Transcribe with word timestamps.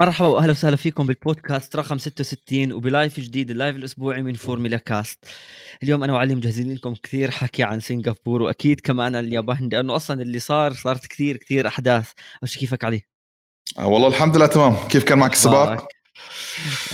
مرحبا 0.00 0.28
وأهلا 0.28 0.52
وسهلا 0.52 0.76
فيكم 0.76 1.06
بالبودكاست 1.06 1.76
رقم 1.76 1.98
66 1.98 2.72
وب 2.72 2.88
live 2.88 3.20
جديد 3.20 3.50
ال 3.50 3.55
live 3.55 3.76
الأسبوعي 3.76 4.22
من 4.22 4.34
Formula 4.34 4.76
Cast. 4.76 5.24
اليوم 5.82 6.04
أنا 6.04 6.12
وعلي 6.12 6.34
مجهزين 6.34 6.74
لكم 6.74 6.94
كثير 6.94 7.30
حكي 7.30 7.62
عن 7.62 7.80
سنغافور 7.80 8.42
وأكيد 8.42 8.80
كمان 8.80 9.14
اليابان 9.14 9.68
لأنه 9.68 9.96
أصلا 9.96 10.22
اللي 10.22 10.38
صار 10.38 10.72
صارت 10.72 11.06
كثير 11.06 11.36
كثير 11.36 11.66
أحداث. 11.66 12.10
وش 12.42 12.58
كيفك 12.58 12.84
علي؟ 12.84 13.02
آه 13.78 13.86
والله 13.86 14.08
الحمد 14.08 14.36
لله 14.36 14.46
تمام. 14.46 14.76
كيف 14.88 15.04
كان 15.04 15.18
معك 15.18 15.32
السباق؟ 15.32 15.88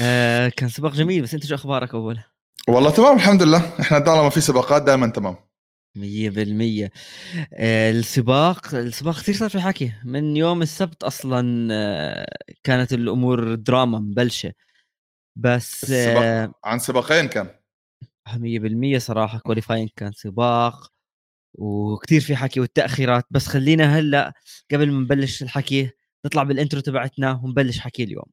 آه 0.00 0.48
كان 0.48 0.68
سباق 0.68 0.92
جميل 0.92 1.22
بس 1.22 1.34
أنت 1.34 1.46
شو 1.46 1.54
أخبارك 1.54 1.94
أول؟ 1.94 2.18
والله 2.68 2.90
تمام 2.90 3.16
الحمد 3.16 3.42
لله. 3.42 3.72
إحنا 3.80 3.98
طالما 3.98 4.30
في 4.30 4.40
سباقات 4.40 4.82
دائما 4.82 5.06
تمام. 5.06 5.36
مية 5.94 6.30
بالمية. 6.30 6.90
آه، 7.54 7.90
السباق 7.90 8.74
السباق 8.74 9.14
كثير 9.20 9.34
صار 9.34 9.50
في 9.50 9.60
حكي 9.60 9.92
من 10.04 10.36
يوم 10.36 10.62
السبت 10.62 11.04
أصلا 11.04 11.68
آه، 11.72 12.36
كانت 12.64 12.92
الأمور 12.92 13.54
دراما 13.54 13.98
مبلشة. 13.98 14.52
بس 15.36 15.84
السباق 15.84 16.22
آه، 16.24 16.54
عن 16.64 16.78
سباقين 16.78 17.28
كان. 17.28 17.48
مية 18.36 18.58
بالمية 18.58 18.98
صراحة 18.98 19.38
qualifying 19.38 19.88
كان 19.96 20.12
سباق. 20.12 20.92
وكثير 21.54 22.20
في 22.20 22.36
حكي 22.36 22.60
والتأخيرات. 22.60 23.24
بس 23.30 23.46
خلينا 23.46 23.98
هلأ 23.98 24.32
قبل 24.72 24.90
ما 24.92 25.00
نبلش 25.00 25.42
الحكي 25.42 25.90
نطلع 26.26 26.42
بال 26.42 26.53
intro 26.53 26.80
تبعتنا 26.80 27.40
ونبلش 27.44 27.78
حكي 27.78 28.04
اليوم. 28.04 28.26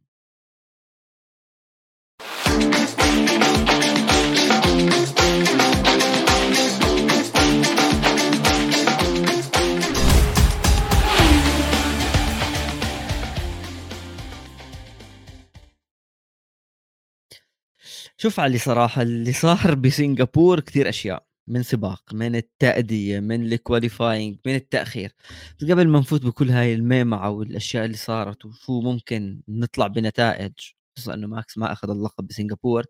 شوف 18.21 18.39
علي 18.39 18.57
صراحة 18.57 19.01
اللي 19.01 19.33
صار 19.33 19.75
بسنغافور 19.75 20.59
كثير 20.59 20.89
أشياء 20.89 21.25
من 21.47 21.63
سباق 21.63 22.13
من 22.13 22.35
التأدية 22.35 23.19
من 23.19 23.45
ال 23.45 23.54
qualifying 23.54 24.37
من 24.45 24.55
التأخير. 24.55 25.15
قبل 25.61 25.87
ما 25.87 25.99
نفوت 25.99 26.25
بكل 26.25 26.49
هاي 26.49 26.73
المعمعة 26.73 27.29
والأشياء 27.29 27.85
اللي 27.85 27.97
صارت 27.97 28.45
وشو 28.45 28.81
ممكن 28.81 29.41
نطلع 29.47 29.87
بنتائج 29.87 30.51
خصوصا 30.97 31.13
أنه 31.13 31.27
ماكس 31.27 31.57
ما 31.57 31.71
أخذ 31.71 31.89
اللقب 31.89 32.27
بسنغافور 32.27 32.85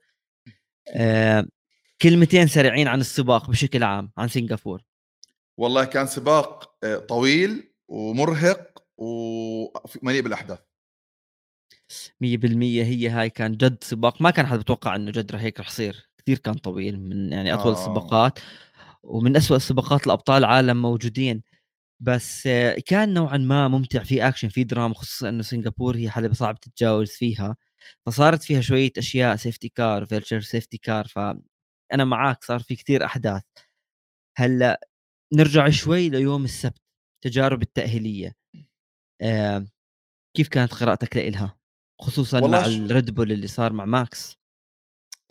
آه 0.96 1.46
كلمتين 2.02 2.48
سريعين 2.48 2.88
عن 2.88 3.00
السباق 3.00 3.50
بشكل 3.50 3.84
عام 3.84 4.12
عن 4.18 4.28
سنغافور. 4.28 4.82
والله 5.58 5.86
كان 5.86 6.08
سباق 6.08 6.76
آه، 6.84 6.98
طويل 6.98 7.74
ومرهق 7.88 8.84
ومليء 8.98 10.22
بالأحداث. 10.22 10.60
100% 10.60 10.69
هي 12.24 13.10
هاي 13.10 13.30
كان 13.30 13.58
جد 13.58 13.84
سباق. 13.84 14.22
ما 14.22 14.30
كان 14.32 14.46
حد 14.48 14.60
بتوقع 14.60 14.96
إنه 14.96 15.12
جد 15.12 15.32
رح 15.32 15.42
هيك 15.42 15.60
رح 15.60 15.68
يصير. 15.68 16.10
كثير 16.18 16.38
كان 16.38 16.54
طويل 16.54 17.00
من 17.00 17.32
يعني 17.32 17.54
أطول 17.54 17.74
آه. 17.74 17.80
السباقات 17.80 18.40
ومن 19.04 19.36
أسوأ 19.38 19.58
السباقات 19.58 20.08
الابطال 20.08 20.46
عالم 20.46 20.82
موجودين. 20.82 21.44
بس 22.00 22.50
كان 22.86 23.14
نوعا 23.14 23.38
ما 23.38 23.68
ممتع 23.68 24.04
في 24.04 24.28
اكشن 24.28 24.50
في 24.50 24.64
دراما 24.64 24.94
خصوصا 24.94 25.30
إنه 25.30 25.42
سنغافور 25.44 25.98
هي 25.98 26.10
حلبة 26.10 26.34
صعب 26.34 26.60
تتجاوز 26.60 27.10
فيها. 27.12 27.56
فصارت 28.06 28.44
فيها 28.44 28.62
شوية 28.62 28.92
أشياء 28.98 29.36
safety 29.36 29.70
car 29.70 30.06
virtual 30.06 30.42
safety 30.42 30.78
car 30.78 31.08
فانا 31.08 32.06
معاك 32.06 32.44
صار 32.44 32.60
في 32.60 32.76
كثير 32.76 33.06
أحداث. 33.06 33.44
هلأ 34.38 34.88
نرجع 35.34 35.70
شوي 35.70 36.10
ليوم 36.10 36.44
السبت 36.44 36.82
تجارب 37.24 37.62
التأهيلية. 37.62 38.36
آه 39.22 39.66
كيف 40.38 40.48
كانت 40.48 40.74
قراءتك 40.74 41.18
لإلها؟ 41.18 41.59
خصوصا 42.02 42.48
مع 42.48 42.66
الريد 42.66 43.16
بول 43.16 43.32
اللي 43.32 43.48
صار 43.48 43.74
مع 43.74 43.86
ماكس 43.86 44.40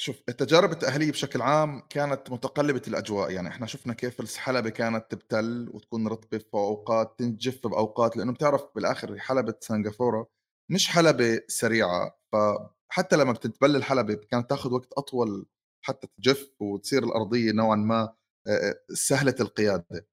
شوف 0.00 0.22
التجارب 0.28 0.72
التأهيلية 0.72 1.10
بشكل 1.10 1.42
عام 1.42 1.82
كانت 1.90 2.30
متقلبة 2.30 2.82
الأجواء. 2.88 3.30
يعني 3.30 3.48
إحنا 3.48 3.66
شفنا 3.66 3.94
كيف 3.94 4.20
الحلبة 4.20 4.70
كانت 4.70 5.10
تبتل 5.10 5.70
وتكون 5.74 6.08
رطبة 6.08 6.38
في 6.38 6.54
أوقات 6.54 7.18
تنجف 7.18 7.66
بأوقات 7.66 8.16
لأنه 8.16 8.32
بتعرف 8.32 8.64
بالآخر 8.74 9.18
حلبة 9.18 9.54
سنغافورة 9.60 10.28
مش 10.70 10.88
حلبة 10.88 11.40
سريعة. 11.48 12.18
فحتى 12.32 13.16
لما 13.16 13.32
بتتبل 13.32 13.76
الحلبة 13.76 14.14
كانت 14.14 14.50
تاخذ 14.50 14.72
وقت 14.72 14.92
أطول 14.92 15.46
حتى 15.82 16.06
تجف 16.18 16.50
وتصير 16.60 17.04
الأرضية 17.04 17.52
نوعا 17.52 17.76
ما 17.76 18.14
سهلة 18.92 19.34
القيادة. 19.40 20.06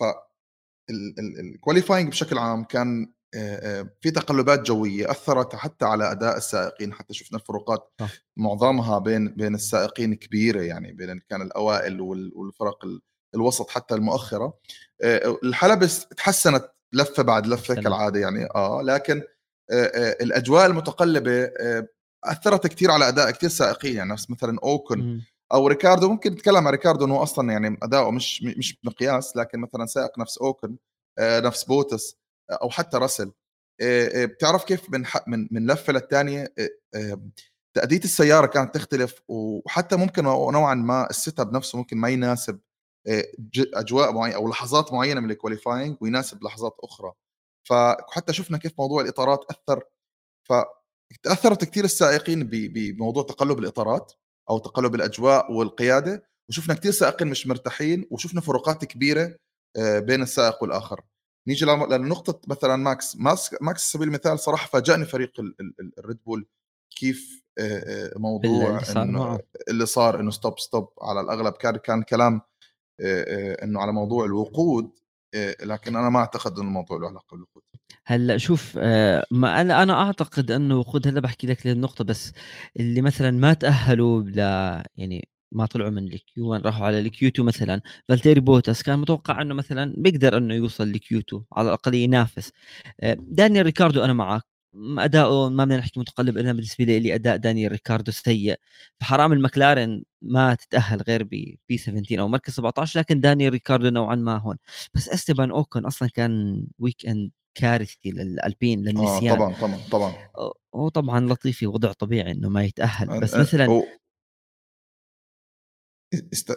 ف 0.00 0.04
الكواليفاينج 1.40 2.08
بشكل 2.08 2.38
عام 2.38 2.64
كان 2.64 3.12
في 4.00 4.10
تقلبات 4.14 4.60
جوية 4.60 5.10
أثرت 5.10 5.54
حتى 5.54 5.84
على 5.84 6.10
أداء 6.10 6.36
السائقين 6.36 6.92
حتى 6.92 7.14
شفنا 7.14 7.38
الفروقات 7.38 7.92
معظمها 8.36 8.98
بين 8.98 9.28
بين 9.28 9.54
السائقين 9.54 10.14
كبيرة 10.14 10.62
يعني 10.62 10.92
بين 10.92 11.20
كان 11.28 11.42
الأوائل 11.42 12.00
والفرق 12.34 12.86
الوسط 13.34 13.70
حتى 13.70 13.94
المؤخرة. 13.94 14.58
الحلبة 15.44 15.90
تحسنت 16.16 16.72
لفة 16.92 17.22
بعد 17.22 17.46
لفة 17.46 17.74
كالعادة 17.74 18.20
يعني 18.20 18.48
آه 18.54 18.82
لكن 18.82 19.22
الأجواء 20.20 20.66
المتقلبة 20.66 21.50
أثرت 22.24 22.66
كثير 22.66 22.90
على 22.90 23.08
أداء 23.08 23.30
كثير 23.30 23.48
سائقين 23.48 23.96
يعني 23.96 24.10
نفس 24.10 24.30
مثلا 24.30 24.58
أوكن 24.62 25.20
أو 25.52 25.66
ريكاردو. 25.66 26.08
ممكن 26.08 26.32
نتكلم 26.32 26.66
عن 26.66 26.66
ريكاردو 26.66 27.04
إنه 27.04 27.22
أصلا 27.22 27.52
يعني 27.52 27.78
أداؤه 27.82 28.10
مش 28.10 28.42
مش 28.42 28.78
مقياس 28.84 29.36
لكن 29.36 29.58
مثلا 29.58 29.86
سائق 29.86 30.18
نفس 30.18 30.38
أوكن 30.38 30.76
نفس 31.20 31.64
بوتس 31.64 32.16
أو 32.50 32.70
حتى 32.70 32.96
راسل 32.96 33.32
بتعرف 34.14 34.64
كيف 34.64 34.90
من 34.90 35.04
من 35.26 35.48
من 35.50 35.70
لفة 35.70 35.92
للثانيه 35.92 36.54
تأدية 37.74 37.98
السيارة 38.04 38.46
كانت 38.46 38.74
تختلف 38.74 39.22
وحتى 39.28 39.96
ممكن 39.96 40.24
نوعا 40.24 40.74
ما 40.74 41.10
ال 41.10 41.18
set 41.18 41.40
up 41.40 41.52
نفسه 41.52 41.78
ممكن 41.78 41.96
ما 41.96 42.08
يناسب 42.08 42.60
أجواء 43.74 44.12
معينة 44.12 44.36
أو 44.36 44.48
لحظات 44.48 44.92
معينة 44.92 45.20
من 45.20 45.30
ال 45.30 45.36
qualifying 45.36 45.96
ويناسب 46.00 46.44
لحظات 46.44 46.76
أخرى. 46.80 47.12
فحتى 47.68 48.32
شفنا 48.32 48.58
كيف 48.58 48.72
موضوع 48.78 49.02
الإطارات 49.02 49.44
أثر. 49.50 49.82
فتاثرت 50.44 51.64
كثير 51.64 51.84
السائقين 51.84 52.48
بموضوع 52.52 53.22
تقلب 53.22 53.58
الإطارات 53.58 54.12
أو 54.50 54.58
تقلب 54.58 54.94
الأجواء 54.94 55.52
والقيادة 55.52 56.28
وشفنا 56.48 56.74
كثير 56.74 56.92
سائقين 56.92 57.28
مش 57.28 57.46
مرتاحين 57.46 58.06
وشفنا 58.10 58.40
فروقات 58.40 58.84
كبيرة 58.84 59.36
بين 59.78 60.22
السائق 60.22 60.62
والآخر. 60.62 61.04
نيجي 61.48 61.64
لنقطة 61.64 62.40
مثلا 62.48 62.76
ماكس 62.76 63.16
ماكس 63.16 63.54
ماكس 63.60 63.92
سبيل 63.92 64.08
المثال 64.08 64.38
صراحة 64.38 64.66
فاجأني 64.66 65.04
فريق 65.04 65.32
الريد 65.98 66.18
بول 66.26 66.46
كيف 66.90 67.44
موضوع 68.16 68.68
اللي 68.68 68.84
صار, 68.84 69.40
اللي 69.68 69.86
صار 69.86 70.20
إنه 70.20 70.30
stop 70.30 70.58
stop 70.58 70.88
على 71.02 71.20
الأغلب 71.20 71.52
كان 71.52 71.76
كان 71.76 72.02
كلام 72.02 72.40
إنه 73.62 73.80
على 73.80 73.92
موضوع 73.92 74.24
الوقود 74.24 74.90
لكن 75.62 75.96
أنا 75.96 76.08
ما 76.08 76.18
أعتقد 76.18 76.52
إنه 76.52 76.68
الموضوع 76.68 76.98
له 76.98 77.08
علاقة 77.08 77.26
بالوقود. 77.32 77.62
هلأ 78.06 78.36
شوف 78.38 78.76
ما 79.30 79.60
أنا 79.60 79.82
أنا 79.82 80.02
أعتقد 80.02 80.50
إنه 80.50 80.78
وقود 80.78 81.08
هلأ 81.08 81.20
بحكي 81.20 81.46
لك 81.46 81.66
للنقطه 81.66 82.04
بس 82.04 82.32
اللي 82.80 83.02
مثلا 83.02 83.30
ما 83.30 83.54
تأهلوا 83.54 84.22
ل 84.22 84.38
يعني 84.96 85.28
ما 85.52 85.66
طلعوا 85.66 85.90
من 85.90 86.04
ال 86.04 86.26
Q 86.26 86.48
1 86.48 86.66
راحوا 86.66 86.86
على 86.86 87.00
ال 87.00 87.14
Q 87.14 87.28
2 87.28 87.46
مثلا. 87.46 87.80
فالتيري 88.08 88.40
بوتاس 88.40 88.82
كان 88.82 88.98
متوقع 88.98 89.42
إنه 89.42 89.54
مثلا 89.54 89.94
بيقدر 89.98 90.36
إنه 90.36 90.54
يوصل 90.54 90.92
ل 90.92 91.05
Q 91.05 91.18
2 91.18 91.42
على 91.52 91.68
الأقل 91.68 91.94
ينافس. 91.94 92.52
آه، 93.00 93.16
دانيال 93.20 93.66
ريكاردو 93.66 94.04
أنا 94.04 94.12
معك 94.12 94.42
أداؤه 94.98 95.48
ما 95.48 95.64
بدنا 95.64 95.76
نحكي 95.76 96.00
متقلب 96.00 96.38
أنا 96.38 96.52
بالنسبة 96.52 96.84
لي 96.84 97.14
أداء 97.14 97.36
دانيال 97.36 97.72
ريكاردو 97.72 98.12
سيء. 98.12 98.56
فحرام 99.00 99.32
المكلارن 99.32 100.02
ما 100.22 100.54
تتأهل 100.54 101.02
غير 101.02 101.22
P 101.24 101.58
17 101.76 102.20
أو 102.20 102.28
مركز 102.28 102.52
17 102.52 103.00
لكن 103.00 103.20
دانيال 103.20 103.52
ريكاردو 103.52 103.88
نوعا 103.88 104.14
ما 104.14 104.36
هون. 104.36 104.56
بس 104.94 105.08
استيبان 105.08 105.50
أوكن 105.50 105.84
أصلا 105.84 106.08
كان 106.08 106.64
weekend 106.78 107.30
كارثي 107.54 108.10
للألبين 108.10 108.82
للنسيان. 108.82 109.32
آه 109.32 109.36
طبعا 109.36 109.54
طبعا. 109.60 109.76
طبعا 109.90 110.14
هو 110.74 110.88
طبعا 110.88 111.20
لطيفي 111.20 111.66
وضع 111.66 111.92
طبيعي 111.92 112.32
إنه 112.32 112.48
ما 112.48 112.64
يتأهل. 112.64 113.20
بس 113.20 113.34
مثلا 113.36 113.82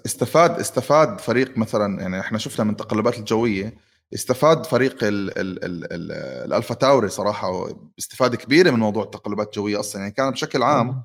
استفاد 0.05 0.59
استفاد 0.59 1.21
فريق 1.21 1.57
مثلا 1.57 2.01
يعني 2.01 2.19
إحنا 2.19 2.37
شفنا 2.37 2.63
من 2.65 2.71
التقلبات 2.71 3.17
الجوية 3.17 3.77
استفاد 4.13 4.65
فريق 4.65 5.03
ال 5.03 5.39
ال 5.39 5.63
ال 5.65 5.93
ال 5.93 6.11
الألفا 6.45 6.73
تاوري 6.75 7.09
صراحة 7.09 7.69
استفاده 7.99 8.37
كبيرة 8.37 8.71
من 8.71 8.79
موضوع 8.79 9.03
التقلبات 9.03 9.47
الجوية 9.47 9.79
أصلا. 9.79 10.01
يعني 10.01 10.13
كان 10.13 10.31
بشكل 10.31 10.63
عام 10.63 11.03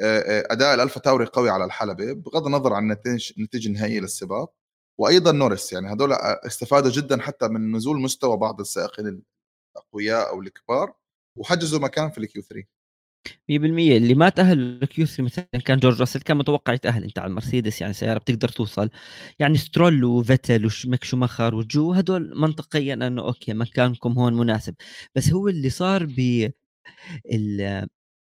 أداء 0.00 0.74
الألفا 0.74 1.00
تاوري 1.00 1.26
قوي 1.26 1.50
على 1.50 1.64
الحلبة 1.64 2.12
بغض 2.12 2.46
النظر 2.46 2.72
عن 2.72 2.82
النتيجه 2.82 3.34
النتيجه 3.38 3.68
النهائيه 3.68 4.00
للسباق. 4.00 4.52
وأيضا 4.98 5.32
نورس 5.32 5.72
يعني 5.72 5.88
هذول 5.92 6.12
استفادوا 6.46 6.90
جدا 6.90 7.20
حتى 7.22 7.48
من 7.48 7.76
نزول 7.76 8.00
مستوى 8.00 8.36
بعض 8.36 8.60
السائقين 8.60 9.22
الأقوياء 9.76 10.28
أو 10.28 10.40
الكبار 10.40 10.92
وحجزوا 11.38 11.80
مكان 11.80 12.10
في 12.10 12.18
ال 12.18 12.30
Q 12.30 12.42
3 12.42 12.62
100% 12.62 12.66
اللي 13.50 14.14
ما 14.14 14.28
تاهل 14.28 14.80
ل 14.80 14.94
Q3 14.94 15.22
مثلا 15.22 15.46
كان 15.64 15.78
جورج 15.78 16.00
راسل 16.00 16.20
كان 16.20 16.36
متوقع 16.36 16.72
يتاهل 16.72 17.04
أنت 17.04 17.18
على 17.18 17.28
المرسيدس 17.30 17.80
يعني 17.80 17.92
سيارة 17.94 18.18
بتقدر 18.18 18.48
توصل. 18.48 18.90
يعني 19.38 19.56
سترول 19.58 20.04
وفيتل 20.04 20.68
وميك 20.86 21.04
شوماخر 21.04 21.54
وجو 21.54 21.92
هدول 21.92 22.32
منطقيا 22.40 22.94
إنه 22.94 23.22
okay 23.22 23.54
مكانكم 23.54 24.18
هون 24.18 24.34
مناسب. 24.34 24.74
بس 25.14 25.30
هو 25.32 25.48
اللي 25.48 25.70
صار 25.70 26.06
ب 26.06 26.50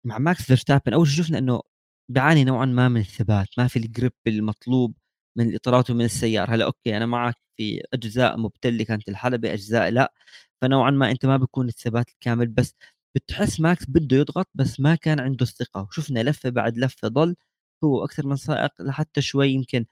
مع 0.06 0.18
ماكس 0.20 0.44
فيرستابن 0.44 0.94
أول 0.94 1.08
شيء 1.08 1.24
شفنا 1.26 1.38
إنه 1.38 1.62
بيعاني 2.10 2.44
نوعًا 2.44 2.66
ما 2.66 2.90
من 2.90 3.02
الثبات، 3.02 3.48
ما 3.58 3.68
في 3.68 3.80
ال 3.80 3.86
grip 3.86 4.12
المطلوب 4.28 4.96
من 5.38 5.50
الإطارات 5.50 5.90
ومن 5.92 6.06
السيارة، 6.06 6.52
هلأ 6.56 6.66
okay 6.66 6.98
أنا 6.98 7.06
معك 7.06 7.36
في 7.58 7.82
أجزاء 7.94 8.38
مبتلة 8.40 8.84
كانت 8.86 9.10
الحلبة، 9.10 9.54
أجزاء 9.54 9.90
لأ، 9.90 10.14
فنوعًا 10.62 10.92
ما 10.92 11.12
أنت 11.12 11.26
ما 11.26 11.38
بيكون 11.38 11.68
الثبات 11.68 12.10
الكامل، 12.10 12.48
بس 12.48 12.76
بتحس 13.16 13.60
ماكس 13.60 13.86
بده 13.90 14.18
يضغط 14.18 14.50
بس 14.54 14.80
ما 14.80 14.96
كان 14.96 15.20
عنده 15.20 15.44
الثقة، 15.44 15.82
وشفنا 15.90 16.24
لفة 16.24 16.50
بعد 16.50 16.78
لفة 16.78 17.08
ضل 17.08 17.36
هو 17.84 18.06
أكثر 18.06 18.28
من 18.28 18.36
سائق 18.36 18.72
لحتى 18.82 19.22
شوي 19.22 19.50
يمكن 19.50 19.86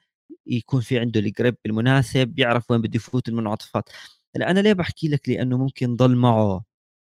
يكون 0.48 0.82
في 0.82 1.00
عنده 1.00 1.22
ال 1.22 1.28
grip 1.28 1.56
المناسب، 1.66 2.40
يعرف 2.40 2.72
وين 2.72 2.82
بده 2.82 2.96
يفوت 2.96 3.30
المنعطفات. 3.30 3.90
هلأ 4.36 4.52
أنا 4.52 4.60
ليه 4.60 4.74
باحكي 4.74 5.08
لك؟ 5.08 5.30
لأنه 5.30 5.58
ممكن 5.58 5.96
ضل 5.96 6.16
معه. 6.16 6.64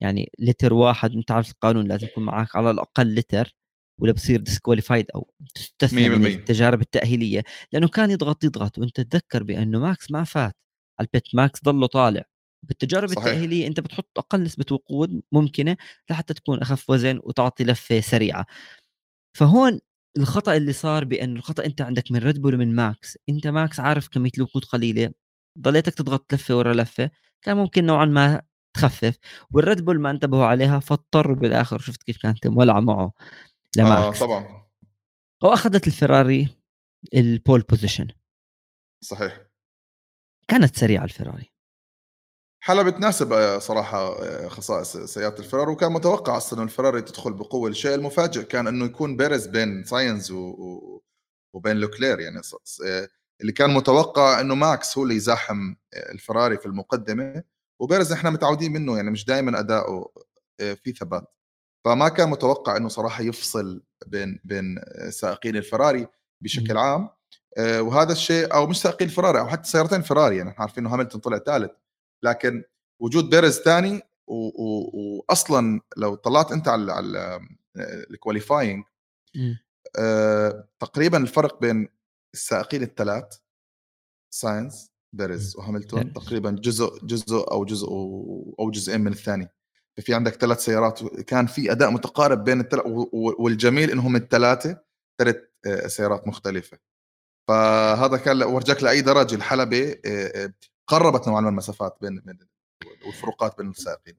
يعني 0.02 0.30
لتر 0.38 0.74
واحد 0.74 1.12
أنت 1.12 1.30
عارف 1.30 1.50
القانون 1.50 1.88
لازم 1.88 2.06
يكون 2.06 2.24
معك 2.24 2.56
على 2.56 2.70
الأقل 2.70 3.14
لتر 3.14 3.56
ولا 4.00 4.12
بصير 4.12 4.44
disqualified 4.44 5.04
أو 5.14 5.34
تستثنى 5.54 6.08
من 6.08 6.18
100% 6.18 6.36
التجارب 6.36 6.80
التأهيلية. 6.80 7.44
لأنه 7.72 7.88
كان 7.88 8.10
يضغط 8.10 8.44
يضغط. 8.44 8.78
وأنت 8.78 9.00
تذكر 9.00 9.42
بأنه 9.42 9.78
ماكس 9.80 10.10
ما 10.10 10.24
فات. 10.24 10.56
على 11.00 11.06
ال 11.06 11.13
pit 11.13 11.34
ماكس 11.34 11.64
ضله 11.64 11.86
طالع. 11.86 12.24
بالتجارب 12.70 13.08
صحيح. 13.08 13.24
التأهيلية 13.26 13.66
أنت 13.66 13.80
بتحط 13.80 14.18
أقل 14.18 14.42
نسبة 14.42 14.64
وقود 14.70 15.22
ممكنة 15.32 15.76
لحتى 16.10 16.34
تكون 16.34 16.58
أخف 16.58 16.90
وزن 16.90 17.20
وتعطي 17.22 17.64
لفة 17.64 18.00
سريعة 18.00 18.46
فهون 19.38 19.80
الخطأ 20.18 20.56
اللي 20.56 20.72
صار 20.72 21.04
بأنه 21.04 21.38
الخطأ 21.38 21.64
أنت 21.64 21.80
عندك 21.80 22.12
من 22.12 22.18
ريد 22.18 22.42
بول 22.42 22.54
ومن 22.54 22.74
ماكس 22.74 23.18
أنت 23.28 23.46
ماكس 23.46 23.80
عارف 23.80 24.08
كمية 24.08 24.30
الوقود 24.38 24.64
قليلة 24.64 25.12
ضليتك 25.58 25.94
تضغط 25.94 26.34
لفة 26.34 26.56
ورا 26.58 26.74
لفة 26.74 27.10
كان 27.42 27.56
ممكن 27.56 27.86
نوعا 27.86 28.04
ما 28.04 28.42
تخفف 28.76 29.18
والريد 29.50 29.84
بول 29.84 30.00
ما 30.00 30.10
انتبهوا 30.10 30.44
عليها 30.46 30.78
فاضطروا 30.80 31.36
بالآخر 31.36 31.78
شفت 31.78 32.02
كيف 32.02 32.22
كانت 32.22 32.46
مولعه 32.46 32.80
معه 32.80 33.04
آه 33.04 33.12
لماكس 33.78 34.20
طبعًا. 34.20 34.66
وأخذت 35.42 35.86
الفراري 35.86 36.48
ال 37.14 37.23
pole 37.23 37.60
position 37.60 38.08
صحيح. 39.04 39.46
كانت 40.48 40.76
سريعة 40.76 41.04
الفراري 41.04 41.52
حلبة 42.60 42.90
تناسب 42.90 43.32
آه، 43.32 43.58
صراحة 43.58 43.98
آه، 44.22 44.48
خصائص 44.48 44.96
سيارة 44.96 45.38
الفراري 45.38 45.70
وكان 45.72 45.92
متوقع 45.92 46.36
أصلًا 46.36 46.58
إنه 46.58 46.68
الفراري 46.68 47.02
تدخل 47.02 47.32
بقوة، 47.32 47.70
الشيء 47.70 47.94
المفاجئ 47.94 48.42
كان 48.44 48.66
إنه 48.66 48.84
يكون 48.84 49.16
بيريز 49.16 49.46
بين 49.46 49.84
ساينز 49.84 50.30
و 50.30 50.38
و 50.38 51.02
وبين 51.54 51.76
لوكلير 51.76 52.20
يعني 52.20 52.40
آه، 52.86 53.08
اللي 53.40 53.52
كان 53.52 53.70
متوقع 53.74 54.40
إنه 54.40 54.54
ماكس 54.54 54.98
هو 54.98 55.04
اللي 55.04 55.14
يزاحم 55.16 55.74
الفراري 55.94 56.58
في 56.58 56.66
المقدمة، 56.66 57.42
وبيريز 57.80 58.12
إحنا 58.12 58.30
متعودين 58.30 58.72
منه 58.72 58.96
يعني 58.96 59.10
مش 59.10 59.24
دايمًا 59.24 59.58
أداؤه 59.60 60.12
في 60.58 60.92
ثبات، 61.00 61.24
فما 61.84 62.08
كان 62.08 62.30
متوقع 62.30 62.76
إنه 62.76 62.88
صراحة 62.88 63.22
يفصل 63.24 63.82
بين 64.06 64.40
بين 64.44 64.80
سائقين 65.10 65.56
الفراري 65.56 66.08
بشكل 66.42 66.76
عام، 66.78 67.10
وهذا 67.60 68.12
الشيء 68.12 68.54
أو 68.54 68.66
مش 68.66 68.80
سائقين 68.82 69.08
الفراري 69.08 69.40
أو 69.40 69.48
حتى 69.48 69.68
سيارتين 69.70 70.02
فراري 70.02 70.36
يعني 70.36 70.50
إحنا 70.50 70.60
عارفين 70.62 70.86
إنه 70.86 70.94
هاملتون 70.94 71.20
طلع 71.20 71.38
ثالث. 71.38 71.70
لكن 72.22 72.64
وجود 73.00 73.30
بيرز 73.30 73.58
ثاني 73.58 74.02
واصلا 74.26 75.80
لو 75.96 76.14
طلعت 76.14 76.52
أنت 76.52 76.68
على 76.68 76.92
على 76.92 77.40
الكواليفاينج 78.10 78.84
آه 79.98 80.68
تقريبا 80.80 81.18
الفرق 81.18 81.60
بين 81.60 81.88
السائقين 82.34 82.82
الثلاث 82.82 83.38
ساينز 84.30 84.90
بيرز 85.12 85.56
وهاملتون 85.56 86.12
تقريبا 86.12 86.50
جزء 86.50 87.06
جزء 87.06 87.50
أو 87.50 87.64
جزء 87.64 87.88
أو 88.58 88.70
جزئين 88.70 89.00
من 89.00 89.12
الثاني. 89.12 89.48
في 90.00 90.14
عندك 90.14 90.34
ثلاث 90.34 90.64
سيارات 90.64 91.04
كان 91.04 91.46
في 91.46 91.72
أداء 91.72 91.90
متقارب 91.90 92.44
بين 92.44 92.60
الثلاث 92.60 92.84
والجميل 93.12 93.90
إنهم 93.90 94.16
الثلاثة 94.16 94.80
ثلاث 95.18 95.36
آه، 95.66 95.86
سيارات 95.86 96.28
مختلفة. 96.28 96.78
فهذا 97.48 98.16
كان 98.16 98.42
ورجاك 98.42 98.82
لأي 98.82 99.00
درجة 99.00 99.34
الحلبة 99.34 99.90
آه، 99.90 100.44
آه، 100.44 100.52
قربت 100.90 101.28
نوعا 101.28 101.40
ما 101.40 101.48
المسافات 101.48 101.98
بين 102.00 102.22
والفروقات 103.06 103.58
بين 103.58 103.70
السائقين 103.70 104.14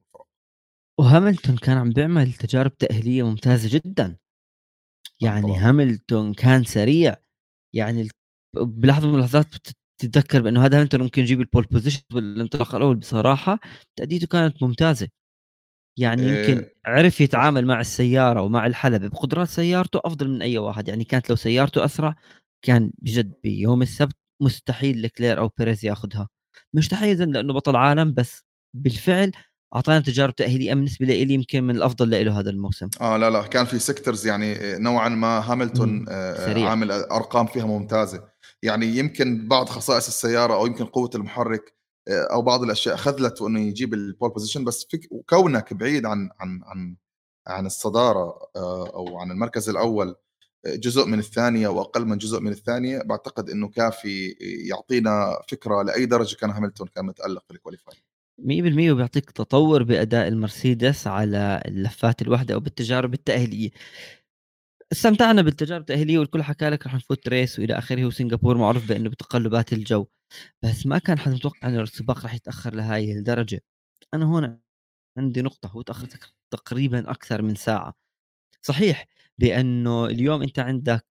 وهاملتون 1.00 1.56
كان 1.56 1.76
عم 1.76 1.90
بيعمل 1.90 2.32
تجارب 2.32 2.76
تأهيلية 2.76 3.22
ممتازة 3.22 3.78
جدا. 3.78 4.16
يعني 5.20 5.56
هاملتون 5.56 6.34
كان 6.34 6.64
سريع. 6.64 7.16
يعني 7.74 8.08
بلحظة 8.56 9.08
من 9.08 9.14
اللحظات 9.14 9.46
بتتذكر 9.98 10.42
بأنه 10.42 10.64
هذا 10.64 10.78
هاملتون 10.78 11.02
ممكن 11.02 11.22
يجيب 11.22 11.40
ال 11.40 11.45
pole 11.45 11.64
position 11.64 12.02
بالانطلاق 12.10 12.74
الأول 12.74 12.96
بصراحة. 12.96 13.60
تأديتة 13.96 14.26
كانت 14.26 14.62
ممتازة. 14.62 15.08
يعني 15.98 16.22
يمكن 16.22 16.58
إيه 16.58 16.74
عرف 16.86 17.20
يتعامل 17.20 17.66
مع 17.66 17.80
السيارة 17.80 18.42
ومع 18.42 18.66
الحلبة 18.66 19.08
بقدرات 19.08 19.48
سيارته 19.48 20.00
أفضل 20.04 20.28
من 20.28 20.42
أي 20.42 20.58
واحد. 20.58 20.88
يعني 20.88 21.04
كانت 21.04 21.30
لو 21.30 21.36
سيارته 21.36 21.84
أسرع 21.84 22.16
كان 22.64 22.92
بجد 22.98 23.40
بيوم 23.42 23.82
السبت 23.82 24.16
مستحيل 24.42 25.02
لكلير 25.02 25.38
أو 25.38 25.48
بيريز 25.48 25.84
ياخذها 25.84 26.28
مش 26.74 26.88
تحيزا 26.88 27.24
لأنه 27.24 27.52
بطل 27.52 27.76
عالم 27.76 28.14
بس 28.14 28.42
بالفعل 28.74 29.32
اعطانا 29.74 30.00
تجارب 30.00 30.34
تأهيلية 30.34 30.74
بالنسبة 30.74 31.06
لي 31.06 31.34
يمكن 31.34 31.64
من 31.64 31.76
الأفضل 31.76 32.24
له 32.24 32.40
هذا 32.40 32.50
الموسم 32.50 32.88
آه 33.00 33.16
لا 33.16 33.30
لا 33.30 33.42
كان 33.42 33.64
في 33.64 33.78
sectors 33.78 34.26
يعني 34.26 34.56
نوعا 34.78 35.08
ما 35.08 35.52
هاملتون 35.52 36.06
آه 36.08 36.46
سريع. 36.46 36.70
عامل 36.70 36.92
أرقام 36.92 37.46
فيها 37.46 37.66
ممتازة 37.66 38.24
يعني 38.62 38.86
يمكن 38.86 39.48
بعض 39.48 39.68
خصائص 39.68 40.06
السيارة 40.06 40.54
أو 40.54 40.66
يمكن 40.66 40.84
قوة 40.84 41.10
المحرك 41.14 41.74
آه 42.08 42.28
أو 42.32 42.42
بعض 42.42 42.62
الأشياء 42.62 42.96
خذلته 42.96 43.46
انه 43.48 43.60
يجيب 43.60 43.94
ال 43.94 44.01
pole 44.01 44.30
position 44.30 44.64
بس 44.64 44.86
فيك 44.90 45.08
وكونك 45.10 45.74
بعيد 45.74 46.06
عن 46.06 46.30
عن 46.40 46.60
عن 46.64 46.96
عن 47.46 47.66
الصدارة 47.66 48.38
آه 48.56 48.88
أو 48.94 49.18
عن 49.18 49.30
المركز 49.30 49.68
الأول 49.68 50.14
جزء 50.66 51.06
من 51.06 51.18
الثانية 51.18 51.68
واقل 51.68 52.04
من 52.04 52.18
جزء 52.18 52.40
من 52.40 52.52
الثانية 52.52 53.02
بعتقد 53.02 53.50
إنه 53.50 53.68
كافي 53.68 54.36
يعطينا 54.68 55.38
فكرة 55.48 55.82
لأي 55.82 56.06
درجة 56.06 56.36
كان 56.36 56.50
هاملتون 56.50 56.86
كان 56.86 57.06
متألق 57.06 57.44
في 57.48 57.50
ال 57.50 57.56
qualify 57.56 57.94
100% 58.38 58.92
وبيعطيك 58.92 59.30
تطور 59.30 59.82
بأداء 59.82 60.28
المرسيدس 60.28 61.06
على 61.06 61.62
اللفات 61.66 62.22
الواحدة 62.22 62.54
أو 62.54 62.60
بالتجارب 62.60 63.14
التأهيلية. 63.14 63.70
استمتعنا 64.92 65.42
بالتجارب 65.42 65.80
التأهيلية 65.80 66.18
والكل 66.18 66.42
حكى 66.42 66.68
لك 66.70 66.86
رح 66.86 66.94
نفوت 66.94 67.28
ريس 67.28 67.58
وإلى 67.58 67.78
آخره 67.78 68.04
وسنغافور 68.04 68.58
معروف 68.58 68.88
بأنه 68.88 69.10
بتقلبات 69.10 69.72
الجو. 69.72 70.06
بس 70.62 70.86
ما 70.86 70.98
كان 70.98 71.18
حد 71.18 71.32
متوقع 71.32 71.68
إنه 71.68 71.82
السباق 71.82 72.24
رح 72.24 72.34
يتأخر 72.34 72.74
لهي 72.74 73.12
الدرجة. 73.12 73.60
أنا 74.14 74.24
هون 74.24 74.60
عندي 75.18 75.42
نقطة 75.42 75.68
هو 75.68 75.82
تاخر 75.82 76.08
تقريبا 76.50 77.10
أكثر 77.10 77.42
من 77.42 77.54
ساعة. 77.54 77.94
صحيح 78.62 79.06
بانه 79.38 80.06
اليوم 80.06 80.42
أنت 80.42 80.58
عندك 80.58 81.06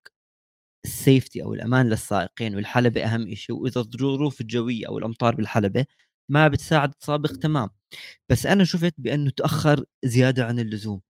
السيفتي 0.86 1.44
أو 1.44 1.54
الأمان 1.54 1.90
للسائقين 1.90 2.56
والحلبة 2.56 3.04
أهم 3.06 3.36
شيء 3.36 3.56
وإذا 3.56 3.82
الظروف 3.82 4.42
الجوية 4.42 4.88
أو 4.88 4.98
الأمطار 4.98 5.36
بالحلبة 5.36 5.86
ما 6.30 6.48
بتساعد 6.48 6.94
تسابق 6.94 7.32
تمام. 7.32 7.70
بس 8.30 8.46
أنا 8.46 8.64
شفت 8.66 8.96
بأنه 8.98 9.32
تأخر 9.32 9.86
زيادة 10.06 10.46
عن 10.46 10.60
اللزوم 10.60 11.02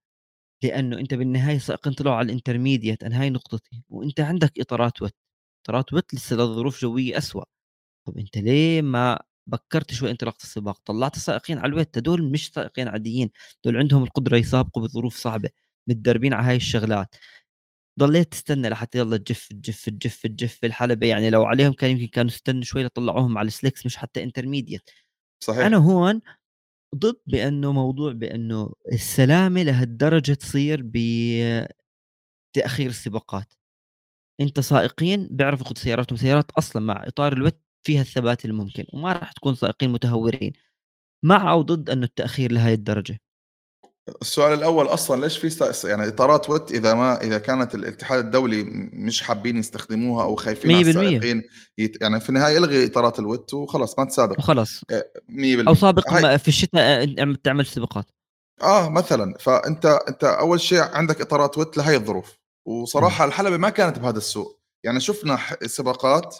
لأنه 0.64 0.98
أنت 1.00 1.14
بالنهاية 1.14 1.56
السائقين 1.56 1.92
طلعوا 1.94 2.16
على 2.16 2.26
ال 2.26 2.32
intermediate 2.32 3.04
أنا 3.04 3.22
هاي 3.22 3.30
نقطتي. 3.30 3.82
وأنت 3.90 4.20
عندك 4.20 4.60
إطارات 4.60 5.02
wet 5.02 5.14
إطارات 5.64 5.92
wet 5.92 6.14
لسه 6.14 6.36
لظروف 6.36 6.82
جوية 6.82 7.18
أسوأ. 7.18 7.44
طب 8.06 8.18
أنت 8.18 8.38
ليه 8.38 8.82
ما 8.82 9.20
بكرت 9.48 9.92
شوي 9.94 10.10
انطلاقة 10.10 10.42
السباق؟ 10.44 10.80
طلعت 10.86 11.16
السائقين 11.16 11.58
على 11.58 11.66
ال 11.70 11.77
wet 11.77 11.98
دول 11.98 12.32
مش 12.32 12.48
سائقين 12.54 12.88
عاديين. 12.88 13.30
دول 13.64 13.76
عندهم 13.78 14.02
القدرة 14.04 14.36
يسابقوا 14.38 14.82
بظروف 14.84 15.16
صعبة. 15.16 15.50
متدربين 15.88 16.34
على 16.34 16.46
هاي 16.48 16.56
الشغلات. 16.56 17.14
ضليت 18.00 18.32
تستنى 18.32 18.68
لحتى 18.68 18.98
يلا 18.98 19.16
تجف 19.16 19.48
تجف 19.48 19.86
تجف 19.90 20.22
تجف 20.26 20.64
الحلبة. 20.64 21.06
يعني 21.06 21.30
لو 21.30 21.44
عليهم 21.44 21.72
كان 21.72 21.90
يمكن 21.90 22.06
كانوا 22.06 22.30
استنوا 22.30 22.62
شوي 22.64 22.84
لطلعوهم 22.84 23.38
على 23.38 23.46
ال 23.48 23.53
slicks 23.53 23.86
مش 23.86 23.96
حتى 23.96 24.22
intermediate 24.24 24.90
صحيح. 25.44 25.66
أنا 25.66 25.76
هون 25.76 26.20
ضد 26.96 27.16
بأنه 27.26 27.72
موضوع 27.72 28.12
بأنه 28.12 28.72
السلامة 28.92 29.62
لهالدرجة 29.62 30.34
تصير 30.34 30.82
بتاخير 30.84 31.68
السباقات. 32.90 33.54
أنت 34.40 34.60
سائقين 34.60 35.28
بيعرفوا 35.32 35.64
يقودوا 35.66 35.82
سياراتهم. 35.82 36.18
سيارات 36.18 36.50
أصلا 36.52 36.82
مع 36.82 37.04
إطار 37.08 37.32
الوت 37.32 37.60
فيها 37.86 38.00
الثبات 38.02 38.44
الممكن 38.44 38.84
وما 38.94 39.12
راح 39.12 39.32
تكون 39.32 39.54
سائقين 39.54 39.90
متهورين. 39.92 40.52
مع 41.24 41.52
أو 41.52 41.62
ضد 41.62 41.90
أنه 41.90 42.04
التأخير 42.06 42.52
لهي 42.52 42.74
الدرجة. 42.74 43.20
السؤال 44.22 44.52
الأول 44.58 44.86
أصلا 44.86 45.20
ليش 45.20 45.38
في 45.38 45.72
يعني 45.84 46.08
إطارات 46.08 46.50
وت 46.50 46.72
إذا 46.72 46.94
ما 46.94 47.22
إذا 47.22 47.38
كانت 47.38 47.74
الاتحاد 47.74 48.24
الدولي 48.24 48.64
مش 48.92 49.22
حابين 49.22 49.56
يستخدموها 49.56 50.24
أو 50.24 50.36
خايفين 50.36 50.76
على 50.76 50.90
السائقين 50.90 51.42
يت... 51.78 52.02
يعني 52.02 52.20
في 52.20 52.28
النهاية 52.28 52.58
إلغي 52.58 52.86
إطارات 52.86 53.18
الوت 53.18 53.54
وخلاص 53.54 53.98
ما 53.98 54.04
تسابق. 54.04 54.38
وخلاص. 54.38 54.80
100% 54.80 55.68
أو 55.68 55.74
سابق 55.74 56.10
هاي... 56.10 56.38
في 56.38 56.48
الشتاء 56.48 57.34
تعمل 57.34 57.66
سباقات. 57.66 58.10
آه 58.62 58.88
مثلا. 58.88 59.34
فأنت 59.40 59.86
أنت 59.86 60.24
أول 60.24 60.60
شيء 60.60 60.80
عندك 60.80 61.20
إطارات 61.20 61.58
وت 61.58 61.76
لهي 61.76 61.96
الظروف. 61.96 62.38
وصراحة. 62.66 63.24
الحلبة 63.24 63.56
ما 63.56 63.70
كانت 63.70 63.98
بهذا 63.98 64.18
السوء. 64.18 64.56
يعني 64.84 65.00
شفنا 65.00 65.38
سباقات 65.66 66.36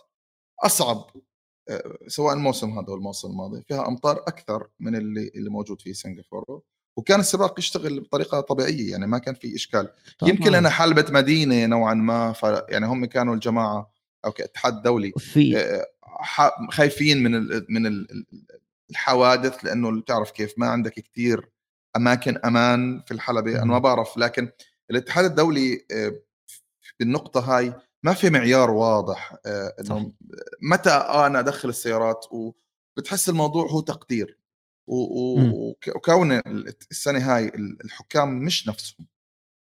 أصعب 0.65 1.11
سواء 2.07 2.35
الموسم 2.35 2.71
هذا 2.71 2.89
أو 2.89 2.95
الموسم 2.95 3.31
الماضي. 3.31 3.63
فيها 3.69 3.89
أمطار 3.89 4.17
أكثر 4.17 4.69
من 4.81 4.97
اللي 4.97 5.31
اللي 5.35 5.51
موجود 5.51 5.81
في 5.81 5.95
سنغافورة. 5.95 6.72
وكان 6.97 7.21
السباق 7.21 7.59
يشتغل 7.59 8.01
بطريقة 8.01 8.41
طبيعية 8.41 8.91
يعني 8.91 9.07
ما 9.07 9.19
كان 9.19 9.35
في 9.35 9.55
إشكال. 9.55 9.89
طبعًا. 10.19 10.33
يمكن 10.33 10.53
لانها 10.53 10.71
حلبة 10.71 11.07
مدينة 11.11 11.67
نوعا 11.67 11.95
ما 11.95 12.33
ف 12.33 12.43
يعني 12.69 12.87
هم 12.87 13.05
كانوا 13.05 13.35
الجماعة 13.35 13.93
أو 14.25 14.33
كاتحاد 14.33 14.83
دولي 14.83 15.13
في 15.19 15.59
آه، 15.59 15.87
خايفين 16.71 17.23
من 17.23 17.35
ال 17.35 17.67
من 17.69 17.87
ال 17.87 18.27
الحوادث 18.91 19.65
لأنه 19.65 20.01
بتعرف 20.01 20.31
كيف 20.31 20.55
ما 20.57 20.67
عندك 20.67 20.93
كثير 20.93 21.51
أماكن 21.97 22.39
أمان 22.45 23.03
في 23.07 23.15
الحلبة 23.15 23.63
أنا 23.63 23.65
ما 23.65 23.79
بعرف 23.79 24.19
لكن 24.19 24.51
الاتحاد 24.91 25.25
الدولي 25.25 25.87
آه، 25.93 26.13
بالنقطة 27.01 27.41
هاي 27.41 27.75
ما 28.03 28.15
في 28.15 28.31
معيار 28.31 28.71
واضح 28.71 29.37
آه، 29.47 29.75
إنه 29.81 30.13
متى 30.63 30.91
أنا 30.91 31.39
أدخل 31.39 31.69
السيارات 31.69 32.27
وبتحس 32.31 33.29
الموضوع 33.29 33.67
هو 33.67 33.81
تقدير. 33.81 34.39
وكون 34.93 36.41
السنة 36.91 37.19
هاي 37.19 37.49
الحكام 37.85 38.39
مش 38.39 38.69
نفسهم 38.69 39.07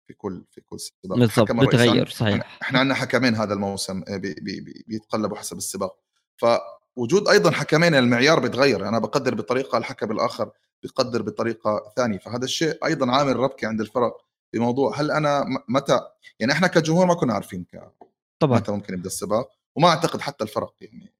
في 0.07 0.13
كل 0.13 0.43
في 0.51 0.61
كل 0.61 0.79
سباق. 0.79 1.17
بالضبط 1.17 1.51
بتغير 1.51 2.09
صحيح. 2.09 2.59
إحنا 2.61 2.79
عندنا 2.79 2.95
حكمين 2.95 3.35
هذا 3.35 3.53
الموسم 3.53 4.03
آه، 4.07 4.17
بي 4.17 4.33
بي 4.33 4.83
بيتقلبوا 4.87 5.37
حسب 5.37 5.57
السباق. 5.57 5.99
فوجود 6.37 7.27
أيضا 7.27 7.51
حكمين 7.51 7.95
المعيار 7.95 8.39
بيتغير. 8.39 8.87
أنا 8.87 8.99
بقدر 8.99 9.35
بطريقة 9.35 9.77
الحكم 9.77 10.11
الآخر 10.11 10.51
بيقدر 10.83 11.21
بطريقة 11.21 11.93
ثانية. 11.95 12.17
فهذا 12.17 12.45
الشيء 12.45 12.85
أيضا 12.85 13.11
عامل 13.11 13.35
ربكة 13.35 13.67
عند 13.67 13.81
الفرق 13.81 14.17
بموضوع 14.53 14.99
هل 14.99 15.11
أنا 15.11 15.45
متى 15.69 15.99
يعني 16.39 16.51
إحنا 16.53 16.67
كجمهور 16.67 17.05
ما 17.05 17.13
كنا 17.13 17.33
عارفين 17.33 17.63
ك... 17.63 17.91
طبعا. 18.39 18.59
متى 18.59 18.71
ممكن 18.71 18.93
يبدأ 18.93 19.07
السباق. 19.07 19.49
وما 19.75 19.87
أعتقد 19.87 20.21
حتى 20.21 20.43
الفرق 20.43 20.75
يعني. 20.81 21.13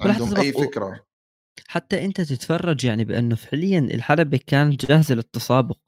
عندهم 0.00 0.36
أي 0.36 0.52
فكرة. 0.52 1.04
حتى 1.74 2.04
أنت 2.04 2.20
تتفرج 2.20 2.84
يعني 2.84 3.04
بأنه 3.04 3.34
فعليا 3.34 3.78
الحلبة 3.78 4.40
كانت 4.46 4.86
جاهزة 4.86 5.14
للتسابق 5.14 5.78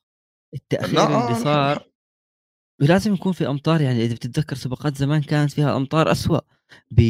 التأخير 0.55 1.25
اللي 1.27 1.35
صار 1.35 1.89
ولازم 2.83 3.15
يكون 3.15 3.33
في 3.33 3.49
أمطار 3.49 3.81
يعني 3.81 4.05
إذا 4.05 4.15
بتتذكر 4.15 4.57
سباقات 4.57 4.97
زمان 4.97 5.23
كانت 5.23 5.53
فيها 5.53 5.77
أمطار 5.77 6.13
اسوء 6.13 6.41
ب 6.91 7.01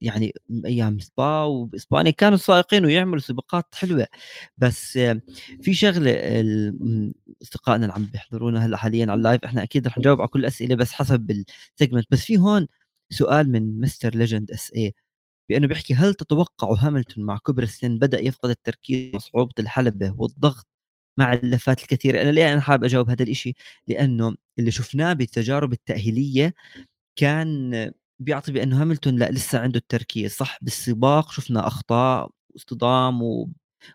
يعني 0.00 0.32
أيام 0.64 0.98
سبا 0.98 1.42
وإسبانيا 1.42 2.10
كانوا 2.10 2.34
السائقين 2.34 2.84
ويعملوا 2.84 3.18
سباقات 3.18 3.74
حلوة. 3.74 4.06
بس 4.58 4.98
في 5.62 5.74
شغلة 5.74 6.12
أصدقائنا 7.42 7.84
اللي 7.84 7.94
عم 7.94 8.04
بيحضرونا 8.06 8.66
هلأ 8.66 8.76
حاليا 8.76 9.02
على 9.02 9.14
ال 9.14 9.20
live 9.20 9.44
إحنا 9.44 9.62
أكيد 9.62 9.86
رح 9.86 9.98
نجاوب 9.98 10.20
على 10.20 10.28
كل 10.28 10.40
الاسئله 10.40 10.74
بس 10.74 10.92
حسب 10.92 11.30
ال 11.30 11.39
segment 11.39 12.06
بس 12.10 12.24
في 12.24 12.38
هون 12.38 12.66
سؤال 13.10 13.52
من 13.52 13.80
Mr 13.80 14.14
Legend 14.14 14.50
SA 14.50 14.94
بأنه 15.48 15.66
بيحكي 15.66 15.94
هل 15.94 16.14
تتوقعوا 16.14 16.76
هاملتون 16.80 17.24
مع 17.24 17.38
كبر 17.38 17.62
السن 17.62 17.98
بدأ 17.98 18.20
يفقد 18.20 18.50
التركيز 18.50 19.14
وصعوبه 19.14 19.52
الحلبة 19.58 20.14
والضغط 20.18 20.66
مع 21.18 21.32
اللفات 21.34 21.82
الكثيرة؟ 21.82 22.22
أنا 22.22 22.30
ليه 22.30 22.52
أنا 22.52 22.60
حابب 22.60 22.84
أجاوب 22.84 23.10
هذا 23.10 23.22
الشيء 23.22 23.54
لأنه 23.88 24.34
اللي 24.58 24.70
شفناه 24.70 25.12
بالتجارب 25.12 25.72
التأهيلية 25.72 26.54
كان 27.16 27.92
بيعطي 28.20 28.52
بأنه 28.52 28.82
هاملتون 28.82 29.16
لا 29.16 29.30
لسه 29.30 29.58
عنده 29.60 29.78
التركيز 29.78 30.32
صح؟ 30.32 30.58
بالسباق 30.62 31.32
شفنا 31.32 31.66
أخطاء 31.66 32.30
واصطدام 32.54 33.22
و... 33.22 33.50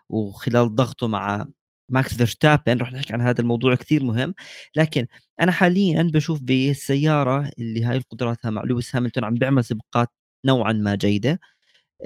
وخلال 0.08 0.74
ضغطه 0.74 1.08
مع 1.08 1.46
ماكس 1.90 2.14
فيرستابن. 2.16 2.78
رح 2.78 2.92
نحكي 2.92 3.12
عن 3.12 3.20
هذا 3.20 3.40
الموضوع 3.40 3.74
كثير 3.74 4.04
مهم. 4.04 4.34
لكن 4.76 5.06
أنا 5.40 5.52
حاليا 5.52 6.02
بشوف 6.02 6.42
بالسيارة 6.42 7.50
اللي 7.58 7.84
هاي 7.84 7.98
قدراتها 8.10 8.50
مع 8.50 8.62
لويس 8.64 8.96
هاملتون 8.96 9.24
عم 9.24 9.34
بيعمل 9.34 9.64
سباقات 9.64 10.08
نوعا 10.44 10.72
ما 10.72 10.94
جيدة 10.94 11.40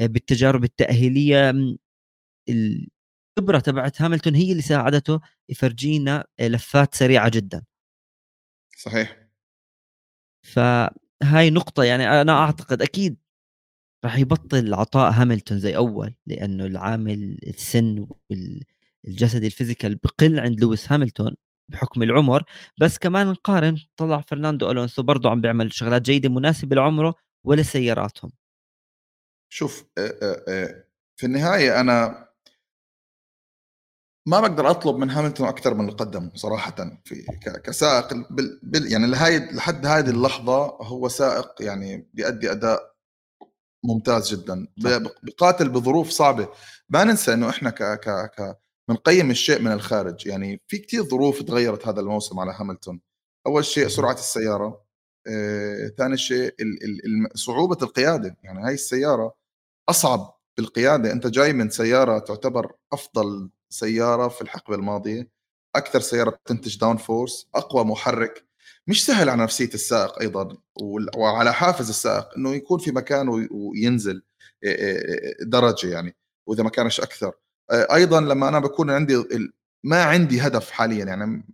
آه، 0.00 0.06
بالتجارب 0.06 0.64
التأهيلية 0.64 1.54
الخبرة 2.48 3.58
تبعت 3.58 4.02
هاملتون 4.02 4.34
هي 4.34 4.50
اللي 4.52 4.62
ساعدته 4.62 5.20
يفرجينا 5.48 6.24
آه، 6.40 6.48
لفات 6.48 6.94
سريعة 6.94 7.28
جدا. 7.34 7.62
صحيح. 8.76 9.26
فهاي 10.42 11.50
نقطة 11.50 11.84
يعني 11.84 12.20
أنا 12.22 12.32
أعتقد 12.32 12.82
أكيد 12.82 13.16
راح 14.04 14.18
يبطل 14.18 14.74
عطاء 14.74 15.12
هاملتون 15.12 15.58
زي 15.58 15.76
أول 15.76 16.14
لأنه 16.26 16.66
العامل 16.66 17.38
السن 17.48 18.06
والجسدي 18.30 19.46
ال 19.46 19.51
physical 19.51 19.94
بقل 19.96 20.40
عند 20.40 20.60
لويس 20.60 20.92
هاملتون 20.92 21.36
بحكم 21.68 22.02
العمر. 22.02 22.44
بس 22.80 22.98
كمان 22.98 23.26
نقارن 23.26 23.76
طلع 23.96 24.20
فرناندو 24.20 24.70
ألونسو 24.70 25.02
برضه 25.02 25.30
عم 25.30 25.40
بيعمل 25.40 25.72
شغلات 25.74 26.02
جيدة 26.02 26.28
مناسبة 26.28 26.76
لعمره. 26.76 27.14
ولسياراتهم 27.46 28.32
شوف 29.52 29.84
في 31.16 31.24
النهاية 31.24 31.80
أنا 31.80 32.26
ما 34.28 34.40
بقدر 34.40 34.70
أطلب 34.70 34.96
من 34.96 35.10
هاملتون 35.10 35.48
أكثر 35.48 35.74
من 35.74 35.80
اللي 35.80 35.92
قدمه 35.92 36.30
صراحة 36.34 37.00
في 37.04 37.26
كسائق 37.64 38.14
بال 38.14 38.60
بال 38.62 38.92
يعني 38.92 39.06
لهاي 39.06 39.38
لحد 39.38 39.86
هذه 39.86 40.10
اللحظة 40.10 40.66
هو 40.66 41.08
سائق 41.08 41.54
يعني 41.60 42.10
بيأدي 42.14 42.52
أداء 42.52 42.96
ممتاز 43.84 44.34
جدا. 44.34 44.66
بقاتل 45.22 45.68
بظروف 45.68 46.10
صعبة. 46.10 46.48
ما 46.88 47.04
ننسى 47.04 47.32
إنه 47.34 47.50
إحنا 47.50 47.70
ك 47.70 47.82
ك 47.82 48.30
ك 48.30 48.58
بنقيم 48.88 49.30
الشيء 49.30 49.60
من 49.60 49.72
الخارج. 49.72 50.26
يعني 50.26 50.62
في 50.68 50.78
كثير 50.78 51.02
ظروف 51.02 51.42
تغيرت 51.42 51.86
هذا 51.88 52.00
الموسم 52.00 52.40
على 52.40 52.52
هاملتون. 52.52 53.00
أول 53.46 53.64
شيء 53.64 53.88
سرعة 53.88 54.14
السيارة. 54.14 54.85
ثاني 55.98 56.16
شيء 56.16 56.54
صعوبة 57.34 57.78
القيادة. 57.82 58.36
يعني 58.42 58.66
هاي 58.66 58.74
السيارة 58.74 59.34
أصعب 59.88 60.36
بالقيادة. 60.56 61.12
أنت 61.12 61.26
جاي 61.26 61.52
من 61.52 61.70
سيارة 61.70 62.18
تعتبر 62.18 62.72
أفضل 62.92 63.50
سيارة 63.70 64.28
في 64.28 64.42
الحقبة 64.42 64.76
الماضية. 64.76 65.30
أكثر 65.76 66.00
سيارة 66.00 66.30
بتنتج 66.30 66.78
downforce 66.78 67.48
أقوى 67.54 67.84
محرك. 67.84 68.46
مش 68.86 69.06
سهل 69.06 69.28
على 69.28 69.42
نفسية 69.42 69.74
السائق 69.74 70.20
أيضا 70.20 70.56
وعلى 71.16 71.52
حافز 71.52 71.88
السائق 71.88 72.28
إنه 72.36 72.54
يكون 72.54 72.78
في 72.78 72.92
مكان 72.92 73.48
وينزل 73.50 74.22
درجة 75.40 75.86
يعني 75.86 76.16
وإذا 76.46 76.62
ما 76.62 76.70
كانش 76.70 77.00
أكثر. 77.00 77.32
أيضا 77.72 78.20
لما 78.20 78.48
أنا 78.48 78.58
بكون 78.58 78.90
عندي 78.90 79.24
ما 79.84 80.02
عندي 80.02 80.40
هدف 80.40 80.70
حاليا. 80.70 81.04
يعني 81.04 81.44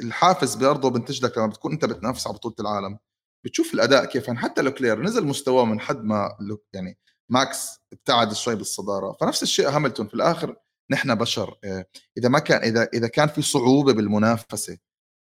الحافز 0.00 0.54
برضه 0.54 0.90
بنتج 0.90 1.24
لك 1.24 1.38
لما 1.38 1.46
بتكون 1.46 1.72
أنت 1.72 1.84
بتنافس 1.84 2.26
على 2.26 2.36
بطولة 2.36 2.54
العالم. 2.60 2.98
بتشوف 3.44 3.74
الأداء 3.74 4.04
كيف؟ 4.04 4.26
يعني 4.26 4.38
حتى 4.38 4.62
لوكلير 4.62 5.02
نزل 5.02 5.26
مستواه 5.26 5.64
من 5.64 5.80
حد 5.80 6.04
ما 6.04 6.36
يعني 6.72 6.98
ماكس 7.28 7.80
ابتعد 7.92 8.32
شوي 8.32 8.54
بالصدارة. 8.54 9.16
فنفس 9.20 9.42
الشيء 9.42 9.68
هاملتون. 9.68 10.06
في 10.08 10.14
الآخر 10.14 10.56
نحن 10.90 11.14
بشر. 11.14 11.58
آه، 11.64 11.86
إذا 12.18 12.28
ما 12.28 12.38
كان 12.38 12.62
اذا 12.62 12.88
إذا 12.94 13.08
كان 13.08 13.28
في 13.28 13.42
صعوبة 13.42 13.92
بالمنافسة 13.92 14.78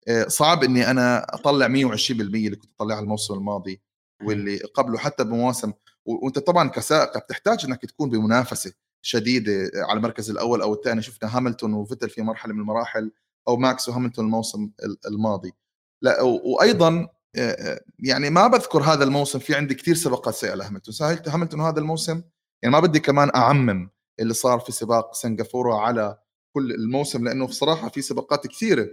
آه، 0.07 0.23
صعب 0.27 0.63
إني 0.63 0.91
أنا 0.91 1.35
أطلع 1.35 1.67
120% 1.67 2.47
اللي 2.47 2.55
كنت 2.55 2.71
أطلعها 2.75 2.99
الموسم 2.99 3.33
الماضي 3.33 3.81
واللي 4.23 4.57
قبله 4.57 4.97
حتى 4.97 5.23
بمواسم. 5.23 5.73
وأنت 6.05 6.39
طبعا 6.39 6.69
كسائق 6.69 7.17
بتحتاج 7.17 7.65
إنك 7.65 7.85
تكون 7.85 8.09
بمنافسة 8.09 8.73
شديدة 9.01 9.71
على 9.75 9.97
المركز 9.97 10.29
الأول 10.29 10.61
أو 10.61 10.73
الثاني. 10.73 11.01
شفنا 11.01 11.37
هاملتون 11.37 11.73
وفتل 11.73 12.09
في 12.09 12.21
مرحلة 12.21 12.53
من 12.53 12.59
المراحل 12.59 13.11
أو 13.47 13.57
ماكس 13.57 13.89
وهاملتون 13.89 14.25
الموسم 14.25 14.71
الماضي. 15.07 15.51
لا 16.01 16.21
وأيضا 16.21 16.89
آه، 16.89 17.20
يعني 17.99 18.29
ما 18.29 18.47
بذكر 18.47 18.79
هذا 18.81 19.03
الموسم 19.03 19.39
في 19.39 19.55
عندي 19.55 19.75
كثير 19.75 19.95
سباقات 19.95 20.33
سيئة 20.33 20.53
لهاملتون. 20.53 20.93
سهلت 20.93 21.29
هاملتون 21.29 21.61
هذا 21.61 21.79
الموسم 21.79 22.21
يعني 22.63 22.75
ما 22.75 22.79
بدي 22.79 22.99
كمان 22.99 23.31
أعمم 23.35 23.89
اللي 24.19 24.33
صار 24.33 24.59
في 24.59 24.71
سباق 24.71 25.13
سنغافورة 25.13 25.75
على 25.75 26.17
كل 26.55 26.71
الموسم 26.71 27.23
لأنه 27.23 27.47
بصراحة 27.47 27.89
في 27.89 28.01
سباقات 28.01 28.47
كثيرة. 28.47 28.87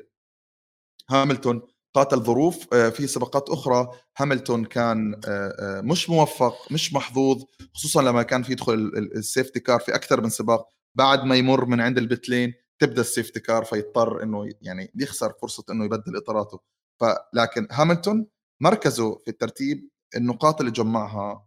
هاملتون 1.11 1.63
قاتل 1.95 2.21
ظروف 2.21 2.75
آه، 2.75 2.89
في 2.89 3.07
سباقات 3.07 3.51
أخرى. 3.51 3.89
هاملتون 4.19 4.65
كان 4.65 5.21
آه، 5.29 5.79
آه، 5.79 5.81
مش 5.81 6.11
موفق 6.11 6.73
مش 6.73 6.95
محظوظ 6.95 7.45
خصوصا 7.75 8.03
لما 8.03 8.23
كان 8.23 8.43
في 8.43 8.53
يدخل 8.53 8.75
ال 9.17 9.23
safety 9.23 9.61
car 9.61 9.81
في 9.81 9.95
أكثر 9.95 10.21
من 10.21 10.31
سباق. 10.31 10.69
بعد 10.95 11.25
ما 11.25 11.37
يمر 11.37 11.65
من 11.65 11.81
عند 11.81 11.99
ال 11.99 12.06
pit 12.06 12.27
lane 12.27 12.55
تبدأ 12.79 13.01
ال 13.01 13.07
safety 13.07 13.41
car 13.41 13.65
فيضطر 13.65 14.23
إنه 14.23 14.49
يعني 14.63 14.93
يخسر 14.95 15.33
فرصة 15.43 15.65
إنه 15.71 15.85
يبدل 15.85 16.17
إطاراته. 16.17 16.61
فلكن 17.01 17.69
هاملتون 17.71 18.27
مركزه 18.61 19.19
في 19.19 19.29
الترتيب 19.29 19.89
النقاط 20.17 20.61
اللي 20.61 20.73
جمعها 20.73 21.47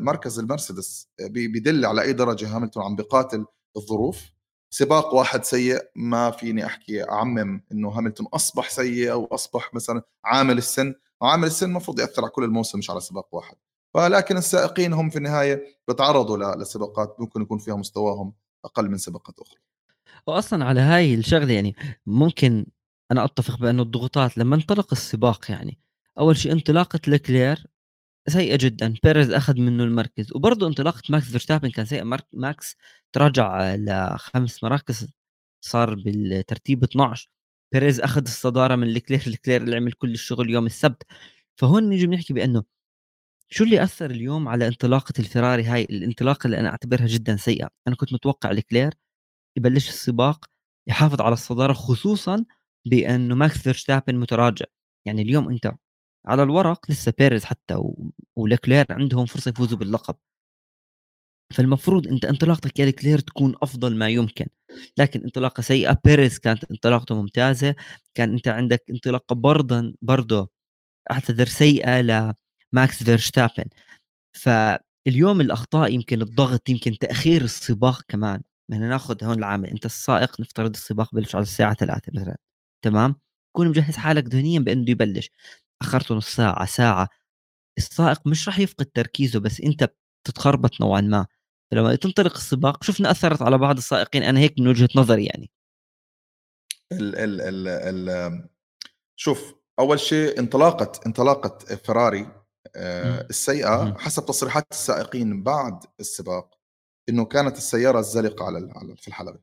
مركز 0.00 0.38
المرسيدس 0.38 1.08
بدل 1.30 1.86
على 1.86 2.02
أي 2.02 2.12
درجة 2.12 2.56
هاملتون 2.56 2.82
عم 2.82 2.96
بقاتل 2.96 3.46
الظروف. 3.76 4.32
سباق 4.70 5.14
واحد 5.14 5.44
سيء 5.44 5.82
ما 5.96 6.30
فيني 6.30 6.66
أحكي 6.66 7.10
أعمم 7.10 7.64
إنه 7.72 7.88
هاملتون 7.88 8.26
أصبح 8.26 8.70
سيء 8.70 9.12
أو 9.12 9.26
أصبح 9.26 9.74
مثلا 9.74 10.02
عامل 10.24 10.58
السن 10.58 10.94
وعامل 11.20 11.46
السن 11.46 11.66
المفروض 11.66 12.00
يأثر 12.00 12.22
على 12.22 12.30
كل 12.30 12.44
الموسم 12.44 12.78
مش 12.78 12.90
على 12.90 13.00
سباق 13.00 13.34
واحد. 13.34 13.56
ولكن 13.94 14.36
السائقين 14.36 14.92
هم 14.92 15.10
في 15.10 15.16
النهاية 15.16 15.62
بتعرضوا 15.88 16.56
لسباقات 16.56 17.16
ممكن 17.20 17.42
يكون 17.42 17.58
فيها 17.58 17.76
مستواهم 17.76 18.32
أقل 18.64 18.90
من 18.90 18.98
سباقات 18.98 19.40
أخرى. 19.40 19.58
واصلا 20.26 20.64
على 20.64 20.80
هاي 20.80 21.14
الشغلة 21.14 21.52
يعني 21.52 21.76
ممكن 22.06 22.66
أنا 23.12 23.24
أتفق 23.24 23.58
بانه 23.58 23.82
الضغوطات 23.82 24.38
لما 24.38 24.56
انطلق 24.56 24.88
السباق 24.92 25.50
يعني 25.50 25.78
أول 26.18 26.36
شيء 26.36 26.52
انطلاقة 26.52 27.00
لكلير 27.08 27.66
سيئة 28.28 28.58
جدا 28.60 28.94
بيريز 29.04 29.30
أخذ 29.30 29.60
منه 29.60 29.84
المركز 29.84 30.32
وبرضه 30.34 30.66
انطلاقة 30.66 31.02
ماكس 31.10 31.30
فيرستابن 31.30 31.70
كان 31.70 31.86
سيء 31.86 32.04
ماكس 32.32 32.76
تراجع 33.12 33.74
لخمس 33.74 34.64
مراكز 34.64 35.08
صار 35.64 35.94
بالترتيب 35.94 36.84
12 36.84 37.28
بيريز 37.72 38.00
أخذ 38.00 38.22
الصدارة 38.22 38.76
من 38.76 38.88
لكلير 38.88 39.22
لكلير 39.26 39.62
اللي 39.62 39.76
عمل 39.76 39.92
كل 39.92 40.12
الشغل 40.12 40.50
يوم 40.50 40.66
السبت 40.66 41.02
فهون 41.56 41.88
نيجي 41.88 42.06
بنحكي 42.06 42.32
بأنه 42.34 42.64
شو 43.50 43.64
اللي 43.64 43.82
أثر 43.82 44.10
اليوم 44.10 44.48
على 44.48 44.68
انطلاقة 44.68 45.12
الفراري 45.18 45.64
هاي؟ 45.64 45.84
الانطلاقة 45.84 46.46
اللي 46.46 46.60
أنا 46.60 46.68
أعتبرها 46.68 47.06
جدا 47.06 47.36
سيئة 47.36 47.70
أنا 47.88 47.96
كنت 47.96 48.12
متوقع 48.12 48.50
لكلير 48.50 48.94
يبلش 49.56 49.88
السباق 49.88 50.46
يحافظ 50.88 51.20
على 51.20 51.32
الصدارة 51.32 51.72
خصوصا 51.72 52.44
بأنه 52.86 53.34
ماكس 53.34 53.58
فيرستابن 53.58 54.16
متراجع. 54.16 54.66
يعني 55.06 55.22
اليوم 55.22 55.48
أنت 55.50 55.72
على 56.26 56.42
الورق 56.42 56.90
لسه 56.90 57.12
بيريز 57.18 57.44
حتى 57.44 57.74
و... 57.74 58.12
ولكلير 58.36 58.86
عندهم 58.90 59.26
فرصة 59.26 59.48
يفوزوا 59.50 59.78
باللقب. 59.78 60.16
فالمفروض 61.54 62.06
أنت 62.08 62.24
انطلاقتك 62.24 62.78
يا 62.80 62.90
لكلير 62.90 63.18
تكون 63.18 63.54
أفضل 63.62 63.96
ما 63.96 64.08
يمكن. 64.08 64.46
لكن 64.98 65.20
انطلاقة 65.24 65.60
سيئة 65.60 65.98
بيريز 66.04 66.38
كانت 66.38 66.64
انطلاقته 66.70 67.14
ممتازة. 67.22 67.74
كان 68.14 68.32
أنت 68.32 68.48
عندك 68.48 68.82
انطلاقه 68.90 69.34
برضه 69.34 69.94
برضه 70.02 70.50
أعتذر 71.10 71.46
سيئة 71.46 72.00
لماكس 72.02 73.04
فيرستابن 73.04 73.64
فاليوم 74.34 75.40
الأخطاء 75.40 75.92
يمكن 75.94 76.22
الضغط 76.22 76.68
يمكن 76.70 76.98
تأخير 76.98 77.42
السباق 77.42 78.02
كمان. 78.08 78.42
بدنا 78.70 78.88
ناخذ 78.88 79.24
هون 79.24 79.38
العامل. 79.38 79.68
أنت 79.70 79.86
السائق 79.86 80.40
نفترض 80.40 80.70
السباق 80.74 81.14
بلش 81.14 81.34
على 81.36 81.42
الساعة 81.42 81.74
3 81.74 82.12
مثلا. 82.14 82.36
تمام؟ 82.82 83.16
كون 83.56 83.68
مجهز 83.68 83.96
حالك 83.96 84.24
ذهنيا 84.24 84.60
بإنه 84.60 84.90
يبلش. 84.90 85.30
أخرته 85.82 86.14
نص 86.14 86.28
ساعة 86.36 86.66
ساعة. 86.66 87.08
السائق 87.78 88.26
مش 88.26 88.48
راح 88.48 88.58
يفقد 88.58 88.86
تركيزه 88.86 89.40
بس 89.40 89.60
أنت 89.60 89.92
بتتخربط 90.24 90.80
نوعا 90.80 91.00
ما. 91.00 91.26
فلما 91.70 91.94
تنطلق 91.94 92.34
السباق 92.34 92.84
شفنا 92.84 93.10
أثرت 93.10 93.42
على 93.42 93.58
بعض 93.58 93.76
السائقين 93.76 94.22
أنا 94.22 94.40
هيك 94.40 94.58
من 94.58 94.68
وجهة 94.68 94.88
نظري 94.96 95.24
يعني. 95.24 95.50
ال 96.92 97.16
ال 97.16 97.40
ال 97.40 97.68
ال 97.68 98.48
شوف 99.16 99.54
أول 99.78 100.00
شيء 100.00 100.38
انطلاقة 100.38 101.00
انطلاقة 101.06 101.76
فراري 101.76 102.42
آه، 102.76 103.26
السيئه 103.30 103.94
حسب 103.98 104.26
تصريحات 104.26 104.66
السائقين 104.70 105.42
بعد 105.42 105.84
السباق 106.00 106.58
إنه 107.08 107.24
كانت 107.24 107.56
السيارة 107.56 107.98
الزلقة 107.98 108.44
على 108.44 108.96
في 108.96 109.08
الحلبة. 109.08 109.40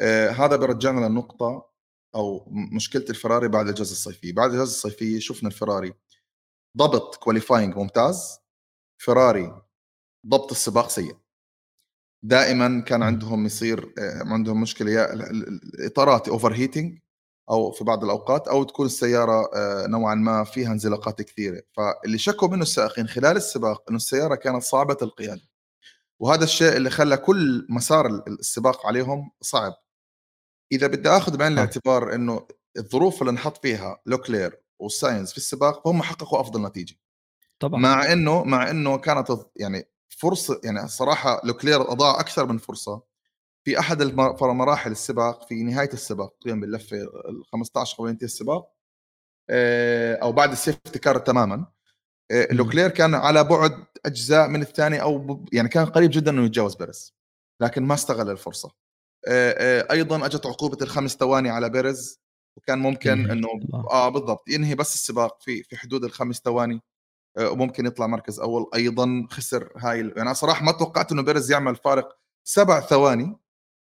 آه 0.00 0.30
هذا 0.30 0.56
بيرجعنا 0.56 1.06
للنقطه 1.06 1.73
أو 2.14 2.46
مشكلة 2.50 3.04
الفراري 3.10 3.48
بعد 3.48 3.68
الاجازه 3.68 3.92
الصيفية. 3.92 4.32
بعد 4.32 4.50
الاجازه 4.50 4.70
الصيفية 4.70 5.18
شفنا 5.18 5.48
الفراري 5.48 5.94
ضبط 6.76 7.16
qualifying 7.16 7.76
ممتاز. 7.76 8.38
فراري 8.98 9.62
ضبط 10.26 10.50
السباق 10.50 10.88
سيء. 10.88 11.16
دائما 12.24 12.80
كان 12.80 13.02
عندهم 13.02 13.46
يصير 13.46 13.94
آه، 13.98 14.22
عندهم 14.32 14.60
مشكلة 14.60 14.90
يا 14.90 15.12
الاطارات 15.14 16.28
overheating 16.28 16.98
أو 17.50 17.72
في 17.72 17.84
بعض 17.84 18.04
الأوقات 18.04 18.48
أو 18.48 18.64
تكون 18.64 18.86
السيارة 18.86 19.50
آه، 19.54 19.86
نوعا 19.86 20.14
ما 20.14 20.44
فيها 20.44 20.72
انزلاقات 20.72 21.22
كثيرة. 21.22 21.62
فاللي 21.76 22.18
شكوا 22.18 22.48
منه 22.48 22.62
السائقين 22.62 23.08
خلال 23.08 23.36
السباق 23.36 23.84
إنه 23.88 23.96
السيارة 23.96 24.34
كانت 24.34 24.62
صعبة 24.62 24.96
القيادة. 25.02 25.42
وهذا 26.20 26.44
الشيء 26.44 26.76
اللي 26.76 26.90
خلى 26.90 27.16
كل 27.16 27.66
مسار 27.70 28.06
السباق 28.28 28.86
عليهم 28.86 29.30
صعب. 29.40 29.72
إذا 30.72 30.86
بدي 30.86 31.08
آخذ 31.08 31.36
بعين 31.36 31.52
الاعتبار 31.52 32.14
إنه 32.14 32.46
الظروف 32.76 33.22
اللي 33.22 33.30
انحط 33.30 33.62
فيها 33.62 34.00
لوكلير 34.06 34.60
والساينس 34.78 35.30
في 35.30 35.36
السباق 35.36 35.88
هم 35.88 36.02
حققوا 36.02 36.40
أفضل 36.40 36.66
نتيجة. 36.66 36.94
طبعا. 37.58 37.80
مع 37.80 38.12
إنه 38.12 38.44
مع 38.44 38.70
إنه 38.70 38.98
كانت 38.98 39.32
يعني 39.56 39.88
فرصة 40.08 40.60
يعني 40.64 40.84
الصراحه 40.84 41.40
لوكلير 41.44 41.92
أضاع 41.92 42.20
أكثر 42.20 42.46
من 42.46 42.58
فرصة. 42.58 43.02
في 43.64 43.78
أحد 43.78 44.02
مراحل 44.42 44.90
السباق 44.90 45.48
في 45.48 45.62
نهاية 45.62 45.92
السباق 45.92 46.36
تقريبا 46.40 46.60
باللفه 46.60 46.96
ال 46.96 47.44
15 47.52 47.96
قبل 47.96 48.08
ينتهي 48.08 48.24
السباق 48.24 48.74
آه، 49.50 50.14
أو 50.14 50.32
بعد 50.32 50.50
ال 50.52 50.59
safety 50.59 50.98
car 50.98 51.18
تماما 51.18 51.66
آه، 52.30 52.48
لوكلير 52.52 52.90
كان 52.90 53.14
على 53.14 53.44
بعد 53.44 53.84
أجزاء 54.06 54.48
من 54.48 54.62
الثاني 54.62 55.02
أو 55.02 55.44
يعني 55.52 55.68
كان 55.68 55.86
قريب 55.86 56.10
جدا 56.10 56.30
إنه 56.30 56.44
يتجاوز 56.44 56.74
بيرز 56.74 57.14
لكن 57.60 57.82
ما 57.82 57.94
استغل 57.94 58.30
الفرصة. 58.30 58.70
أيضا 59.90 60.26
أجت 60.26 60.46
عقوبة 60.46 60.78
الخمس 60.82 61.16
ثواني 61.16 61.50
على 61.50 61.70
بيرز 61.70 62.20
وكان 62.56 62.78
ممكن 62.78 63.30
إنه 63.30 63.48
آه 63.90 64.08
بالضبط 64.08 64.48
ينهي 64.48 64.74
بس 64.74 64.94
السباق 64.94 65.42
في 65.42 65.62
في 65.62 65.76
حدود 65.76 66.04
الخمس 66.04 66.40
ثواني 66.44 66.80
وممكن 67.40 67.86
يطلع 67.86 68.06
مركز 68.06 68.40
أول 68.40 68.70
أيضا 68.74 69.26
خسر 69.30 69.72
هاي 69.76 69.98
يعني 69.98 70.22
أنا 70.22 70.32
صراحة 70.32 70.64
ما 70.64 70.72
توقعت 70.72 71.12
إنه 71.12 71.22
بيرز 71.22 71.52
يعمل 71.52 71.76
فارق 71.76 72.16
سبع 72.44 72.80
ثواني 72.80 73.36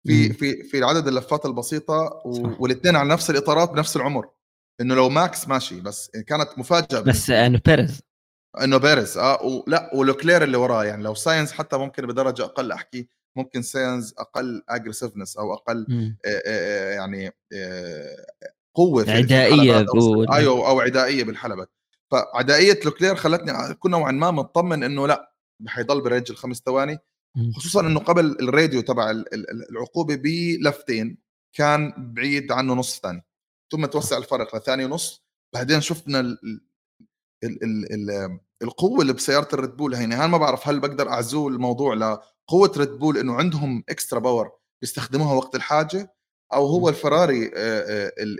في 0.06 0.32
في 0.32 0.62
في 0.62 0.84
عدد 0.84 1.08
اللفات 1.08 1.46
البسيطة 1.46 2.22
والاثنين 2.58 2.96
على 2.96 3.08
نفس 3.08 3.30
الإطارات 3.30 3.70
بنفس 3.70 3.96
العمر 3.96 4.28
إنه 4.80 4.94
لو 4.94 5.08
ماكس 5.08 5.48
ماشي 5.48 5.80
بس 5.80 6.10
كانت 6.10 6.58
مفاجأة 6.58 7.00
بس 7.00 7.30
إنه 7.30 7.60
بيرز. 7.66 8.00
إنه 8.62 8.76
بيرز 8.76 9.18
آه 9.18 9.42
ولا 9.42 9.90
ولوكلير 9.94 10.44
اللي 10.44 10.56
وراه 10.56 10.84
يعني 10.84 11.02
لو 11.02 11.14
ساينس 11.14 11.52
حتى 11.52 11.76
ممكن 11.76 12.06
بدرجة 12.06 12.44
أقل 12.44 12.72
احكي 12.72 13.08
ممكن 13.36 13.62
ساينس 13.62 14.14
أقل 14.18 14.62
aggressiveness 14.68 15.36
أو 15.36 15.54
أقل 15.54 15.86
آآ 16.24 16.42
آآ 16.46 16.94
يعني 16.94 17.30
آآ 17.52 18.26
قوة 18.74 19.04
في 19.04 19.10
عدائية 19.10 19.86
أو 19.94 20.24
أيوه 20.32 20.68
أو 20.68 20.80
عدائية 20.80 21.24
بالحلبة. 21.24 21.66
فعدائية 22.10 22.80
لوكلير 22.84 23.14
خلتني 23.14 23.50
اكون 23.50 23.90
نوعا 23.90 24.12
ما 24.12 24.30
مطمن 24.30 24.84
إنه 24.84 25.06
لأ 25.06 25.34
حيضل 25.66 26.00
ب 26.00 26.05
range 26.05 26.30
الخمس 26.30 26.62
ثواني. 26.66 26.98
خصوصا 27.56 27.80
إنه 27.80 28.00
قبل 28.00 28.36
الراديو 28.40 28.80
تبع 28.80 29.10
العقوبة 29.70 30.14
بلفتين 30.14 31.18
كان 31.52 32.12
بعيد 32.14 32.52
عنه 32.52 32.74
نص 32.74 33.00
ثاني. 33.00 33.24
ثم 33.72 33.86
توسع 33.86 34.16
الفرق 34.18 34.56
لثاني 34.56 34.84
ونص. 34.84 35.24
بعدين 35.54 35.80
شفنا 35.80 36.20
ال 36.20 36.38
ال 37.44 37.64
ال 37.64 38.10
ال 38.10 38.38
القوة 38.62 39.02
اللي 39.02 39.12
بسيارة 39.12 39.48
الريد 39.52 39.70
بول 39.70 39.94
هي 39.94 40.04
أنا 40.04 40.26
ما 40.26 40.38
بعرف 40.38 40.68
هل 40.68 40.80
بقدر 40.80 41.08
أعزو 41.08 41.54
الموضوع 41.54 42.22
لقوه 42.52 42.72
ريد 42.76 42.88
بول 42.88 43.18
إنه 43.18 43.34
عندهم 43.34 43.84
extra 43.88 44.18
power 44.18 44.52
بيستخدموها 44.82 45.34
وقت 45.34 45.54
الحاجة 45.54 46.14
أو 46.52 46.66
هو 46.66 46.88
الفراري 46.88 47.50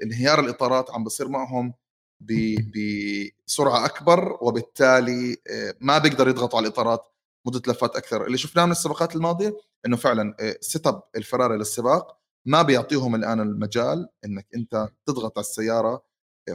انهيار 0.03 0.41
الإطارات 0.41 0.91
عم 0.91 1.05
بصير 1.05 1.29
معهم 1.29 1.75
بسرعة 2.21 3.85
أكبر 3.85 4.39
وبالتالي 4.41 5.37
ما 5.81 5.99
بيقدر 5.99 6.29
يضغطوا 6.29 6.59
على 6.59 6.67
الإطارات 6.67 7.09
مدة 7.47 7.63
لفات 7.73 7.97
أكثر. 7.97 8.27
اللي 8.27 8.39
شفناه 8.39 8.65
من 8.65 8.73
السباقات 8.73 9.17
الماضية 9.17 9.57
إنه 9.87 9.97
فعلا 9.97 10.37
setup 10.61 11.03
الفراري 11.17 11.57
للسباق 11.57 12.19
ما 12.47 12.63
بيعطيهم 12.63 13.15
الآن 13.15 13.41
المجال 13.41 14.09
إنك 14.25 14.47
أنت 14.55 14.89
تضغط 15.07 15.39
على 15.39 15.45
السيارة 15.45 16.05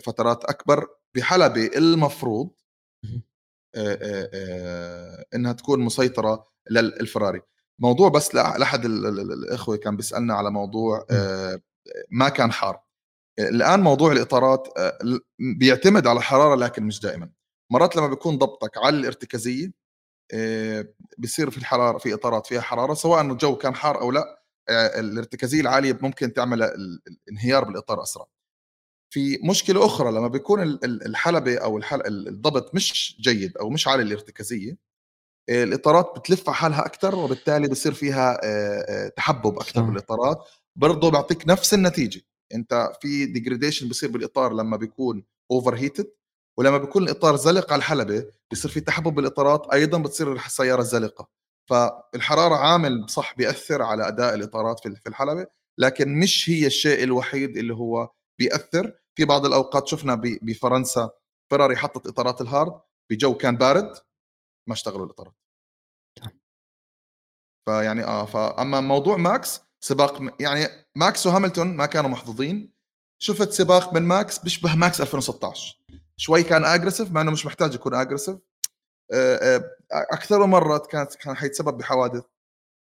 فترات 0.04 0.44
أكبر 0.46 0.88
بحلبة 1.16 1.66
المفروض 1.78 2.50
إنها 5.36 5.54
تكون 5.54 5.80
مسيطرة 5.80 6.46
للفراري. 6.72 7.42
موضوع 7.80 8.10
بس 8.10 8.36
لأحد 8.36 8.86
الإخوة 8.86 9.78
كان 9.78 9.96
بيسألنا 9.96 10.34
على 10.34 10.52
موضوع 10.52 11.06
ما 12.10 12.30
كان 12.30 12.52
حار. 12.52 12.80
الآن 13.40 13.80
موضوع 13.80 14.12
الإطارات 14.12 14.68
بيعتمد 15.40 16.08
على 16.08 16.18
الحراره 16.18 16.56
لكن 16.56 16.84
مش 16.84 17.00
دائما. 17.00 17.30
مرات 17.72 17.96
لما 17.96 18.08
بيكون 18.08 18.38
ضبطك 18.38 18.78
على 18.78 18.98
الارتكازية 18.98 19.72
بصير 21.18 21.50
في 21.50 21.58
الحرارة 21.58 21.98
في 21.98 22.14
إطارات 22.14 22.48
فيها 22.48 22.62
حرارة 22.62 22.94
سواء 22.94 23.22
الجو 23.22 23.56
كان 23.56 23.76
حار 23.76 24.02
أو 24.02 24.12
لا 24.12 24.44
الارتكازية 24.70 25.62
العالية 25.62 25.98
ممكن 26.02 26.34
تعمل 26.34 26.64
الانهيار 26.64 27.64
بالإطار 27.64 28.04
أسرع. 28.04 28.26
في 29.10 29.40
مشكلة 29.44 29.86
أخرى 29.86 30.12
لما 30.12 30.28
بيكون 30.28 30.80
الحلبة 30.84 31.58
أو 31.58 31.82
الضبط 32.08 32.76
مش 32.76 33.18
جيد 33.22 33.58
أو 33.58 33.70
مش 33.70 33.88
عالي 33.88 34.04
الارتكازية 34.04 34.78
الإطارات 35.50 36.14
بتلف 36.20 36.50
على 36.50 36.56
حالها 36.58 36.86
أكثر 36.86 37.16
وبالتالي 37.16 37.68
بصير 37.68 37.94
فيها 37.94 38.40
تحبب 39.10 39.56
أكثر 39.56 39.82
بالإطارات. 39.82 40.38
برضه 40.76 41.12
بيعطيك 41.12 41.48
نفس 41.48 41.74
النتيجة 41.74 42.22
أنت 42.54 42.92
في 43.02 43.26
degradation 43.26 43.90
بصير 43.90 44.12
بالإطار 44.12 44.54
لما 44.54 44.78
بيكون 44.78 45.24
overheated 45.52 46.12
ولما 46.58 46.78
بيكون 46.78 47.04
الإطار 47.04 47.36
زلق 47.36 47.74
على 47.74 47.80
الحلبة 47.80 48.26
بصير 48.52 48.72
في 48.72 48.80
تحبب 48.80 49.16
بالإطارات 49.16 49.68
أيضا 49.74 49.98
بتصير 49.98 50.34
السيارة 50.34 50.82
زلقة. 50.82 51.28
فالحرارة 51.70 52.56
عامل 52.56 53.10
صح 53.10 53.36
بيأثر 53.38 53.82
على 53.82 54.08
أداء 54.08 54.34
الإطارات 54.36 54.80
في 54.80 55.00
الحلبة 55.08 55.48
لكن 55.78 56.20
مش 56.20 56.50
هي 56.50 56.68
الشيء 56.68 57.04
الوحيد 57.04 57.58
اللي 57.58 57.74
هو 57.74 58.10
بيأثر. 58.40 59.00
في 59.16 59.26
بعض 59.26 59.46
الأوقات 59.46 59.88
شفنا 59.88 60.16
بفرنسا 60.42 61.10
فراري 61.52 61.76
حطت 61.76 62.08
إطارات 62.08 62.42
ال 62.42 62.50
hard 62.50 62.82
بجو 63.12 63.38
كان 63.38 63.58
بارد 63.58 63.94
ما 64.68 64.74
اشتغلوا 64.74 65.06
الإطارات. 65.06 65.36
فيعني 67.66 68.04
آه 68.04 68.26
فأما 68.26 68.82
موضوع 68.82 69.18
ماكس 69.18 69.62
سباق 69.80 70.42
يعني 70.42 70.68
ماكس 70.96 71.28
وهاملتون 71.28 71.76
ما 71.78 71.86
كانوا 71.86 72.10
محظوظين. 72.10 72.74
شفت 73.20 73.52
سباق 73.52 73.94
من 73.94 74.02
ماكس 74.02 74.40
بيشبه 74.40 74.76
ماكس 74.76 75.02
2016 75.02 75.84
شوي 76.18 76.44
كان 76.44 76.66
aggressive 76.66 77.12
مع 77.12 77.22
إنه 77.22 77.32
مش 77.32 77.46
محتاج 77.46 77.74
يكون 77.74 77.94
aggressive 77.94 78.38
أكثر 79.92 80.46
مره 80.46 80.78
كانت 80.78 81.16
كان 81.16 81.36
حيتسبب 81.36 81.78
بحوادث 81.78 82.24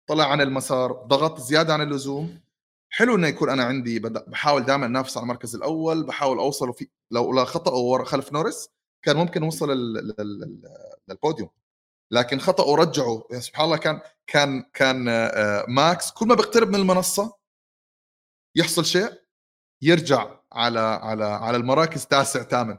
طلع 0.08 0.30
عن 0.32 0.40
المسار 0.40 0.92
ضغط 0.92 1.40
زيادة 1.40 1.72
عن 1.72 1.82
اللزوم. 1.82 2.40
حلو 2.96 3.16
إنه 3.16 3.28
يكون 3.28 3.50
أنا 3.50 3.64
عندي 3.64 3.98
بحاول 3.98 4.64
دائما 4.64 4.86
انافس 4.86 5.16
على 5.16 5.24
المركز 5.24 5.54
الأول 5.54 6.06
بحاول 6.06 6.38
أوصل 6.38 6.74
في 6.74 6.88
لو 7.10 7.32
لا 7.32 7.44
خطأ 7.44 7.72
ورا 7.72 8.04
خلف 8.04 8.32
نورس 8.32 8.68
كان 9.02 9.16
ممكن 9.16 9.42
أوصل 9.42 9.70
للبوديوم. 11.08 11.50
لكن 12.10 12.38
خطأ 12.38 12.64
ورجعه 12.64 13.28
يا 13.30 13.40
سبحان 13.40 13.64
الله 13.64 13.76
كان 13.76 14.00
كان 14.26 14.64
كان 14.74 15.08
آه، 15.08 15.64
ماكس 15.68 16.10
كل 16.10 16.26
ما 16.26 16.34
بيقترب 16.34 16.68
من 16.68 16.74
المنصة 16.74 17.36
يحصل 18.56 18.84
شيء 18.84 19.22
يرجع 19.82 20.40
على 20.52 20.80
على 20.80 21.24
على 21.24 21.56
المراكز 21.56 22.06
تاسع 22.06 22.42
ثامن 22.42 22.78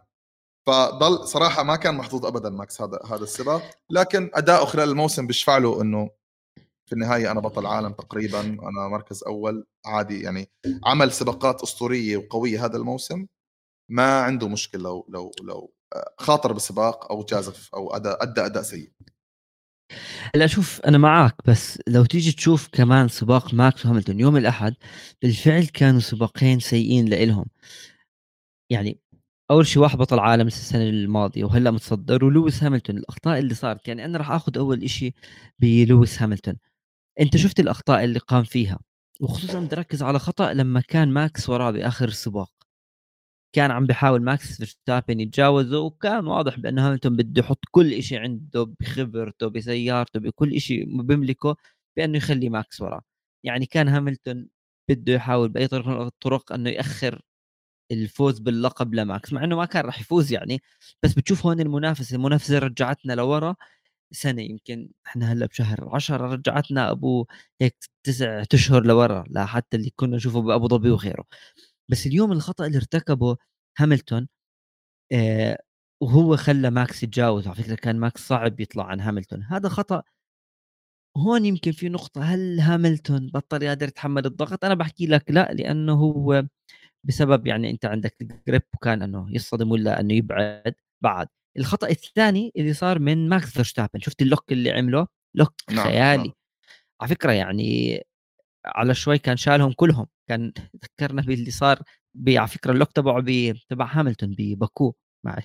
فضل 0.68 1.28
صراحة 1.28 1.64
ما 1.64 1.76
كان 1.76 1.96
محظوظ 1.96 2.26
ابدا 2.26 2.50
ماكس 2.50 2.82
هذا 2.82 3.00
هذا 3.06 3.24
السباق. 3.24 3.62
لكن 3.90 4.32
أداؤه 4.34 4.66
خلال 4.66 4.90
الموسم 4.90 5.28
بيشفع 5.28 5.58
له 5.58 5.82
إنه 5.82 6.10
في 6.88 6.93
النهاية 6.93 7.32
أنا 7.32 7.39
بطل 7.39 7.65
عالم 7.65 7.93
تقريبا 7.93 8.39
أنا 8.39 8.88
مركز 8.91 9.23
أول 9.23 9.65
عادي 9.86 10.21
يعني 10.21 10.52
عمل 10.86 11.12
سباقات 11.12 11.62
أسطورية 11.62 12.17
وقوية 12.17 12.65
هذا 12.65 12.78
الموسم 12.78 13.26
ما 13.91 14.21
عنده 14.21 14.47
مشكلة 14.47 14.82
لو 14.82 15.06
لو 15.10 15.32
لو 15.43 15.73
آه، 15.95 16.13
خاطر 16.17 16.54
بسباق 16.54 17.12
أو 17.12 17.23
جازف 17.23 17.69
أو 17.76 17.95
أداء 17.95 18.23
أدى 18.23 18.41
أداء 18.41 18.63
سيء. 18.63 18.91
لا 20.36 20.47
شوف 20.47 20.82
أنا 20.82 20.97
معاك 20.97 21.36
بس 21.47 21.80
لو 21.88 22.06
تيجي 22.06 22.32
تشوف 22.32 22.67
كمان 22.71 23.08
سباق 23.08 23.54
ماكس 23.54 23.86
وهاملتون 23.86 24.19
يوم 24.19 24.38
الأحد 24.38 24.76
بالفعل 25.21 25.65
كانوا 25.65 26.00
سباقين 26.00 26.60
سيئين 26.60 27.06
لإلهم. 27.06 27.45
يعني 28.69 29.00
أول 29.52 29.67
شيء 29.67 29.82
واحد 29.84 29.97
بطل 29.97 30.19
عالم 30.19 30.47
السنة 30.47 30.84
الماضية 30.84 31.43
وهلأ 31.43 31.71
متصدر 31.71 32.26
ولويس 32.26 32.63
هاملتون 32.63 32.97
الأخطاء 32.97 33.39
اللي 33.39 33.54
صارت 33.54 33.88
يعني 33.88 34.06
أنا 34.06 34.17
راح 34.17 34.32
آخذ 34.32 34.58
أول 34.58 34.89
شيء 34.89 35.13
بلويس 35.60 36.21
هاملتون. 36.21 36.56
أنت 37.20 37.38
شفت 37.38 37.60
الأخطاء 37.60 38.04
اللي 38.04 38.20
قام 38.20 38.44
فيها 38.44 38.80
وخصوصا 39.22 39.60
بدي 39.60 39.76
اركز 39.76 40.04
على 40.04 40.20
خطأ 40.20 40.54
لما 40.54 40.82
كان 40.82 41.10
ماكس 41.14 41.50
وراه 41.50 41.72
بآخر 41.72 42.08
السباق. 42.08 42.52
كان 43.56 43.72
عم 43.72 43.86
بيحاول 43.86 44.22
ماكس 44.24 44.58
فيرستابن 44.58 45.20
يتجاوزه 45.20 45.80
وكان 45.80 46.28
واضح 46.28 46.60
بأنه 46.60 46.88
هاملتون 46.88 47.16
بده 47.16 47.42
يحط 47.42 47.60
كل 47.72 48.04
شيء 48.04 48.20
عنده 48.20 48.64
بخبرته 48.80 49.48
بسيارته 49.48 50.20
بكل 50.20 50.62
شيء 50.62 51.02
بيملكه 51.02 51.56
بأنه 51.98 52.18
يخلي 52.18 52.50
ماكس 52.50 52.82
وراه. 52.82 53.02
يعني 53.44 53.66
كان 53.66 53.88
هاملتون 53.88 54.48
بده 54.90 55.14
يحاول 55.14 55.50
بأي 55.50 55.68
طريقة 55.68 55.90
من 55.90 56.08
الطرق 56.08 56.54
أنه 56.54 56.70
يأخر 56.70 57.22
الفوز 57.92 58.40
باللقب 58.40 58.94
لماكس 58.96 59.34
مع 59.34 59.44
إنه 59.44 59.56
ما 59.56 59.66
كان 59.66 59.86
راح 59.86 60.00
يفوز 60.02 60.34
يعني 60.34 60.62
بس 61.04 61.14
بتشوف 61.14 61.46
هون 61.46 61.60
المنافسة 61.62 62.16
المنافسة 62.16 62.60
رجعتنا 62.60 63.14
لورا 63.14 63.56
سنة 64.12 64.41
يمكن 64.41 64.89
إحنا 65.08 65.34
هلأ 65.34 65.46
بشهر 65.46 65.89
10 65.96 66.17
رجعتنا 66.28 66.91
أبو 66.91 67.26
هيك 67.62 67.76
تسع 68.04 68.43
أشهر 68.54 68.84
لورا 68.86 69.24
لحتى 69.30 69.78
اللي 69.78 69.91
كنا 69.96 70.15
نشوفه 70.17 70.41
بأبو 70.41 70.67
ظبي 70.67 70.89
وغيره. 70.91 71.24
بس 71.89 72.08
اليوم 72.08 72.32
الخطأ 72.32 72.65
اللي 72.67 72.78
ارتكبه 72.78 73.38
هاملتون 73.80 74.28
آه 75.13 75.60
وهو 76.04 76.38
خلى 76.38 76.72
ماكس 76.72 77.04
يتجاوز 77.04 77.48
على 77.48 77.56
فكرة 77.58 77.76
كان 77.76 77.98
ماكس 78.00 78.28
صعب 78.28 78.60
يطلع 78.62 78.86
عن 78.88 79.02
هاملتون. 79.02 79.43
هذا 79.43 79.70
خطأ. 79.70 80.04
هون 81.17 81.46
يمكن 81.46 81.72
في 81.72 81.89
نقطة 81.89 82.22
هل 82.24 82.60
هاملتون 82.60 83.30
بطل 83.34 83.63
يقدر 83.63 83.88
يتحمل 83.88 84.26
الضغط؟ 84.26 84.65
أنا 84.65 84.74
بحكي 84.74 85.08
لك 85.08 85.32
لا 85.32 85.52
لأنه 85.54 85.93
هو 85.93 86.43
بسبب 87.06 87.48
يعني 87.48 87.72
أنت 87.72 87.86
عندك 87.86 88.15
ال 88.22 88.30
grip 88.30 88.63
وكان 88.76 89.02
أنه 89.04 89.28
يصطدم 89.36 89.72
ولا 89.72 90.00
أنه 90.00 90.13
يبعد 90.13 90.76
بعد. 91.04 91.28
الخطأ 91.58 91.89
الثاني 91.89 92.52
اللي 92.58 92.74
صار 92.74 93.00
من 93.00 93.30
ماكس 93.30 93.50
فيرستابن. 93.50 94.00
شفت 94.00 94.22
ال 94.22 94.28
lock 94.28 94.52
اللي 94.52 94.72
عمله؟ 94.72 95.08
lock 95.36 95.54
نعم. 95.72 95.86
خيالي. 95.86 96.24
نعم. 96.24 96.34
على 97.02 97.10
فكرة 97.10 97.32
يعني 97.32 98.02
على 98.65 98.93
شوي 98.93 99.17
كان 99.17 99.38
شالهم 99.38 99.74
كلهم. 99.74 100.08
كان 100.30 100.54
ذكرنا 100.84 101.22
باللي 101.22 101.52
صار 101.52 101.82
على 102.28 102.48
فكرة 102.48 102.72
ال 102.72 102.76
lock 102.76 102.92
تبعه 102.91 103.26
تبع 103.70 103.86
هاملتون 103.91 104.36
بباكو 104.38 104.96
مع 105.26 105.39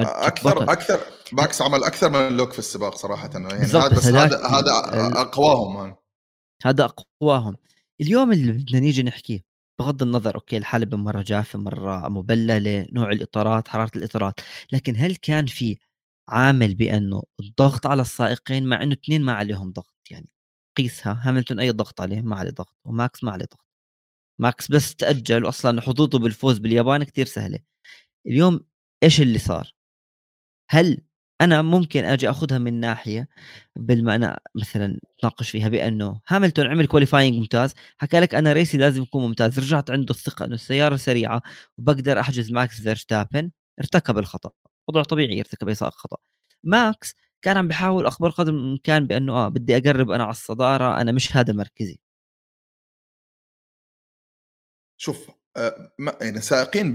أكثر 0.00 0.54
بطل. 0.54 0.70
أكثر 0.70 1.00
ماكس 1.32 1.62
عمل 1.62 1.84
أكثر 1.84 2.10
من 2.10 2.36
lock 2.36 2.52
في 2.52 2.58
السباق 2.58 2.94
صراحة. 2.94 3.30
يعني 3.32 3.46
هذا 3.46 3.88
بس 3.88 4.06
هذا 4.06 4.46
هذا 4.46 5.20
أقواهم 5.20 5.96
هذا 6.64 6.84
أقواهم. 6.84 7.56
اليوم 8.00 8.32
اللي 8.32 8.52
بدنا 8.52 8.80
نيجي 8.80 9.02
نحكيه 9.02 9.49
بغض 9.80 10.02
النظر 10.02 10.34
okay 10.34 10.56
الحلبة 10.56 10.96
مره 10.96 11.22
جافه 11.22 11.58
مرة 11.58 12.08
مبلله 12.08 12.86
نوع 12.92 13.10
الإطارات 13.12 13.68
حرارة 13.68 13.90
الإطارات 13.96 14.40
لكن 14.72 14.96
هل 14.96 15.16
كان 15.16 15.46
في 15.46 15.78
عامل 16.28 16.74
بأنه 16.74 17.22
الضغط 17.40 17.86
على 17.86 18.02
السائقين 18.02 18.66
مع 18.66 18.82
إنه 18.82 18.92
اثنين 18.92 19.22
ما 19.22 19.32
عليهم 19.32 19.72
ضغط؟ 19.72 19.94
يعني 20.10 20.28
قيسها 20.76 21.22
هاملتون 21.24 21.60
أي 21.60 21.70
ضغط 21.70 22.00
عليه 22.00 22.20
ما 22.22 22.36
عليه 22.36 22.50
ضغط 22.50 22.76
وماكس 22.84 23.24
ما 23.24 23.32
عليه 23.32 23.44
ضغط. 23.44 23.66
ماكس 24.40 24.68
بس 24.72 24.96
تأجل 24.96 25.44
واصلا 25.44 25.80
حظوظه 25.80 26.18
بالفوز 26.18 26.58
باليابان 26.58 27.04
كثير 27.04 27.26
سهلة. 27.26 27.58
اليوم 28.26 28.60
إيش 29.02 29.20
اللي 29.20 29.38
صار؟ 29.38 29.74
هل 30.70 31.02
أنا 31.40 31.62
ممكن 31.62 32.04
أجي 32.04 32.30
أخذها 32.30 32.58
من 32.58 32.80
ناحية 32.80 33.28
بالمعنى 33.76 34.36
مثلا 34.54 35.00
تناقش 35.18 35.50
فيها 35.50 35.68
بأنه 35.68 36.20
هاملتون 36.28 36.66
عمل 36.66 36.86
qualifying 36.86 37.36
ممتاز 37.38 37.74
حكى 37.98 38.20
لك 38.20 38.34
أنا 38.34 38.52
race 38.52 38.73
ي 38.73 38.78
لازم 38.78 39.02
يكون 39.02 39.22
ممتاز 39.22 39.58
رجعت 39.58 39.90
عنده 39.90 40.14
الثقة 40.14 40.44
إنه 40.44 40.54
السيارة 40.54 40.96
سريعة 40.96 41.42
وبقدر 41.78 42.20
أحجز 42.20 42.52
ماكس 42.52 42.80
فيرستابن 42.80 43.50
ارتكب 43.80 44.18
الخطأ 44.18 44.50
وضع 44.88 45.02
طبيعي 45.02 45.38
يرتكب 45.38 45.68
اي 45.68 45.74
خطا 45.74 46.16
ماكس 46.64 47.14
كان 47.42 47.56
عم 47.56 47.68
بيحاول 47.68 48.06
أخبار 48.06 48.30
قدر 48.30 48.52
الامكان 48.52 49.06
بأنه 49.06 49.32
آه 49.32 49.48
بدي 49.48 49.76
أقرب 49.76 50.10
أنا 50.10 50.22
على 50.24 50.30
الصدارة 50.30 51.00
أنا 51.00 51.12
مش 51.12 51.36
هذا 51.36 51.52
مركزي. 51.52 52.00
شوف 54.96 55.30
آه 55.56 55.92
يعني 56.20 56.40
سائقين 56.40 56.92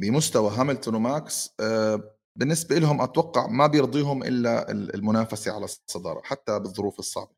بمستوى 0.00 0.50
هاملتون 0.50 0.94
وماكس 0.94 1.54
آه 1.60 2.17
بالنسبة 2.38 2.78
لهم 2.78 3.00
أتوقع 3.00 3.46
ما 3.46 3.66
بيرضيهم 3.66 4.22
إلا 4.22 4.70
المنافسة 4.70 5.52
على 5.52 5.64
الصدارة 5.64 6.20
حتى 6.24 6.58
بالظروف 6.58 6.98
الصعبة. 6.98 7.30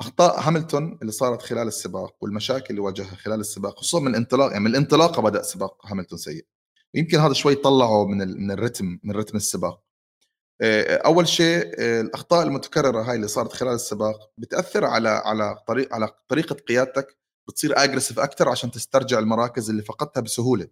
أخطاء 0.00 0.40
هاملتون 0.40 0.98
اللي 1.02 1.12
صارت 1.12 1.42
خلال 1.42 1.68
السباق 1.68 2.16
والمشاكل 2.20 2.66
اللي 2.70 2.80
واجهها 2.80 3.16
خلال 3.16 3.40
السباق 3.40 3.78
خصوصا 3.78 4.00
من 4.00 4.08
الانطلاق 4.08 4.50
يعني 4.50 4.64
من 4.64 4.70
الانطلاقه 4.70 5.22
بدأ 5.22 5.42
سباق 5.42 5.86
هاملتون 5.86 6.18
سيء. 6.18 6.46
يمكن 6.94 7.18
هذا 7.18 7.32
شوي 7.32 7.54
طلعه 7.54 8.06
من 8.06 8.18
من 8.18 8.50
الرتم 8.50 8.98
من 9.04 9.14
رتم 9.14 9.36
السباق. 9.36 9.82
آه، 10.60 10.96
أول 10.96 11.28
شيء 11.28 11.74
آه، 11.78 12.00
الأخطاء 12.00 12.42
المتكررة 12.46 13.02
هاي 13.02 13.16
اللي 13.16 13.28
صارت 13.28 13.52
خلال 13.52 13.74
السباق 13.74 14.30
بتأثر 14.38 14.84
على 14.84 15.08
على 15.08 15.56
طريق 15.68 15.94
على 15.94 16.08
طريقة 16.28 16.54
قيادتك 16.54 17.18
بتصير 17.48 17.84
aggressive 17.84 18.18
أكثر 18.20 18.48
عشان 18.48 18.70
تسترجع 18.70 19.18
المراكز 19.18 19.70
اللي 19.70 19.82
فقدتها 19.82 20.20
بسهولة. 20.20 20.68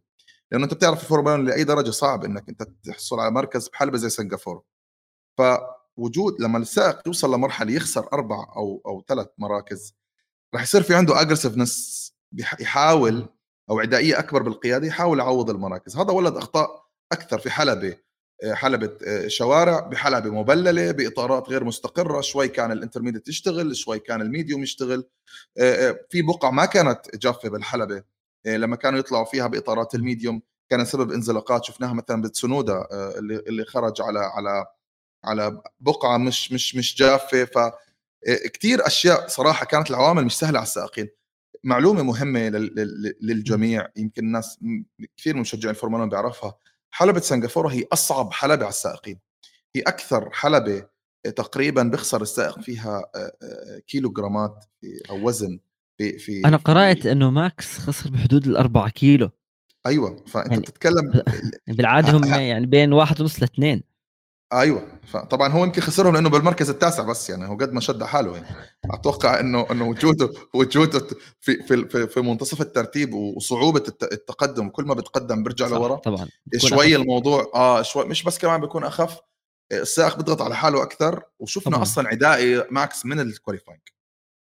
لأنه 0.53 0.65
أنت 0.65 0.75
بتعرف 0.75 1.03
الفورمولا 1.03 1.43
لأي 1.43 1.65
درجة 1.65 1.91
صعب 1.91 2.25
إنك 2.25 2.49
أنت 2.49 2.63
تحصل 2.63 3.21
على 3.21 3.31
مركز 3.31 3.69
بحلبة 3.69 3.99
زي 3.99 4.09
سنغافورة. 4.09 4.65
فوجود 5.39 6.41
لما 6.41 6.59
السائق 6.59 7.01
يوصل 7.07 7.35
لمرحلة 7.35 7.73
يخسر 7.73 8.13
أربع 8.13 8.37
أو 8.57 8.83
أو 8.87 9.05
ثلاث 9.09 9.29
مراكز 9.39 9.95
راح 10.55 10.63
يصير 10.63 10.83
في 10.83 10.95
عنده 10.95 11.21
aggressiveness 11.21 12.03
يحاول 12.61 13.29
أو 13.71 13.81
عدائيه 13.81 14.19
أكبر 14.19 14.43
بالقيادة 14.43 14.87
يحاول 14.87 15.19
يعوض 15.19 15.51
المراكز. 15.51 15.97
هذا 15.97 16.13
ولد 16.13 16.37
أخطاء 16.37 16.87
أكثر 17.13 17.39
في 17.39 17.51
حلبة 17.51 17.97
حلبة 18.53 18.97
آه، 19.07 19.29
شوارع 19.29 19.81
بحلبة 19.81 20.31
مبللة 20.31 20.91
بإطارات 20.91 21.49
غير 21.49 21.65
مستقرة 21.65 22.21
شوي 22.21 22.49
كان 22.49 22.73
ال 22.73 22.77
intermediate 22.77 23.29
يشتغل 23.29 23.77
شوي 23.77 23.99
كان 23.99 24.21
ال 24.21 24.27
medium 24.27 24.63
يشتغل. 24.63 25.09
آه، 25.59 25.89
آه، 25.91 26.07
في 26.11 26.23
بقع 26.23 26.51
ما 26.51 26.65
كانت 26.65 27.17
جافة 27.17 27.49
بالحلبة. 27.49 28.03
لما 28.47 28.77
كانوا 28.77 28.99
يطلعوا 28.99 29.25
فيها 29.25 29.47
بإطارات 29.47 29.95
ال 29.95 30.02
medium 30.02 30.43
كان 30.71 30.85
سبب 30.85 31.11
انزلاقات 31.13 31.65
شفناها 31.65 31.93
مثلا 31.93 32.23
بتسونودا 32.23 32.87
اللي 32.93 33.37
اللي 33.37 33.65
خرج 33.65 34.03
على 34.03 34.19
على 34.19 34.67
على 35.25 35.63
بقعة 35.81 36.19
مش 36.19 36.53
مش 36.53 36.77
مش 36.77 36.95
جافة. 36.97 37.45
ف 37.45 37.59
كثير 38.55 38.87
أشياء 38.87 39.29
صراحة 39.29 39.67
كانت 39.67 39.91
العوامل 39.91 40.25
مش 40.25 40.39
سهلة 40.39 40.59
على 40.59 40.67
السائقين. 40.67 41.09
معلومة 41.65 42.03
مهمة 42.03 42.49
للجميع 43.21 43.89
يمكن 43.97 44.25
الناس 44.25 44.59
كثير 45.17 45.35
من 45.35 45.41
مشجعين 45.41 45.71
الفورمولا 45.75 46.05
بيعرفها. 46.11 46.55
حلبة 46.91 47.21
سنغافورة 47.21 47.69
هي 47.69 47.85
أصعب 47.93 48.33
حلبة 48.33 48.65
على 48.65 48.69
السائقين. 48.69 49.21
هي 49.77 49.83
أكثر 49.83 50.31
حلبة 50.31 50.87
تقريبا 51.37 51.83
بيخسر 51.83 52.23
السائق 52.23 52.61
فيها 52.61 53.05
كيلو 53.87 54.11
جرامات 54.13 54.65
أو 55.11 55.27
وزن. 55.29 55.61
في 56.03 56.19
في 56.19 56.45
أنا 56.45 56.57
قرأت 56.57 57.07
إنه 57.07 57.31
ماكس 57.31 57.79
خسر 57.79 58.11
بحدود 58.11 58.47
الأربعة 58.47 58.89
كيلو. 58.89 59.31
أيوه 59.87 60.25
فأنت 60.27 60.51
يعني 60.51 60.63
بتتكلم 60.63 61.23
بالعادة 61.67 62.17
هم 62.17 62.25
يعني 62.25 62.67
بين 62.67 62.93
واحد 62.93 63.21
ونص 63.21 63.41
لاثنين 63.41 63.83
أيوه 64.53 64.87
فطبعا 65.07 65.49
هو 65.49 65.65
يمكن 65.65 65.83
خسرهم 65.83 66.15
لأنه 66.15 66.29
بالمركز 66.31 66.71
التاسع 66.71 67.03
بس 67.03 67.31
يعني 67.31 67.49
هو 67.49 67.57
قد 67.57 67.73
ما 67.73 67.81
شد 67.81 68.03
حاله 68.03 68.35
يعني. 68.37 68.47
أتوقع 68.91 69.41
إنه 69.41 69.67
إنه 69.71 69.89
وجوده 69.89 70.33
وجوده 70.55 71.07
في 71.41 71.63
في 71.63 72.07
في 72.09 72.21
منتصف 72.21 72.61
الترتيب 72.61 73.15
وصعوبة 73.15 73.83
التقدم 74.03 74.69
كل 74.69 74.85
ما 74.85 74.95
بتقدم 74.95 75.43
بيرجع 75.43 75.67
لورا. 75.67 75.97
طبعا. 75.97 76.29
شوي 76.57 76.95
أخف. 76.95 77.03
الموضوع 77.03 77.51
آه 77.55 77.83
شوي 77.83 78.05
مش 78.05 78.23
بس 78.23 78.39
كمان 78.39 78.61
بيكون 78.61 78.85
أخف 78.85 79.21
السائق 79.73 80.17
بيضغط 80.17 80.43
على 80.43 80.57
حاله 80.57 80.83
أكثر 80.83 81.23
وشفنا 81.39 81.73
طبعا. 81.73 81.83
أصلا 81.83 82.09
عدائي 82.09 82.65
ماكس 82.71 83.07
من 83.07 83.21
ال 83.21 83.26
qualifying 83.26 83.81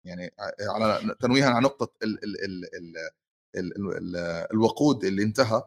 يعني 0.05 0.35
على 0.61 1.17
تنويها 1.21 1.51
على 1.51 1.65
نقطة 1.65 1.93
ال 2.03 2.25
ال 2.25 2.45
ال 2.45 2.65
ال 2.75 2.97
ال 3.57 3.97
ال 3.97 4.17
الوقود 4.53 5.05
اللي 5.05 5.23
انتهى 5.23 5.63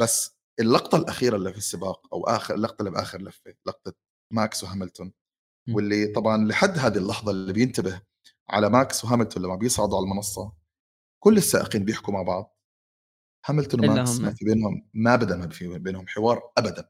بس 0.00 0.36
اللقطة 0.60 0.96
الأخيرة 0.96 1.36
اللي 1.36 1.52
في 1.52 1.58
السباق 1.58 2.14
أو 2.14 2.24
آخر 2.24 2.54
اللقطة 2.54 2.82
اللي 2.82 2.90
بآخر 2.90 3.22
لفة 3.22 3.54
لقطة 3.66 3.94
ماكس 4.32 4.64
وهاملتون 4.64 5.12
واللي 5.70 6.06
طبعا 6.06 6.48
لحد 6.48 6.78
هذه 6.78 6.98
اللحظة 6.98 7.30
اللي 7.30 7.52
بينتبه 7.52 8.02
على 8.50 8.70
ماكس 8.70 9.04
وهاملتون 9.04 9.42
لما 9.42 9.56
بيصعدوا 9.56 9.96
على 9.96 10.04
المنصة 10.04 10.52
كل 11.24 11.36
السائقين 11.36 11.84
بيحكوا 11.84 12.14
مع 12.14 12.22
بعض. 12.22 12.56
هاملتون 13.46 13.90
وماكس 13.90 14.20
ما 14.20 14.30
في 14.34 14.44
بينهم 14.44 14.88
ما 14.94 15.14
ابدا 15.14 15.36
ما 15.36 15.48
في 15.48 15.78
بينهم 15.78 16.06
حوار 16.08 16.52
ابدا. 16.58 16.88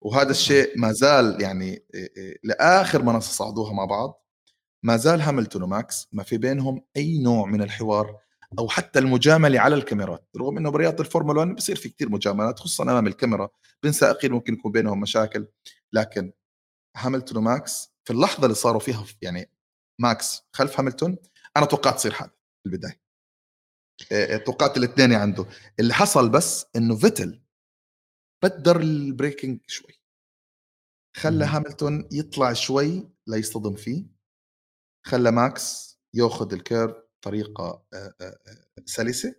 وهذا 0.00 0.30
الشيء 0.30 0.78
ما 0.78 0.92
زال 0.92 1.42
يعني 1.42 1.86
لآخر 2.44 3.02
منصة 3.02 3.32
صعدوها 3.32 3.72
مع 3.72 3.84
بعض 3.84 4.23
ما 4.84 4.96
زال 4.96 5.20
هاملتون 5.20 5.62
وماكس 5.62 6.08
ما 6.12 6.22
في 6.22 6.38
بينهم 6.38 6.84
أي 6.96 7.18
نوع 7.18 7.46
من 7.46 7.62
الحوار 7.62 8.18
أو 8.58 8.68
حتى 8.68 8.98
المجاملة 8.98 9.60
على 9.60 9.74
الكاميرات. 9.74 10.28
رغم 10.36 10.58
إنه 10.58 10.70
برياضة 10.70 11.04
الفورمولا 11.04 11.40
1 11.40 11.54
بصير 11.54 11.76
في 11.76 11.88
كثير 11.88 12.08
مجاملات 12.08 12.58
خصوصا 12.58 12.84
أمام 12.84 13.06
الكاميرا. 13.06 13.48
بين 13.82 13.92
سائقين 13.92 14.32
ممكن 14.32 14.54
يكون 14.54 14.72
بينهم 14.72 15.00
مشاكل. 15.00 15.46
لكن 15.92 16.32
هاملتون 16.96 17.38
وماكس 17.38 17.92
في 18.04 18.12
اللحظة 18.12 18.44
اللي 18.44 18.54
صاروا 18.54 18.80
فيها 18.80 19.04
يعني 19.22 19.50
ماكس 20.00 20.42
خلف 20.52 20.80
هاملتون 20.80 21.16
أنا 21.56 21.66
توقعت 21.66 21.94
تصير 21.94 22.12
حادث 22.12 22.32
في 22.62 22.66
البداية. 22.66 23.00
آه، 24.12 24.36
توقعت 24.36 24.76
الاثنين 24.76 25.12
عنده 25.12 25.46
اللي 25.80 25.94
حصل 25.94 26.28
بس 26.28 26.66
إنه 26.76 26.96
فيتل 26.96 27.42
بدر 28.42 28.80
ال 28.80 28.90
braking 28.90 29.60
شوي. 29.66 30.00
خلى 31.16 31.44
هاملتون 31.44 32.08
يطلع 32.12 32.52
شوي 32.52 33.08
ليصطدم 33.26 33.74
فيه. 33.74 34.13
خلى 35.06 35.30
ماكس 35.30 35.98
ياخذ 36.14 36.52
ال 36.52 36.59
curve 36.59 36.94
بطريقه 37.20 37.84
آه، 37.94 38.14
آه، 38.20 38.36
سلسة. 38.84 39.34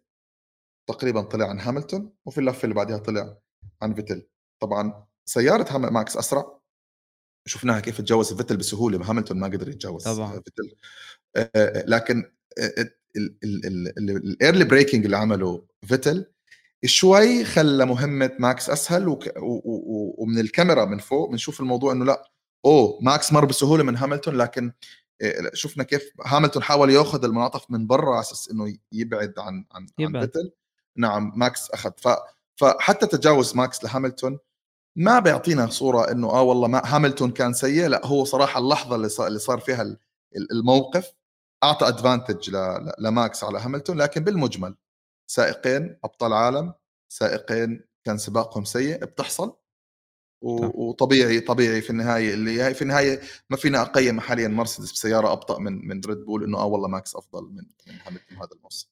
تقريبا 0.90 1.22
طلع 1.22 1.50
عن 1.50 1.60
هاملتون 1.60 2.14
وفي 2.26 2.38
اللفة 2.38 2.64
اللي 2.64 2.76
بعدها 2.76 2.98
طلع 2.98 3.38
عن 3.82 3.94
فيتل. 3.94 4.28
طبعا 4.62 5.06
سيارة 5.26 5.78
ماكس 5.78 6.18
أسرع. 6.18 6.60
شفناها 7.48 7.80
كيف 7.80 7.98
تجاوز 8.02 8.34
فيتل 8.34 8.58
بسهولة 8.58 9.10
هاملتون 9.10 9.40
ما 9.40 9.48
قدر 9.48 9.70
يتجاوز 9.70 10.04
طبعا. 10.04 10.42
فيتل. 10.42 10.76
لكن 11.88 12.32
ال 13.16 13.40
early 13.40 14.64
braking 14.64 15.06
اللي 15.06 15.18
عمله 15.18 15.68
فيتل 15.88 16.26
شوي 16.86 17.46
خلى 17.46 17.86
مهمة 17.86 18.32
ماكس 18.40 18.70
أسهل 18.70 19.08
وك... 19.08 19.28
و... 19.38 19.62
و... 19.66 20.16
ومن 20.18 20.40
الكاميرا 20.40 20.86
من 20.86 20.98
فوق 20.98 21.30
بنشوف 21.30 21.60
الموضوع 21.60 21.94
إنه 21.94 22.06
لا 22.06 22.32
أوه 22.66 23.00
ماكس 23.02 23.34
مر 23.34 23.46
بسهولة 23.46 23.84
من 23.84 23.98
هاملتون 23.98 24.38
لكن 24.38 24.72
شفنا 25.54 25.84
كيف 25.84 26.12
هاملتون 26.26 26.64
حاول 26.64 26.90
ياخذ 26.90 27.26
المنعطف 27.26 27.72
من 27.72 27.88
برا 27.88 28.12
على 28.12 28.20
أساس 28.20 28.52
إنه 28.52 28.78
يبعد 28.92 29.34
عن 29.38 29.66
عن, 29.72 29.88
يبعد. 30.00 30.16
عن 30.16 30.22
فيتل 30.22 30.52
نعم 30.96 31.32
ماكس 31.36 31.72
أخذ. 31.72 31.92
ف... 31.98 32.08
فحتى 32.56 33.08
تجاوز 33.08 33.56
ماكس 33.56 33.84
لهاملتون 33.84 34.40
ما 34.96 35.20
بيعطينا 35.20 35.68
صورة 35.68 36.12
إنه 36.12 36.30
آه 36.30 36.42
والله 36.42 36.68
ما 36.68 36.82
هاملتون 36.86 37.32
كان 37.32 37.54
سيء. 37.54 37.88
لا 37.88 38.06
هو 38.06 38.26
صراحة 38.26 38.60
اللحظة 38.60 38.96
اللي 39.28 39.40
صار 39.40 39.60
فيها 39.60 39.98
الموقف 40.52 41.12
أعطى 41.64 41.88
advantage 41.88 42.56
لماكس 43.00 43.44
على 43.44 43.60
هاملتون. 43.60 43.98
لكن 43.98 44.24
بالمجمل 44.24 44.76
سائقين 45.28 46.00
أبطال 46.04 46.34
عالم 46.34 46.74
سائقين 47.10 47.86
كان 48.04 48.18
سباقهم 48.18 48.66
سيء 48.66 49.06
بتحصل. 49.06 49.56
وطبيعي 50.46 51.40
طبيعي 51.40 51.82
في 51.82 51.90
النهاية 51.90 52.34
اللي 52.34 52.62
هي 52.62 52.74
في 52.74 52.82
النهاية 52.82 53.20
ما 53.50 53.58
فينا 53.58 53.82
أقيم 53.82 54.20
حاليا 54.20 54.48
مرسيدس 54.48 54.92
بسيارة 54.92 55.32
أبطأ 55.32 55.60
من 55.60 55.88
من 55.88 56.02
ريد 56.06 56.18
بول 56.18 56.44
إنه 56.44 56.58
آه 56.58 56.66
والله 56.66 56.88
ماكس 56.88 57.16
أفضل 57.16 57.44
من 57.44 57.64
من 57.88 58.00
هاملتون 58.06 58.38
هذا 58.38 58.50
الموسم. 58.58 58.88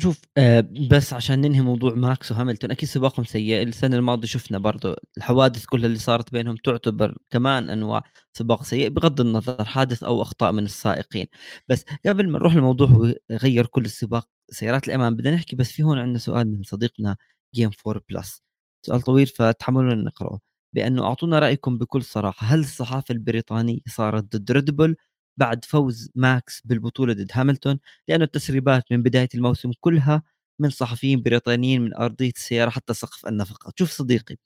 شوف 0.00 0.20
آه 0.36 0.64
بس 0.90 1.12
عشان 1.12 1.40
ننهي 1.40 1.60
موضوع 1.60 1.94
ماكس 1.94 2.32
وهاملتون 2.32 2.70
أكيد 2.70 2.88
سباقهم 2.88 3.24
سيء. 3.24 3.62
السنة 3.62 3.96
الماضية 3.96 4.26
شفنا 4.28 4.58
برضو 4.58 4.94
الحوادث 5.16 5.66
كلها 5.66 5.86
اللي 5.86 5.98
صارت 5.98 6.32
بينهم 6.32 6.56
تعتبر 6.56 7.16
كمان 7.30 7.70
أنواع 7.70 8.02
سباق 8.32 8.62
سيء 8.64 8.88
بغض 8.88 9.20
النظر 9.20 9.64
حادث 9.64 10.02
أو 10.04 10.22
أخطاء 10.22 10.52
من 10.52 10.64
السائقين. 10.64 11.26
بس 11.68 11.84
قبل 12.06 12.30
ما 12.30 12.38
نروح 12.38 12.54
لموضوع 12.56 13.12
غير 13.30 13.66
كل 13.66 13.84
السباق 13.84 14.28
سيارات 14.50 14.88
الامان 14.88 15.16
بدنا 15.16 15.34
نحكي 15.34 15.56
بس 15.56 15.72
في 15.72 15.82
هون 15.82 15.98
عندنا 15.98 16.18
سؤال 16.18 16.50
من 16.50 16.62
صديقنا 16.62 17.16
جيم 17.54 17.70
4 17.86 18.02
بلس 18.10 18.42
سؤال 18.86 19.00
طويل 19.02 19.26
فتحملونا 19.26 19.94
نقرأه. 19.94 20.53
بأنه 20.74 21.04
أعطونا 21.06 21.38
رأيكم 21.38 21.78
بكل 21.78 22.02
صراحة. 22.02 22.46
هل 22.46 22.60
الصحافة 22.60 23.12
البريطانية 23.12 23.80
صارت 23.88 24.36
ضد 24.36 24.52
ريد 24.52 24.70
بول 24.70 24.96
بعد 25.36 25.64
فوز 25.64 26.10
ماكس 26.14 26.62
بالبطولة 26.64 27.12
ضد 27.14 27.30
هاملتون 27.32 27.78
لأنه 28.08 28.24
التسريبات 28.24 28.84
من 28.92 29.02
بداية 29.02 29.28
الموسم 29.34 29.70
كلها 29.80 30.22
من 30.60 30.70
صحفيين 30.70 31.22
بريطانيين 31.22 31.82
من 31.82 31.94
أرضية 31.94 32.30
السيارة 32.36 32.70
حتى 32.70 32.94
سقف 32.94 33.26
النفقة. 33.26 33.72
شوف 33.78 33.90
صديقي 33.90 34.36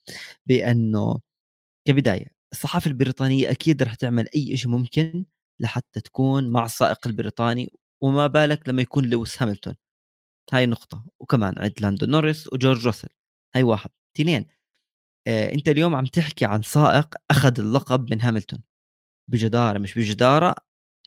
بأنه 0.46 1.20
كبداية 1.88 2.26
الصحافة 2.52 2.88
البريطانية 2.90 3.50
أكيد 3.50 3.82
رح 3.82 3.94
تعمل 3.94 4.28
أي 4.36 4.56
شيء 4.56 4.70
ممكن 4.70 5.24
لحتى 5.60 6.00
تكون 6.00 6.50
مع 6.50 6.64
السائق 6.64 7.06
البريطاني 7.06 7.72
وما 8.02 8.26
بالك 8.26 8.68
لما 8.68 8.82
يكون 8.82 9.04
لويس 9.10 9.42
هاملتون 9.42 9.74
هاي 10.52 10.66
نقطة. 10.66 11.04
وكمان 11.20 11.54
عند 11.58 11.72
لاندو 11.80 12.06
نوريس 12.06 12.52
وجورج 12.52 12.86
روسل 12.86 13.08
هاي 13.56 13.62
واحد. 13.62 13.90
اثنين 14.16 14.46
أنت 15.28 15.68
اليوم 15.68 15.94
عم 15.94 16.06
تحكي 16.06 16.44
عن 16.44 16.62
سائق 16.62 17.14
أخذ 17.30 17.60
اللقب 17.60 18.10
من 18.12 18.22
هاملتون. 18.22 18.60
بجدارة 19.30 19.78
مش 19.78 19.94
بجدارة 19.98 20.54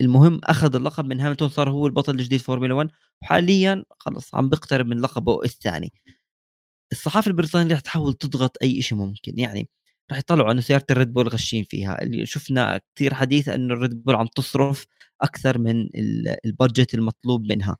المهم 0.01 0.41
أخذ 0.43 0.75
اللقب 0.75 1.05
من 1.05 1.21
هاملتون 1.21 1.49
صار 1.49 1.69
هو 1.69 1.87
البطل 1.87 2.15
الجديد 2.15 2.41
فورمولا 2.41 2.73
1 2.75 2.89
وحاليا 3.23 3.85
خلص 3.99 4.35
عم 4.35 4.49
بيقترب 4.49 4.87
من 4.87 5.01
لقبه 5.01 5.43
الثاني. 5.45 5.93
الصحافة 6.91 7.29
البريطانية 7.29 7.75
رح 7.75 7.79
تحاول 7.81 8.13
تضغط 8.13 8.57
أي 8.63 8.81
شيء 8.81 8.97
ممكن. 8.97 9.39
يعني 9.39 9.69
رح 10.11 10.17
يطلعوا 10.17 10.51
انه 10.51 10.61
سيارة 10.61 10.85
الريد 10.91 11.13
بول 11.13 11.27
غشين 11.29 11.63
فيها. 11.65 12.01
اللي 12.03 12.25
شفنا 12.25 12.81
كثير 12.95 13.13
حديث 13.13 13.49
إنه 13.49 13.73
الريد 13.73 14.03
بول 14.03 14.15
عم 14.15 14.27
تصرف 14.27 14.85
أكثر 15.21 15.57
من 15.57 15.89
ال 16.45 16.52
budget 16.52 16.93
المطلوب 16.93 17.43
منها. 17.51 17.77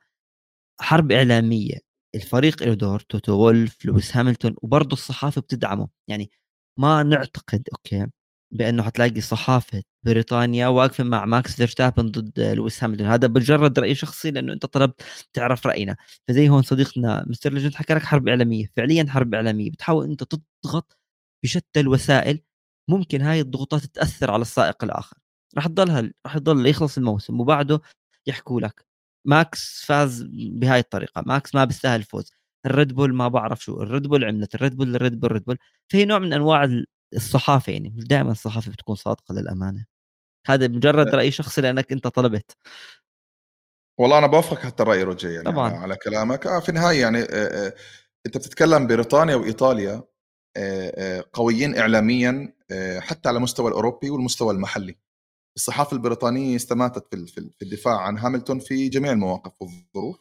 حرب 0.82 1.12
إعلامية. 1.12 1.80
الفريق 2.16 2.64
له 2.64 2.74
دور 2.74 3.00
توتو 3.00 3.34
وولف 3.34 3.86
لويس 3.86 4.18
هاملتون 4.18 4.56
وبرضه 4.62 4.94
الصحافة 4.94 5.42
بتدعمه. 5.42 5.88
يعني 6.08 6.32
ما 6.80 7.04
نعتقد 7.04 7.70
okay 7.74 8.08
بأنه 8.52 8.84
حتلاقي 8.84 9.22
صحافة 9.22 9.84
بريطانيا 10.06 10.68
واقفة 10.68 11.04
مع 11.04 11.26
ماكس 11.26 11.56
فيرستابن 11.56 12.12
ضد 12.12 12.40
لويس 12.40 12.84
هاملتون. 12.84 13.08
هذا 13.08 13.28
بمجرد 13.28 13.80
رأي 13.80 13.96
شخصي 13.96 14.32
لأنه 14.32 14.54
أنت 14.54 14.66
طلبت 14.66 15.02
تعرف 15.34 15.68
رأينا. 15.68 15.96
فزي 16.28 16.50
هون 16.50 16.62
صديقنا 16.62 17.26
مستر 17.28 17.54
ليجند 17.54 17.76
حكى 17.76 17.94
لك 17.94 18.04
حرب 18.04 18.28
إعلامية. 18.28 18.72
فعليا 18.76 19.06
حرب 19.10 19.36
إعلامية. 19.36 19.72
بتحاول 19.72 20.06
أنت 20.10 20.24
تضغط 20.24 20.98
بشتى 21.44 21.80
الوسائل. 21.80 22.40
ممكن 22.90 23.22
هاي 23.22 23.42
الضغوطات 23.42 23.86
تأثر 23.86 24.32
على 24.32 24.42
السائق 24.42 24.84
الآخر. 24.84 25.18
راح 25.56 25.68
تضلها 25.68 26.12
راح 26.26 26.36
يضل 26.36 26.68
يخلص 26.68 26.98
الموسم 26.98 27.42
وبعده 27.42 27.82
يحكوا 28.28 28.62
لك. 28.62 28.91
ماكس 29.26 29.86
فاز 29.86 30.24
بهاي 30.34 30.80
الطريقة 30.80 31.24
ماكس 31.26 31.56
ما 31.56 31.66
بيستاهل 31.66 32.00
الفوز. 32.00 32.32
الريد 32.66 32.94
بول 32.94 33.14
ما 33.14 33.28
بعرف 33.28 33.64
شو 33.64 33.82
الريد 33.82 34.08
بول 34.08 34.26
عملت 34.26 34.56
الريد 34.56 34.78
بول 34.78 34.96
الريد 34.96 35.20
بول 35.20 35.30
الريد 35.30 35.44
بول. 35.46 35.58
فهي 35.92 36.06
نوع 36.06 36.20
من 36.20 36.34
أنواع 36.34 36.70
الصحافة 37.16 37.72
يعني 37.74 37.90
مش 37.90 38.04
دائما 38.04 38.32
الصحافة 38.32 38.72
بتكون 38.72 38.96
صادقة 38.96 39.34
للأمانة. 39.36 39.86
هذا 40.48 40.68
مجرد 40.68 41.16
رأي 41.16 41.32
شخصي 41.32 41.62
لأنك 41.62 41.92
أنت 41.92 42.08
طلبت. 42.08 42.58
والله 44.00 44.18
أنا 44.18 44.28
بوافقك 44.28 44.60
حتى 44.60 44.84
الرأي 44.84 45.04
روجي 45.04 45.28
يعني 45.28 45.52
طبعا. 45.52 45.72
على 45.72 45.96
كلامك. 45.96 46.48
آه 46.48 46.60
في 46.60 46.70
النهاية 46.70 47.02
يعني 47.02 47.20
آه 47.20 47.68
آه 47.68 47.74
أنت 48.26 48.38
بتتكلم 48.38 48.88
بريطانيا 48.88 49.36
وإيطاليا 49.36 50.04
آه 50.58 50.92
آه 50.96 51.26
قويين 51.34 51.78
اعلاميا 51.78 52.54
آه 52.72 53.00
حتى 53.00 53.30
على 53.30 53.38
المستوى 53.38 53.68
الأوروبي 53.68 54.10
والمستوى 54.10 54.54
المحلي. 54.54 54.96
الصحافة 55.56 55.94
البريطانية 55.98 56.56
استماتت 56.56 57.16
في 57.16 57.52
الدفاع 57.62 57.98
عن 57.98 58.18
هاملتون 58.18 58.60
في 58.60 58.90
جميع 58.90 59.12
المواقف 59.12 59.54
والظروف. 59.62 60.20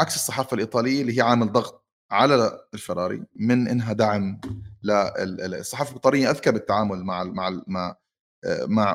عكس 0.00 0.14
الصحافة 0.14 0.54
الإيطالية 0.54 1.02
اللي 1.02 1.16
هي 1.16 1.20
عامل 1.20 1.52
ضغط 1.52 1.86
على 2.10 2.60
الفراري 2.74 3.24
من 3.36 3.68
إنها 3.68 3.92
دعم 3.92 4.40
الصحافه 4.82 5.90
القطريه 5.92 6.30
أذكى 6.30 6.50
بالتعامل 6.50 7.04
مع 7.04 7.24
مع 7.24 7.62
مع 7.66 7.96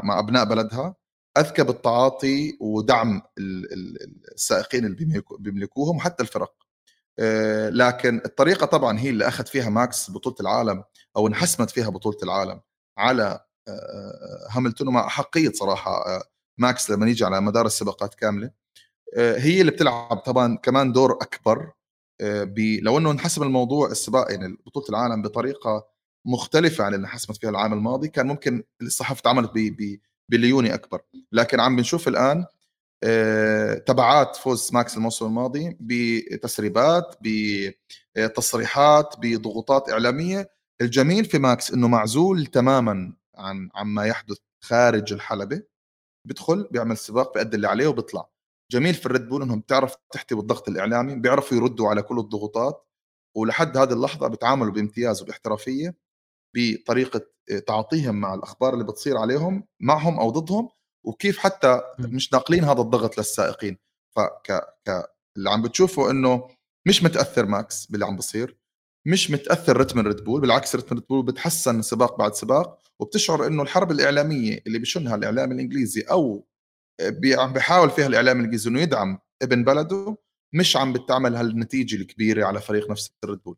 مع, 0.03 0.19
أبناء 0.19 0.45
بلدها 0.45 0.95
أذكى 1.37 1.63
بالتعاطي 1.63 2.57
ودعم 2.61 3.21
السائقين 4.35 4.85
اللي 4.85 5.23
بيملكوهم 5.39 5.97
وحتى 5.97 6.23
الفرق. 6.23 6.53
لكن 7.69 8.21
الطريقة 8.25 8.65
طبعا 8.65 8.99
هي 8.99 9.09
اللي 9.09 9.27
أخذ 9.27 9.45
فيها 9.45 9.69
ماكس 9.69 10.11
بطولة 10.11 10.35
العالم 10.41 10.83
أو 11.17 11.27
انحسمت 11.27 11.69
فيها 11.69 11.89
بطولة 11.89 12.17
العالم 12.23 12.61
على 12.97 13.45
هاملتون 14.49 14.87
ومع 14.87 15.07
احقيه 15.07 15.51
صراحة 15.51 15.91
آه، 15.91 16.23
ماكس 16.57 16.89
لما 16.89 17.05
نيجي 17.05 17.25
على 17.25 17.41
مدار 17.41 17.65
السباقات 17.65 18.15
كاملة. 18.15 18.51
هي 19.17 19.61
اللي 19.61 19.71
بتلعب 19.71 20.17
طبعا 20.17 20.57
كمان 20.57 20.91
دور 20.91 21.11
أكبر 21.11 21.71
لو 22.81 22.97
إنه 22.97 23.11
انحسم 23.11 23.43
الموضوع 23.43 23.91
السباق 23.91 24.31
يعني 24.31 24.57
بطولة 24.65 24.85
العالم 24.89 25.21
بطريقة 25.21 25.87
مختلفة 26.25 26.83
عن 26.83 26.93
اللي 26.93 27.07
حسمت 27.07 27.37
فيها 27.37 27.49
العام 27.49 27.73
الماضي 27.73 28.07
كان 28.07 28.27
ممكن 28.27 28.63
الصحافة 28.81 29.21
تعاملت 29.21 29.51
بليونة 30.29 30.73
أكبر. 30.73 31.01
لكن 31.31 31.59
عم 31.59 31.75
بنشوف 31.75 32.07
الآن 32.07 32.45
آه، 33.03 33.73
تبعات 33.73 34.35
فوز 34.35 34.69
ماكس 34.73 34.97
الموسم 34.97 35.25
الماضي 35.25 35.77
بتسريبات 35.79 37.15
بتصريحات 38.15 39.15
بضغوطات 39.19 39.89
إعلامية. 39.89 40.49
الجميل 40.81 41.25
في 41.25 41.39
ماكس 41.39 41.71
إنه 41.71 41.87
معزول 41.87 42.45
تماما 42.45 43.13
عن 43.35 43.69
عما 43.75 44.05
يحدث 44.05 44.37
خارج 44.63 45.13
الحلبة 45.13 45.63
بيدخل 46.27 46.67
بيعمل 46.71 46.97
سباق 46.97 47.33
بيأدي 47.33 47.55
اللي 47.55 47.67
عليه 47.67 47.87
وبيطلع. 47.87 48.29
جميل 48.71 48.93
في 48.93 49.05
الريد 49.05 49.27
بول 49.29 49.41
إنهم 49.41 49.59
بتعرف 49.59 49.95
تحتوي 50.13 50.39
الضغط 50.41 50.69
الإعلامي 50.69 51.15
بيعرفوا 51.15 51.57
يردوا 51.57 51.89
على 51.89 52.01
كل 52.01 52.19
الضغوطات 52.19 52.87
ولحد 53.37 53.77
هذه 53.77 53.93
اللحظة 53.93 54.27
بيتعاملوا 54.27 54.73
بامتياز 54.73 55.21
وباحترافية 55.21 55.95
بطريقة 56.55 57.21
تعاطيهم 57.67 58.15
مع 58.15 58.33
الأخبار 58.33 58.73
اللي 58.73 58.85
بتصير 58.85 59.17
عليهم 59.17 59.67
معهم 59.81 60.19
أو 60.19 60.29
ضدهم 60.29 60.69
وكيف 61.05 61.37
حتى 61.39 61.81
مش 61.99 62.33
ناقلين 62.33 62.63
هذا 62.63 62.81
الضغط 62.81 63.17
للسائقين. 63.17 63.77
فك 64.17 64.73
ك 64.87 64.89
اللي 65.37 65.49
عم 65.49 65.61
بتشوفه 65.61 66.11
إنه 66.11 66.49
مش 66.87 67.03
متأثر 67.03 67.45
ماكس 67.45 67.85
باللي 67.85 68.05
عم 68.05 68.15
بصير. 68.17 68.57
مش 69.07 69.31
متأثر 69.31 69.77
رتم 69.77 69.99
الريد 69.99 70.23
بول 70.23 70.41
بالعكس 70.41 70.75
رتم 70.75 70.87
الريد 70.95 71.07
بول 71.07 71.25
بتحسن 71.25 71.81
سباق 71.81 72.17
بعد 72.19 72.33
سباق 72.33 72.79
وبتشعر 72.99 73.47
إنه 73.47 73.63
الحرب 73.63 73.91
الإعلامية 73.91 74.63
اللي 74.67 74.79
بيشنها 74.79 75.15
الإعلام 75.15 75.51
الإنجليزي 75.51 76.01
أو 76.01 76.47
عم 77.25 77.53
بيحاول 77.53 77.89
فيها 77.89 78.07
الإعلام 78.07 78.37
الإنجليزي 78.39 78.69
إنه 78.69 78.81
يدعم 78.81 79.19
ابن 79.41 79.63
بلده 79.63 80.17
مش 80.53 80.77
عم 80.77 80.93
بتعمل 80.93 81.35
هالنتيجة 81.35 81.95
الكبيرة 81.95 82.45
على 82.45 82.61
فريق 82.61 82.91
نفس 82.91 83.11
الريد 83.23 83.39
بول. 83.43 83.57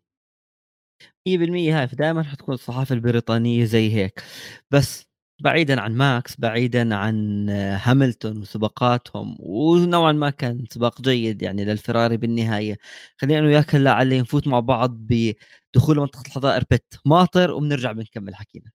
100% 1.29 1.31
هاي 1.73 1.87
فدائما 1.87 2.23
حتكون 2.23 2.53
الصحافة 2.55 2.95
البريطانية 2.95 3.65
زي 3.65 3.93
هيك. 3.93 4.23
بس 4.71 5.05
بعيدا 5.41 5.81
عن 5.81 5.95
ماكس 5.95 6.35
بعيدا 6.39 6.95
عن 6.95 7.49
هاملتون 7.49 8.37
وسباقاتهم 8.37 9.35
ونوعا 9.39 10.11
ما 10.11 10.29
كان 10.29 10.65
سباق 10.71 11.01
جيد 11.01 11.41
يعني 11.41 11.65
للفراري 11.65 12.17
بالنهاية. 12.17 12.77
خلينا 13.17 13.39
أنا 13.39 13.47
وياك 13.47 13.75
هلأ 13.75 13.91
علي 13.93 14.21
نفوت 14.21 14.47
مع 14.47 14.59
بعض 14.59 14.91
بدخول 14.99 15.97
منطقة 15.99 16.21
الحظائر 16.27 16.63
pit 16.71 16.93
ماطر 17.05 17.51
وبنرجع 17.51 17.91
بنكمل 17.91 18.35
حكينا. 18.35 18.71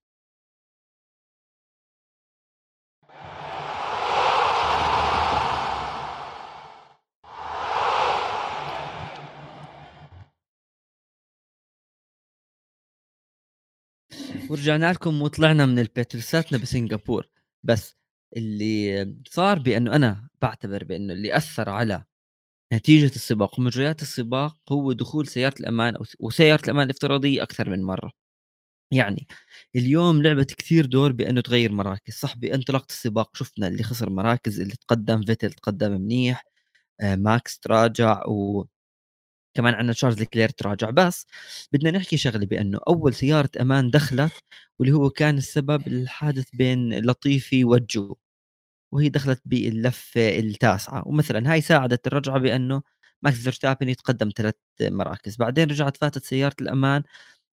ورجعنا 14.49 14.93
لكم 14.93 15.21
وطلعنا 15.21 15.65
من 15.65 15.79
البيت 15.79 16.15
لساتنا 16.15 16.57
بسنغافور. 16.57 17.27
بس 17.63 17.95
اللي 18.37 19.15
صار 19.29 19.59
بأنه 19.59 19.95
أنا 19.95 20.29
بعتبر 20.41 20.83
بأنه 20.83 21.13
اللي 21.13 21.37
أثر 21.37 21.69
على 21.69 22.03
نتيجة 22.73 23.05
السباق 23.15 23.59
ومجريات 23.59 24.01
السباق 24.01 24.57
هو 24.71 24.91
دخول 24.93 25.27
سيارة 25.27 25.55
الأمان 25.59 25.95
وسيارة 26.19 26.61
الأمان 26.65 26.85
الافتراضية 26.85 27.43
أكثر 27.43 27.69
من 27.69 27.83
مرة. 27.83 28.11
يعني 28.93 29.27
اليوم 29.75 30.23
لعبت 30.23 30.53
كثير 30.53 30.85
دور 30.85 31.11
بأنه 31.11 31.41
تغير 31.41 31.71
مراكز. 31.71 32.13
صح 32.13 32.37
بانطلاقة 32.37 32.87
السباق 32.91 33.37
شفنا 33.37 33.67
اللي 33.67 33.83
خسر 33.83 34.09
مراكز 34.09 34.61
اللي 34.61 34.75
تقدم 34.75 35.23
فيتل 35.25 35.53
تقدم 35.53 35.91
منيح 36.01 36.45
آه 37.01 37.15
ماكس 37.15 37.59
تراجع 37.59 38.23
و 38.27 38.65
كمان 39.53 39.73
عندنا 39.73 39.93
تشارلز 39.93 40.23
لكلير 40.23 40.49
تراجع. 40.49 40.89
بس 40.89 41.27
بدنا 41.73 41.91
نحكي 41.91 42.17
شغلة 42.17 42.45
بأنه 42.45 42.79
أول 42.87 43.13
سيارة 43.13 43.49
أمان 43.61 43.89
دخلت 43.91 44.31
واللي 44.79 44.93
هو 44.95 45.09
كان 45.09 45.37
السبب 45.37 45.87
الحادث 45.87 46.45
بين 46.53 46.99
لطيفي 47.05 47.65
وجو 47.65 48.15
وهي 48.93 49.09
دخلت 49.09 49.41
باللفة 49.45 50.39
التاسعة. 50.39 51.03
ومثلا 51.07 51.53
هاي 51.53 51.61
ساعدت 51.61 52.07
الرجعة 52.07 52.39
بأنه 52.39 52.81
ماكس 53.23 53.37
فيرستابن 53.43 53.89
يتقدم 53.89 54.31
ثلاث 54.37 54.55
مراكز. 54.81 55.35
بعدين 55.37 55.69
رجعت 55.69 55.97
فاتت 55.97 56.23
سيارة 56.25 56.55
الأمان 56.61 57.03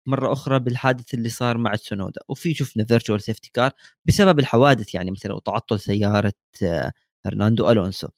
مرة 0.06 0.32
أخرى 0.32 0.58
بالحادث 0.58 1.14
اللي 1.14 1.28
صار 1.28 1.58
مع 1.58 1.72
السونودا 1.74 2.20
وفي 2.28 2.54
شفنا 2.54 2.84
virtual 2.84 3.22
safety 3.22 3.50
car 3.54 3.72
بسبب 4.04 4.38
الحوادث 4.40 4.94
يعني 4.94 5.10
مثلا 5.10 5.34
وتعطل 5.34 5.80
سيارة 5.80 6.32
آه، 6.62 6.92
فرناندو 7.24 7.70
ألونسو. 7.70 8.08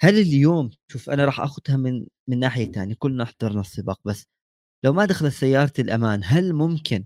هل 0.00 0.18
اليوم 0.18 0.70
شوف 0.88 1.10
أنا 1.10 1.24
راح 1.24 1.40
آخذها 1.40 1.76
من 1.76 2.06
من 2.28 2.38
ناحية 2.38 2.72
ثانية 2.72 2.94
كلنا 2.98 3.24
حضرنا 3.24 3.60
السباق 3.60 4.00
بس 4.04 4.26
لو 4.84 4.92
ما 4.92 5.04
دخلت 5.04 5.32
سيارة 5.32 5.72
الأمان 5.78 6.20
هل 6.24 6.52
ممكن 6.52 7.04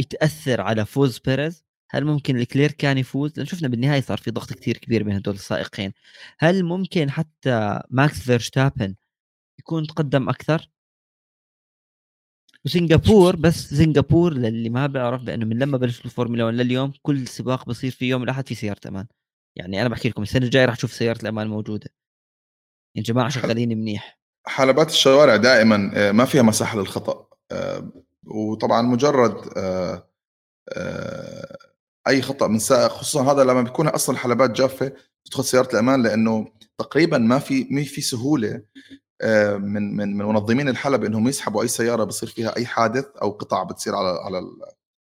يتأثر 0.00 0.60
على 0.60 0.86
فوز 0.86 1.18
بيريز؟ 1.18 1.64
هل 1.90 2.04
ممكن 2.04 2.36
لكلير 2.38 2.72
كان 2.72 2.98
يفوز؟ 2.98 3.32
لأن 3.36 3.46
شفنا 3.46 3.68
بالنهاية 3.68 4.00
صار 4.00 4.18
في 4.18 4.30
ضغط 4.30 4.52
كثير 4.52 4.76
كبير 4.78 5.02
بين 5.02 5.14
هدول 5.16 5.34
السائقين. 5.34 5.92
هل 6.38 6.64
ممكن 6.64 7.10
حتى 7.10 7.80
ماكس 7.90 8.20
فيرشتابن 8.20 8.94
يكون 9.60 9.86
تقدم 9.86 10.28
أكثر؟ 10.28 10.70
وسنغافور 12.64 13.36
بس 13.36 13.74
سنغافور 13.74 14.34
للي 14.34 14.68
ما 14.70 14.86
بيعرف 14.86 15.22
بانه 15.22 15.46
من 15.46 15.58
لما 15.58 15.78
بلشوا 15.78 16.04
الفورمولا 16.04 16.44
1 16.44 16.56
لليوم 16.56 16.92
كل 17.02 17.28
سباق 17.28 17.66
بصير 17.68 17.90
في 17.90 18.08
يوم 18.08 18.22
الأحد 18.22 18.48
في 18.48 18.54
سيارة 18.54 18.80
أمان 18.88 19.06
يعني 19.56 19.80
أنا 19.80 19.88
بحكي 19.88 20.08
لكم 20.08 20.22
السنة 20.22 20.44
الجاية 20.44 20.64
راح 20.64 20.74
أشوف 20.74 20.92
سيارة 20.92 21.22
الأمان 21.22 21.48
موجودة. 21.48 21.90
يا 22.96 23.02
جماعة 23.02 23.28
شغالين 23.28 23.78
منيح. 23.78 24.22
حلبات 24.46 24.90
الشوارع 24.90 25.36
دائما 25.36 25.92
آه، 25.94 26.12
ما 26.12 26.24
فيها 26.24 26.42
مساحة 26.42 26.78
للخطأ 26.78 27.26
آه، 27.52 27.92
وطبعا 28.26 28.82
مجرد 28.82 29.36
آه، 29.56 30.08
أي 32.08 32.22
خطأ 32.22 32.46
من 32.46 32.58
سائق 32.58 32.90
خصوصا 32.90 33.32
هذا 33.32 33.44
لما 33.44 33.62
بيكون 33.62 33.88
أصلا 33.88 34.16
حلبات 34.16 34.50
جافة 34.50 34.92
تدخل 35.24 35.44
سيارة 35.44 35.72
الأمان 35.72 36.02
لأنه 36.02 36.46
تقريبا 36.78 37.18
ما 37.18 37.38
في 37.38 37.66
ما 37.70 37.84
في 37.84 38.00
سهولة 38.00 38.62
من 39.58 39.96
من 39.96 40.16
من 40.16 40.26
منظمين 40.26 40.68
الحلبة 40.68 41.06
إنهم 41.06 41.28
يسحبوا 41.28 41.62
أي 41.62 41.68
سيارة 41.68 42.04
بصير 42.04 42.28
فيها 42.28 42.56
أي 42.56 42.66
حادث 42.66 43.06
أو 43.22 43.30
قطع 43.30 43.62
بتصير 43.62 43.94
على 43.94 44.08
على 44.08 44.40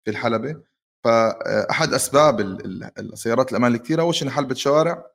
في 0.04 0.10
الحلبة. 0.10 0.62
فأحد 1.06 1.94
أسباب 1.94 2.40
السيارات 2.98 3.50
الأمان 3.50 3.74
الكثيرة 3.74 4.02
أول 4.02 4.14
شيء 4.14 4.28
حلبة 4.28 4.54
شوارع. 4.54 5.06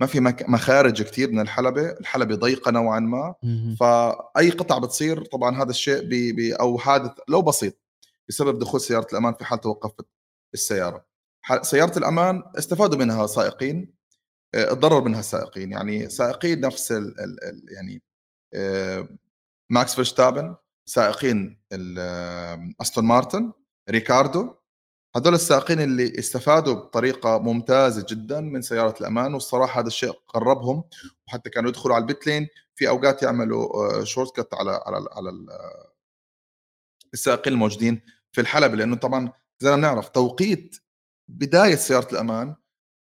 ما 0.00 0.06
في 0.06 0.20
مخارج 0.48 1.02
كثير 1.02 1.30
من 1.30 1.40
الحلبة، 1.40 1.90
الحلبة 1.90 2.34
ضيقة 2.34 2.70
نوعا 2.70 3.00
ما. 3.00 3.34
فأي 3.80 4.50
قطع 4.50 4.78
بتصير 4.78 5.24
طبعا 5.24 5.62
هذا 5.62 5.70
الشيء 5.70 6.04
بي 6.04 6.32
بي 6.32 6.54
أو 6.54 6.78
حادث 6.78 7.10
لو 7.28 7.42
بسيط 7.42 7.74
بسبب 8.28 8.58
دخول 8.58 8.80
سيارة 8.80 9.06
الأمان 9.12 9.34
في 9.34 9.44
حال 9.44 9.60
توقفت 9.60 10.06
السيارة. 10.54 11.04
سيارة 11.62 11.98
الأمان 11.98 12.42
استفادوا 12.58 12.98
منها 12.98 13.26
سائقين 13.26 13.94
آه، 14.54 14.64
تضرر 14.64 15.00
منها 15.04 15.20
السائقين. 15.20 15.72
يعني 15.72 16.08
سائقين 16.08 16.60
نفس 16.60 16.92
ال 16.92 17.20
ال 17.20 17.44
ال 17.44 17.62
يعني 17.72 18.02
آه، 18.54 19.08
ماكس 19.70 19.94
فيرستابن 19.94 20.56
سائقين 20.86 21.60
أستون 22.80 23.04
مارتن 23.04 23.52
ريكاردو. 23.90 24.57
هذول 25.18 25.34
السائقين 25.34 25.80
اللي 25.80 26.18
استفادوا 26.18 26.74
بطريقة 26.74 27.38
ممتازة 27.38 28.06
جدا 28.08 28.40
من 28.40 28.62
سيارة 28.62 28.94
الأمان 29.00 29.34
والصراحة 29.34 29.80
هذا 29.80 29.86
الشيء 29.86 30.12
قربهم 30.28 30.84
وحتى 31.26 31.50
كانوا 31.50 31.70
يدخلوا 31.70 31.94
على 31.94 32.02
ال 32.02 32.08
pit 32.08 32.26
lane 32.26 32.48
في 32.74 32.88
أوقات 32.88 33.22
يعملوا 33.22 34.04
شورت 34.04 34.38
آه، 34.38 34.42
cut 34.42 34.54
على 34.54 34.70
على 34.86 35.08
على 35.12 35.30
السائقين 37.14 37.52
الموجودين 37.52 38.00
في 38.32 38.40
الحلبة. 38.40 38.76
لأنه 38.76 38.96
طبعا 38.96 39.32
زي 39.60 39.70
ما 39.70 39.76
بنعرف 39.76 40.08
توقيت 40.08 40.76
بداية 41.28 41.74
سيارة 41.76 42.12
الأمان 42.12 42.54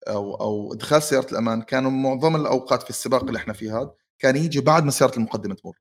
أو 0.07 0.35
أو 0.35 0.73
إدخال 0.73 1.03
سيارة 1.03 1.31
الأمان 1.31 1.61
كانوا 1.61 1.91
معظم 1.91 2.35
الأوقات 2.35 2.83
في 2.83 2.89
السباق 2.89 3.23
اللي 3.23 3.37
إحنا 3.37 3.53
فيه 3.53 3.81
هذا 3.81 3.93
كان 4.19 4.35
يجي 4.35 4.61
بعد 4.61 4.83
ما 4.83 4.91
سيارة 4.91 5.15
المقدمة 5.17 5.55
تمر. 5.55 5.79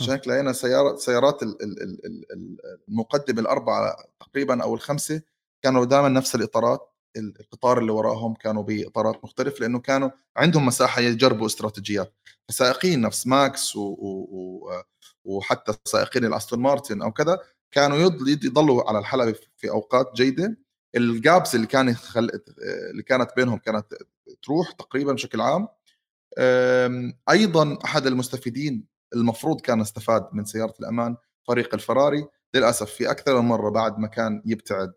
عشان 0.00 0.12
هيك 0.12 0.28
لقينا 0.28 0.52
سيارات 0.52 0.98
سيارات 0.98 1.40
المقدمة 2.88 3.40
الأربعة 3.40 3.96
تقريبا 4.20 4.62
أو 4.62 4.74
الخمسة 4.74 5.22
كانوا 5.62 5.84
دائما 5.84 6.08
نفس 6.08 6.34
الإطارات 6.34 6.94
القطار 7.16 7.78
اللي 7.78 7.92
وراهم 7.92 8.34
كانوا 8.34 8.62
بإطارات 8.62 9.24
مختلف 9.24 9.60
لأنه 9.60 9.78
كانوا 9.78 10.10
عندهم 10.36 10.66
مساحة 10.66 11.00
يجربوا 11.00 11.46
استراتيجيات. 11.46 12.14
فسائقين 12.48 13.00
نفس 13.00 13.26
ماكس 13.26 13.76
و... 13.76 13.80
و... 13.80 14.70
وحتى 15.24 15.72
سائقين 15.84 16.24
الأستون 16.24 16.60
مارتن 16.60 17.02
أو 17.02 17.12
كذا 17.12 17.38
كانوا 17.70 17.96
يضلوا 17.98 18.88
على 18.88 18.98
الحلبة 18.98 19.38
في 19.56 19.70
أوقات 19.70 20.12
جيدة. 20.14 20.58
ال 20.96 21.08
gaps 21.08 21.54
اللي 21.54 21.66
كانت 21.66 21.96
خل... 21.96 22.30
اللي 22.90 23.02
كانت 23.02 23.30
بينهم 23.36 23.58
كانت 23.58 23.86
تروح 24.42 24.72
تقريبا 24.72 25.12
بشكل 25.12 25.40
عام. 25.40 25.68
أيضا 27.30 27.78
أحد 27.84 28.06
المستفيدين 28.06 28.84
المفروض 29.14 29.60
كان 29.60 29.80
استفاد 29.80 30.28
من 30.32 30.44
سيارة 30.44 30.74
الأمان 30.80 31.16
فريق 31.48 31.74
الفراري. 31.74 32.26
للأسف 32.54 32.90
في 32.90 33.10
أكثر 33.10 33.40
من 33.40 33.48
مرة 33.48 33.70
بعد 33.70 33.98
ما 33.98 34.08
كان 34.08 34.42
يبتعد 34.46 34.92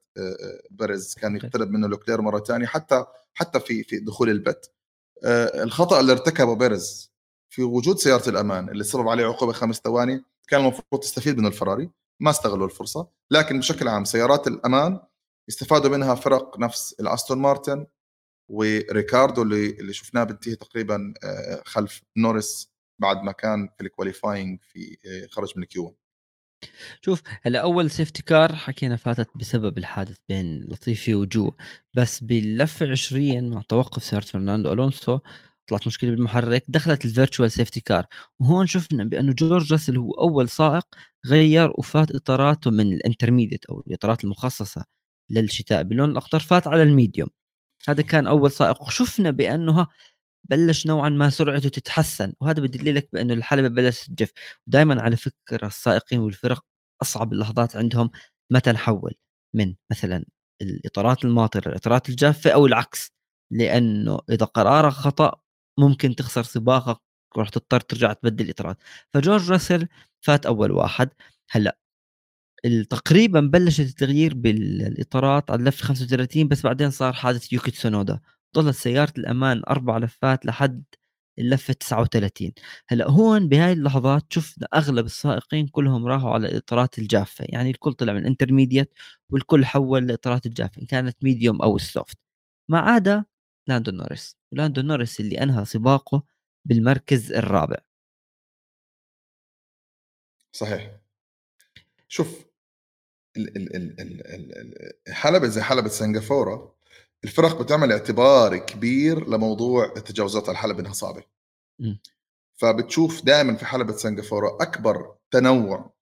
بيريز 0.72 1.16
كان 1.16 1.36
يقترب 1.36 1.72
منه 1.72 1.88
لوكلير 1.88 2.22
مرة 2.22 2.39
ثانية 2.39 2.66
حتى 2.66 3.06
حتى 3.34 3.60
في 3.60 3.84
في 3.84 3.99
دخول 3.99 4.30
ال 4.30 4.40
pit 4.40 4.72
الخطأ 5.64 5.99
اللي 5.99 6.12
ارتكبه 6.12 6.56
بيريز 6.56 7.12
في 7.49 7.64
وجود 7.64 7.97
سيارة 7.97 8.30
الأمان 8.30 8.70
اللي 8.70 8.84
سبب 8.84 9.08
عليه 9.08 9.26
عقوبة 9.26 9.54
خمس 9.54 9.82
ثواني 9.84 10.24
كان 10.47 10.62
المفروض 10.62 11.02
تستفيد 11.02 11.38
من 11.38 11.45
الفراري 11.45 11.89
ما 12.20 12.30
استغلوا 12.30 12.66
الفرصة. 12.66 13.08
لكن 13.32 13.60
بشكل 13.60 13.88
عام 13.88 14.06
سيارات 14.06 14.47
الأمان 14.47 14.99
استفادوا 15.49 15.89
منها 15.89 16.16
فرق 16.16 16.60
نفس 16.60 16.95
الأستون 16.99 17.38
مارتن 17.38 17.86
وريكاردو 18.49 19.41
اللي 19.41 19.70
اللي 19.70 19.93
شفناه 19.93 20.24
بينتهي 20.24 20.56
تقريبا 20.56 21.14
آه، 21.24 21.64
خلف 21.66 22.02
نورس 22.18 22.72
بعد 22.99 23.24
ما 23.24 23.32
كان 23.32 23.70
في 23.78 23.84
ال 23.84 23.90
qualifying 23.90 24.59
في 24.62 24.97
آه، 25.06 25.28
خرج 25.28 25.54
من 25.56 25.64
ال 25.63 25.80
Q 25.80 25.95
شوف 27.05 27.22
هلا 27.43 27.62
أول 27.62 27.91
safety 27.91 28.24
car 28.24 28.55
حكينا 28.55 28.95
فاتت 28.95 29.30
بسبب 29.36 29.78
الحادث 29.78 30.18
بين 30.30 30.64
لطيفي 30.70 31.16
وجو 31.16 31.51
بس 31.93 32.24
باللفه 32.24 32.91
20 32.91 33.49
مع 33.49 33.62
توقف 33.62 34.03
سيارة 34.03 34.26
فرناندو 34.26 34.74
ألونسو 34.74 35.20
طلعت 35.68 35.88
مشكلة 35.88 36.09
بالمحرك 36.12 36.64
دخلت 36.68 37.05
ال 37.05 37.11
virtual 37.11 37.51
safety 37.51 37.80
car 37.80 38.05
وهون 38.39 38.68
شفنا 38.68 39.03
بأنه 39.03 39.34
جورج 39.34 39.74
راسل 39.74 39.97
هو 39.97 40.12
أول 40.12 40.49
سائق 40.49 40.86
غير 41.28 41.72
وفات 41.78 42.12
إطاراته 42.16 42.72
من 42.72 42.93
ال 42.93 42.99
intermediate 42.99 43.65
أو 43.66 43.84
الإطارات 43.88 44.24
المخصصة 44.24 44.86
للشتاء 45.30 45.84
بلون 45.84 46.12
الأخضر 46.12 46.39
فات 46.39 46.68
على 46.68 46.84
ال 46.84 46.89
medium. 46.89 47.30
هذا 47.89 48.01
كان 48.03 48.28
أول 48.28 48.51
سائق. 48.51 48.82
وشفنا 48.84 49.32
بأنه 49.32 49.88
بلش 50.49 50.87
نوعا 50.87 51.09
ما 51.09 51.29
سرعته 51.29 51.69
تتحسن 51.69 52.33
وهذا 52.41 52.61
بدلك 52.61 53.09
بأنه 53.13 53.33
الحلبة 53.33 53.67
بلشت 53.67 54.07
تجف. 54.11 54.31
دائما 54.67 55.01
على 55.01 55.17
فكرة 55.17 55.67
السائقين 55.67 56.19
والفرق 56.19 56.65
أصعب 57.01 57.33
اللحظات 57.33 57.75
عندهم 57.75 58.11
متى 58.51 58.71
نحول 58.71 59.13
من 59.55 59.75
مثلا 59.91 60.25
الإطارات 60.61 61.25
الماطرة 61.25 61.69
الإطارات 61.69 62.09
الجافة 62.09 62.51
أو 62.51 62.65
العكس. 62.65 63.11
لأنه 63.51 64.19
إذا 64.29 64.45
قرارك 64.45 64.93
خطأ 64.93 65.41
ممكن 65.79 66.15
تخسر 66.15 66.43
سباقك 66.43 67.01
وراح 67.35 67.49
تضطر 67.49 67.79
ترجع 67.79 68.13
تبدل 68.13 68.45
الإطارات. 68.45 68.77
فجورج 69.13 69.51
راسل 69.51 69.87
فات 70.21 70.45
أول 70.45 70.71
واحد. 70.71 71.09
هلأ 71.51 71.77
تقريبا 72.89 73.39
بلشت 73.39 73.79
التغيير 73.79 74.33
بالإطارات 74.33 75.51
على 75.51 75.59
اللفه 75.59 75.85
35 75.85 76.47
بس 76.47 76.61
بعدين 76.63 76.91
صار 76.91 77.13
حادث 77.13 77.53
يوكي 77.53 77.71
تسونودا. 77.71 78.19
ضلت 78.56 78.76
سيارة 78.76 79.14
الأمان 79.18 79.62
أربع 79.70 79.97
لفات 79.97 80.45
لحد 80.45 80.84
اللفة 81.39 81.74
39 81.74 82.52
هلأ 82.88 83.10
هون 83.10 83.47
بهاي 83.49 83.74
اللحظات 83.74 84.34
شفنا 84.34 84.68
أغلب 84.74 85.06
السائقين 85.06 85.68
كلهم 85.68 86.06
راحوا 86.08 86.32
على 86.32 86.47
الإطارات 86.49 86.99
الجافة 86.99 87.45
يعني 87.49 87.70
الكل 87.70 87.93
طلع 87.93 88.14
من 88.14 88.20
ال 88.19 88.25
intermediate 88.25 88.93
والكل 89.30 89.66
حول 89.66 90.08
لإطارات 90.08 90.45
الجافة 90.45 90.82
إن 90.82 90.86
كانت 90.88 91.24
medium 91.24 91.61
أو 91.62 91.76
ال 91.76 91.84
soft 91.84 92.17
ما 92.70 92.80
عدا 92.80 93.26
لاندو 93.68 93.91
نوريس 93.91 94.38
لاندو 94.52 94.82
نوريس 94.82 95.20
اللي 95.20 95.43
أنهى 95.43 95.66
سباقه 95.66 96.24
بالمركز 96.66 97.32
الرابع. 97.34 97.78
صحيح. 100.52 100.91
شوف 102.08 102.45
حلبة 105.12 105.47
زي 105.47 105.62
حلبة 105.62 105.88
سنغافورة 105.89 106.76
الفرق 107.24 107.61
بتعمل 107.61 107.91
اعتبار 107.91 108.57
كبير 108.57 109.30
لموضوع 109.30 109.86
التجاوزات 109.97 110.43
على 110.43 110.51
الحلبة 110.51 110.80
إنها 110.80 110.93
صعبة. 110.93 111.24
فبتشوف 112.55 113.26
دائما 113.26 113.55
في 113.55 113.65
حلبة 113.65 113.93
سنغافورة 113.97 114.57
أكبر 114.61 115.15
تنوع 115.32 115.93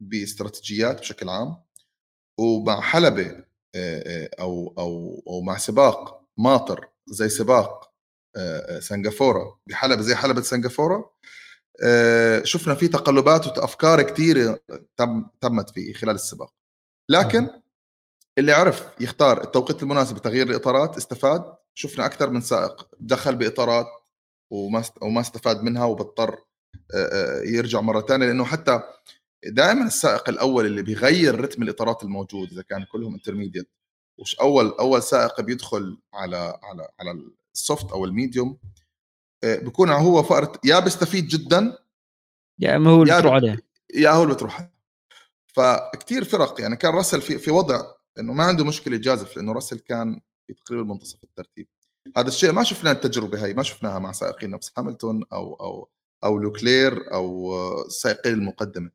باستراتيجيات 0.00 1.00
بشكل 1.00 1.28
عام 1.28 1.56
ومع 2.38 2.80
حلبة 2.80 3.44
أو 4.40 4.74
أو 4.78 5.22
أو 5.28 5.40
مع 5.40 5.58
سباق 5.58 6.24
ماطر 6.36 6.88
زي 7.06 7.28
سباق 7.28 7.94
سنغافورة 8.80 9.60
بحلبة 9.66 10.02
زي 10.02 10.14
حلبة 10.14 10.42
سنغافورة 10.42 11.14
شفنا 12.42 12.74
في 12.74 12.88
تقلبات 12.88 13.46
وافكار 13.46 14.02
كثيره 14.02 14.60
تم 14.96 15.26
تمت 15.40 15.70
في 15.70 15.94
خلال 15.94 16.14
السباق. 16.14 16.54
لكن 17.08 17.50
اللي 18.38 18.52
عرف 18.52 18.88
يختار 19.00 19.44
التوقيت 19.44 19.82
المناسب 19.82 20.16
لتغيير 20.16 20.46
الإطارات 20.50 20.96
استفاد 20.96 21.54
شفنا 21.74 22.06
أكثر 22.06 22.30
من 22.30 22.40
سائق 22.40 22.88
دخل 23.00 23.36
بإطارات 23.36 23.86
وما 24.50 24.84
وما 25.02 25.20
استفاد 25.20 25.62
منها 25.62 25.84
وبضطر 25.84 26.38
يرجع 27.44 27.80
مرة 27.80 28.00
ثانية 28.00 28.26
لأنه 28.26 28.44
حتى 28.44 28.80
دائما 29.46 29.86
السائق 29.86 30.28
الأول 30.28 30.66
اللي 30.66 30.82
بيغير 30.82 31.40
رتم 31.40 31.62
الإطارات 31.62 32.02
الموجود 32.02 32.52
إذا 32.52 32.62
كان 32.62 32.84
كلهم 32.92 33.14
intermediate 33.14 33.70
وش 34.18 34.34
أول 34.34 34.68
أول 34.80 35.02
سائق 35.02 35.40
بيدخل 35.40 35.98
على 36.14 36.58
على 36.62 36.88
على 37.00 37.30
ال 37.54 37.62
soft 37.62 37.92
أو 37.92 38.04
ال 38.04 38.12
medium 38.12 38.58
بكون 39.44 39.90
هو 39.90 40.22
فقرة 40.22 40.52
يا 40.64 40.78
بيستفيد 40.80 41.26
جدا 41.26 41.78
يا 42.58 42.76
إما 42.76 42.90
هو 42.90 43.02
اللي 43.02 43.18
بتروح 43.18 43.34
عليه. 43.34 43.56
يا 43.94 44.10
هو 44.10 44.22
اللي 44.22 44.34
بتروح 44.34 44.68
فكتير 45.46 46.24
فرق 46.24 46.60
يعني 46.60 46.76
كان 46.76 46.94
راسل 46.94 47.20
في 47.20 47.38
في 47.38 47.50
وضع 47.50 47.94
إنه 48.18 48.32
ما 48.32 48.44
عنده 48.44 48.64
مشكلة 48.64 48.94
يجازف 48.96 49.36
لأنه 49.36 49.52
راسل 49.52 49.78
كان 49.78 50.20
في 50.46 50.54
تقريبا 50.54 50.84
منتصف 50.84 51.24
الترتيب. 51.24 51.68
هذا 52.16 52.28
الشيء 52.28 52.52
ما 52.52 52.62
شفنا 52.62 52.90
التجربة 52.90 53.44
هاي 53.44 53.54
ما 53.54 53.62
شفناها 53.62 53.98
مع 53.98 54.12
سائقين 54.12 54.50
نفس 54.50 54.72
هاملتون 54.78 55.24
أو 55.32 55.54
أو 55.54 55.90
أو 56.24 56.38
لوكلير 56.38 57.14
أو 57.14 57.88
سائقين 57.88 58.34
المقدمة. 58.34 58.90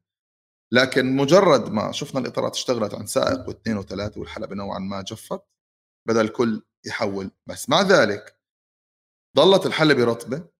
لكن 0.71 1.15
مجرد 1.15 1.69
ما 1.71 1.91
شفنا 1.91 2.21
الإطارات 2.21 2.55
اشتغلت 2.55 2.93
عن 2.93 3.05
سائق 3.05 3.47
واثنين 3.47 3.77
وثلاثة 3.77 4.19
والحلبة 4.19 4.55
نوعا 4.55 4.79
ما 4.79 5.01
جفت 5.01 5.41
بدأ 6.07 6.21
الكل 6.21 6.61
يحول. 6.85 7.31
بس 7.47 7.69
مع 7.69 7.81
ذلك 7.81 8.39
ظلت 9.37 9.65
الحلبة 9.65 10.03
رطبة. 10.03 10.59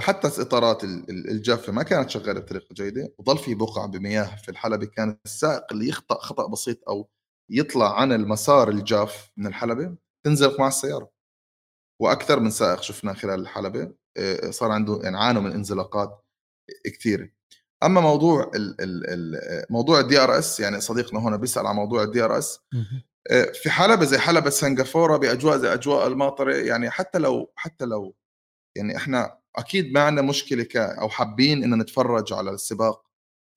حتى 0.00 0.28
الاطارات 0.28 0.84
الجافه 1.08 1.72
ما 1.72 1.82
كانت 1.82 2.10
شغالة 2.10 2.40
بطريقة 2.40 2.72
جيدة. 2.72 3.14
وظل 3.18 3.38
في 3.38 3.54
بقع 3.54 3.86
بمياه 3.86 4.36
في 4.36 4.48
الحلبة. 4.48 4.86
كان 4.86 5.18
السائق 5.24 5.72
اللي 5.72 5.88
يخطأ 5.88 6.20
خطأ 6.20 6.46
بسيط 6.46 6.88
أو 6.88 7.08
يطلع 7.50 8.00
عن 8.00 8.12
المسار 8.12 8.68
الجاف 8.68 9.30
من 9.36 9.46
الحلبة 9.46 9.94
تنزلق 10.26 10.60
مع 10.60 10.68
السيارة. 10.68 11.10
وأكثر 12.00 12.40
من 12.40 12.50
سائق 12.50 12.82
شفنا 12.82 13.14
خلال 13.14 13.40
الحلبة 13.40 13.92
صار 14.50 14.70
عنده 14.70 15.00
يعني 15.02 15.16
عانوا 15.18 15.42
من 15.42 15.52
انزلاقات 15.52 16.24
كثيرة. 16.84 17.28
أما 17.82 18.00
موضوع 18.00 18.50
ال 18.54 18.80
ال 18.80 19.10
ال 19.10 19.40
موضوع 19.70 20.00
ال 20.00 20.18
DRS 20.18 20.60
يعني 20.60 20.80
صديقنا 20.80 21.20
هنا 21.20 21.36
بيسأل 21.36 21.66
عن 21.66 21.74
موضوع 21.74 22.02
ال 22.02 22.24
DRS 22.24 22.60
في 23.62 23.70
حلبة 23.70 24.04
زي 24.04 24.18
حلبة 24.18 24.50
سنغافورة 24.50 25.16
بأجواء 25.16 25.58
زي 25.58 25.74
أجواء 25.74 26.06
الماطرة 26.06 26.54
يعني 26.54 26.90
حتى 26.90 27.18
لو 27.18 27.52
حتى 27.56 27.84
لو 27.84 28.16
يعني 28.76 28.96
إحنا 28.96 29.38
أكيد 29.56 29.92
ما 29.92 30.00
عندنا 30.00 30.26
مشكلة 30.26 30.62
ك 30.62 30.76
أو 30.76 31.08
حابين 31.08 31.64
إن 31.64 31.78
نتفرج 31.78 32.32
على 32.32 32.50
السباق 32.50 33.06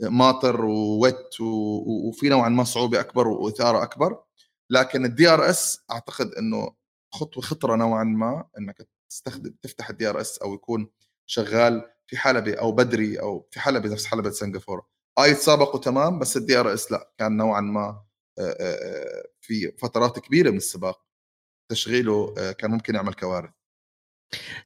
ماطر 0.02 0.66
و 0.66 0.85
wet 0.85 1.42
وفي 1.42 2.30
نوعا 2.30 2.50
ما 2.50 2.64
صعوبة 2.64 3.00
أكبر 3.00 3.28
وإثارة 3.28 3.84
أكبر. 3.84 4.24
لكن 4.70 5.06
ال 5.06 5.28
DRS 5.28 5.84
أعتقد 5.92 6.32
إنه 6.32 6.76
خطوة 7.14 7.44
خطرة 7.44 7.76
نوعا 7.76 8.04
ما 8.04 8.48
إنك 8.58 8.88
تستخدم 9.10 9.56
تفتح 9.62 9.90
ال 9.90 10.10
DRS 10.10 10.38
أو 10.38 10.54
يكون 10.54 10.90
شغال 11.26 11.92
في 12.08 12.18
حلبة 12.18 12.54
أو 12.54 12.72
بدري 12.72 13.20
أو 13.20 13.48
في 13.52 13.60
حلبة 13.60 13.90
نفس 13.90 14.06
حلبة 14.06 14.30
سنغافورة. 14.30 14.88
آي 15.20 15.34
تسابقوا 15.34 15.80
تمام 15.80 16.20
بس 16.20 16.38
ال 16.38 16.58
DRS 16.60 16.92
لا 16.92 17.12
كان 17.18 17.38
نوعا 17.38 17.62
ما 17.62 18.02
في 19.42 19.72
فترات 19.72 20.20
كبيرة 20.20 20.50
من 20.50 20.58
السباق. 20.58 21.06
تشغيله 21.72 22.34
كان 22.52 22.72
ممكن 22.72 22.96
يعمل 22.96 23.14
كوارث. 23.14 23.50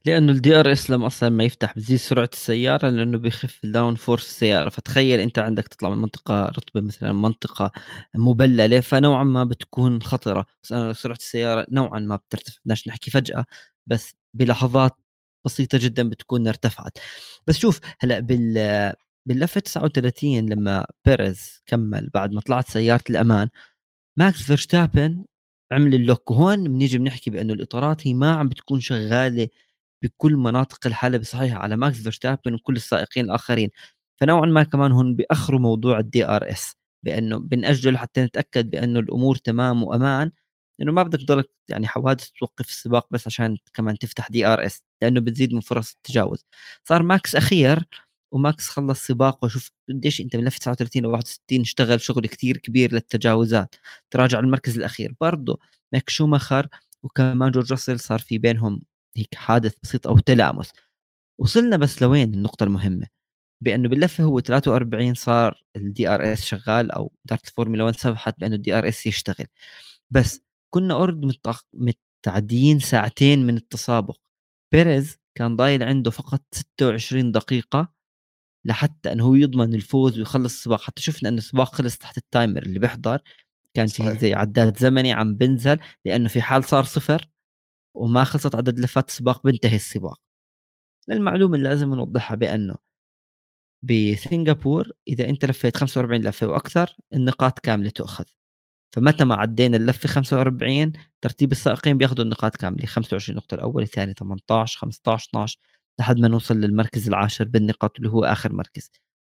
لأنه 0.06 0.32
ال 0.32 0.60
DRS 0.60 0.90
لما 0.90 1.06
أصلا 1.06 1.28
ما 1.28 1.44
يفتح 1.44 1.72
بتزيد 1.74 1.96
سرعة 1.98 2.30
السيارة 2.32 2.88
لأنه 2.90 3.18
بيخف 3.18 3.60
ال 3.64 3.94
downforce 3.94 4.26
السيارة. 4.26 4.68
فتخيل 4.68 5.20
أنت 5.20 5.38
عندك 5.38 5.68
تطلع 5.68 5.90
من 5.90 5.98
منطقة 5.98 6.44
رطبة 6.46 6.80
مثلا 6.80 7.12
منطقة 7.12 7.72
مبللة 8.14 8.80
فنوعا 8.80 9.24
ما 9.24 9.44
بتكون 9.44 10.02
خطرة. 10.02 10.46
سرعة 10.92 11.16
السيارة 11.16 11.66
نوعا 11.70 11.98
ما 12.00 12.16
بترتفع. 12.16 12.58
بدناش 12.64 12.88
نحكي 12.88 13.10
فجأة 13.10 13.44
بس 13.86 14.14
بلحظات 14.34 14.96
بسيطة 15.44 15.78
جدا 15.82 16.08
بتكون 16.08 16.48
ارتفعت. 16.48 16.98
بس 17.46 17.58
شوف 17.58 17.80
هلأ 18.00 18.20
بال 18.20 18.92
باللفه 19.26 19.60
39 19.60 20.48
لما 20.48 20.86
بيريز 21.06 21.62
كمل 21.66 22.10
بعد 22.14 22.32
ما 22.32 22.40
طلعت 22.40 22.68
سيارة 22.70 23.04
الأمان 23.10 23.48
ماكس 24.18 24.42
فيرستابن 24.42 25.24
عمل 25.72 25.94
ال 25.94 26.01
lock 26.01 26.30
وهون 26.30 26.64
بنيجي 26.64 26.98
بنحكي 26.98 27.30
بأنه 27.30 27.52
الإطارات 27.54 28.06
هي 28.06 28.14
ما 28.14 28.30
عم 28.36 28.48
بتكون 28.48 28.80
شغالة 28.80 29.48
بكل 30.02 30.36
مناطق 30.36 30.86
الحلبة 30.86 31.24
صحيحة 31.24 31.58
على 31.58 31.76
ماكس 31.76 32.02
فيرستابن 32.02 32.54
وكل 32.54 32.76
السائقين 32.76 33.24
الآخرين. 33.24 33.70
فنوعا 34.20 34.46
ما 34.46 34.62
كمان 34.62 34.92
هون 34.92 35.16
بيأخروا 35.16 35.60
موضوع 35.60 35.98
ال 35.98 36.24
DRS 36.26 36.76
بأنه 37.04 37.38
بنأجل 37.38 37.98
حتى 37.98 38.22
نتأكد 38.24 38.70
بأنه 38.70 39.00
الأمور 39.00 39.36
تمام 39.36 39.82
وأمان 39.82 40.30
انه 40.82 40.92
ما 40.92 41.02
بدك 41.02 41.20
تضلك 41.20 41.50
يعني 41.68 41.86
حوادث 41.88 42.30
توقف 42.30 42.68
السباق 42.68 43.06
بس 43.10 43.26
عشان 43.26 43.56
كمان 43.74 43.98
تفتح 43.98 44.28
DRS 44.30 44.82
لأنه 45.02 45.20
بتزيد 45.20 45.54
من 45.54 45.60
فرص 45.60 45.92
التجاوز. 45.94 46.44
صار 46.84 47.02
ماكس 47.02 47.36
أخير 47.36 47.84
وماكس 48.32 48.68
خلص 48.68 49.06
سباق 49.06 49.44
وشوف 49.44 49.70
قديش 49.88 50.20
أنت 50.20 50.36
من 50.36 50.48
39 50.48 51.04
أو 51.04 51.10
61 51.10 51.60
اشتغل 51.60 52.00
شغل 52.00 52.26
كثير 52.26 52.56
كبير 52.56 52.92
للتجاوزات. 52.92 53.74
تراجع 54.10 54.38
المركز 54.38 54.78
الأخير. 54.78 55.14
برضه 55.20 55.58
ميك 55.92 56.10
شوماخر 56.10 56.68
وكمان 57.02 57.50
جورج 57.50 57.70
راسل 57.72 58.00
صار 58.00 58.18
في 58.18 58.38
بينهم 58.38 58.82
هيك 59.16 59.34
حادث 59.34 59.74
بسيط 59.82 60.06
أو 60.06 60.18
تلامس. 60.18 60.72
وصلنا 61.40 61.76
بس 61.76 62.02
لوين؟ 62.02 62.34
النقطة 62.34 62.64
المهمة. 62.64 63.06
بأنه 63.62 63.88
باللفه 63.88 64.24
هو 64.24 64.40
43 64.40 65.14
صار 65.14 65.64
ال 65.76 66.08
DRS 66.08 66.44
شغال 66.44 66.90
أو 66.90 67.12
إدارة 67.26 67.40
الفورمولا 67.48 67.84
1 67.84 67.96
سمحت 67.96 68.40
بأنه 68.40 68.54
ال 68.54 68.74
DRS 68.78 69.06
يشتغل. 69.06 69.46
بس 70.10 70.40
كنا 70.74 70.94
already 70.94 71.32
تعدينا 72.22 72.78
ساعتين 72.78 73.46
من 73.46 73.56
التسابق. 73.56 74.16
بيريز 74.72 75.18
كان 75.34 75.56
ضايل 75.56 75.82
عنده 75.82 76.10
فقط 76.10 76.42
26 76.52 77.32
دقيقة 77.32 77.92
لحتى 78.64 79.12
إنه 79.12 79.24
هو 79.24 79.34
يضمن 79.34 79.74
الفوز 79.74 80.18
ويخلص 80.18 80.54
السباق. 80.54 80.80
حتى 80.80 81.02
شفنا 81.02 81.28
إنه 81.28 81.38
السباق 81.38 81.74
خلص 81.74 81.98
تحت 81.98 82.18
ال 82.18 82.25
timer 82.25 82.62
اللي 82.62 82.78
بيحضر. 82.78 83.22
كان 83.74 83.86
في 83.86 84.14
زي 84.18 84.34
عداد 84.34 84.78
زمني 84.78 85.12
عم 85.12 85.34
بنزل 85.34 85.78
لأنه 86.04 86.28
في 86.28 86.42
حال 86.42 86.64
صار 86.64 86.84
صفر 86.84 87.28
وما 87.94 88.24
خلصت 88.24 88.54
عدد 88.54 88.78
لفات 88.80 89.08
السباق 89.08 89.42
بينتهي 89.46 89.76
السباق. 89.76 90.20
المعلومة 91.10 91.56
اللي 91.56 91.68
لازم 91.68 91.94
نوضحها 91.94 92.36
بأنه 92.36 92.76
بسنغافور 93.82 94.92
إذا 95.08 95.28
أنت 95.28 95.44
لفيت 95.44 95.76
45 95.76 96.20
لفة 96.22 96.46
وأكثر 96.46 96.96
النقاط 97.14 97.58
كاملة 97.58 97.90
تؤخذ. 97.90 98.24
فمتى 98.92 99.24
ما 99.24 99.34
عدينا 99.34 99.76
اللفه 99.76 100.08
45 100.08 100.92
ترتيب 101.20 101.52
السائقين 101.52 101.98
بياخذوا 101.98 102.24
النقاط 102.24 102.56
كاملة 102.56 102.86
25 102.86 103.36
نقطة 103.36 103.54
الأول 103.54 103.82
الثاني 103.82 104.14
18 104.14 104.78
15 104.78 105.28
12 105.30 105.58
لحد 105.98 106.18
ما 106.18 106.28
نوصل 106.28 106.56
للمركز 106.56 107.08
العاشر 107.08 107.44
بالنقاط 107.44 107.96
اللي 107.96 108.10
هو 108.10 108.24
آخر 108.24 108.52
مركز. 108.52 108.90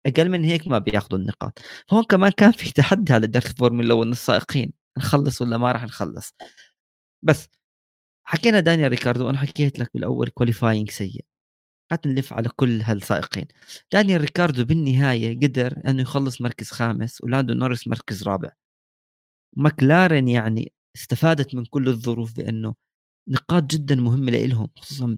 أقل 0.06 0.28
من 0.30 0.44
هيك 0.44 0.68
ما 0.68 0.78
بياخذوا 0.78 1.18
النقاط. 1.20 1.58
هون 1.90 2.04
كمان 2.04 2.30
كان 2.30 2.52
في 2.52 2.72
تحدي 2.72 3.12
على 3.12 3.26
درس 3.26 3.46
الفورمولا 3.46 3.94
1 3.94 4.10
السائقين 4.10 4.72
نخلص 4.98 5.42
ولا 5.42 5.58
ما 5.58 5.72
راح 5.72 5.84
نخلص. 5.84 6.34
بس 7.22 7.48
حكينا 8.26 8.60
دانيال 8.60 8.90
ريكاردو 8.90 9.30
أنا 9.30 9.38
حكيت 9.38 9.78
لك 9.78 9.90
بالأول 9.94 10.28
qualifying 10.28 10.90
سيء. 10.90 11.24
قعدت 11.90 12.06
نلف 12.06 12.32
على 12.32 12.48
كل 12.56 12.80
هالسائقين. 12.82 13.46
دانيال 13.92 14.20
ريكاردو 14.20 14.64
بالنهاية 14.64 15.36
قدر 15.36 15.82
إنه 15.88 16.02
يخلص 16.02 16.40
مركز 16.40 16.70
خامس 16.70 17.20
ولاندو 17.22 17.54
نورس 17.54 17.88
مركز 17.88 18.22
رابع. 18.22 18.50
مكلارن 19.56 20.28
يعني 20.28 20.72
استفادت 20.96 21.54
من 21.54 21.64
كل 21.64 21.88
الظروف 21.88 22.36
بإنه 22.36 22.74
نقاط 23.28 23.62
جدا 23.62 23.94
مهمة 23.94 24.32
لهم 24.32 24.68
خصوصا 24.76 25.16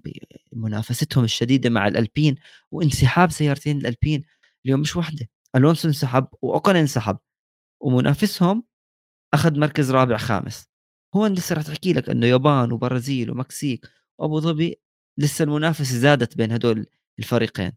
بمنافستهم 0.51 1.23
الشديدة 1.23 1.69
مع 1.69 1.87
الألبين 1.87 2.35
وانسحاب 2.71 3.31
سيارتين 3.31 3.77
الألبين. 3.77 4.23
اليوم 4.65 4.79
مش 4.79 4.95
واحدة 4.95 5.29
ألونسو 5.55 5.87
انسحب 5.87 6.27
وأوكون 6.41 6.75
انسحب 6.75 7.17
ومنافسهم 7.81 8.63
أخذ 9.33 9.59
مركز 9.59 9.91
رابع 9.91 10.17
خامس. 10.17 10.67
هون 11.15 11.33
لسه 11.33 11.55
راح 11.55 11.63
تحكي 11.63 11.93
لك 11.93 12.09
إنه 12.09 12.27
يابان 12.27 12.71
وبرازيل 12.71 13.31
ومكسيك 13.31 13.87
وأبو 14.19 14.39
ظبي 14.39 14.81
لسه 15.17 15.43
المنافسة 15.43 15.95
زادت 15.95 16.37
بين 16.37 16.51
هدول 16.51 16.85
الفريقين. 17.19 17.71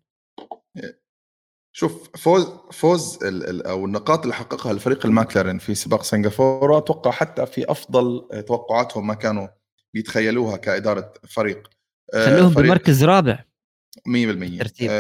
شوف 1.72 2.10
فوز 2.16 2.46
فوز 2.72 3.24
ال 3.24 3.50
ال 3.50 3.66
أو 3.66 3.84
النقاط 3.84 4.22
اللي 4.22 4.34
حققها 4.34 4.72
الفريق 4.72 5.06
الماكلارين 5.06 5.58
في 5.58 5.74
سباق 5.74 6.02
سنغافورة 6.02 6.78
أتوقع 6.78 7.10
حتى 7.10 7.46
في 7.46 7.70
أفضل 7.70 8.28
توقعاتهم 8.48 9.06
ما 9.06 9.14
كانوا 9.14 9.48
بيتخيلوها 9.94 10.56
كإدارة 10.56 11.12
فريق. 11.28 11.70
آه، 12.14 12.26
خلوهم 12.26 12.50
فريق 12.50 12.66
بمركز 12.66 13.04
رابع. 13.04 13.44
100% 14.06 14.58
ترتيب. 14.58 14.90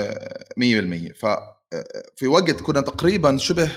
100% 0.56 1.12
ف 1.12 1.26
في 2.16 2.26
وقت 2.26 2.60
كنا 2.60 2.80
تقريبا 2.80 3.36
شبه 3.36 3.70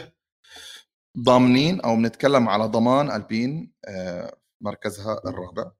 ضامنين 1.19 1.81
أو 1.81 1.95
بنتكلم 1.95 2.49
على 2.49 2.65
ضمان 2.65 3.11
ألبين 3.11 3.73
آه، 3.85 4.37
مركزها 4.61 5.21
الرابع. 5.25 5.71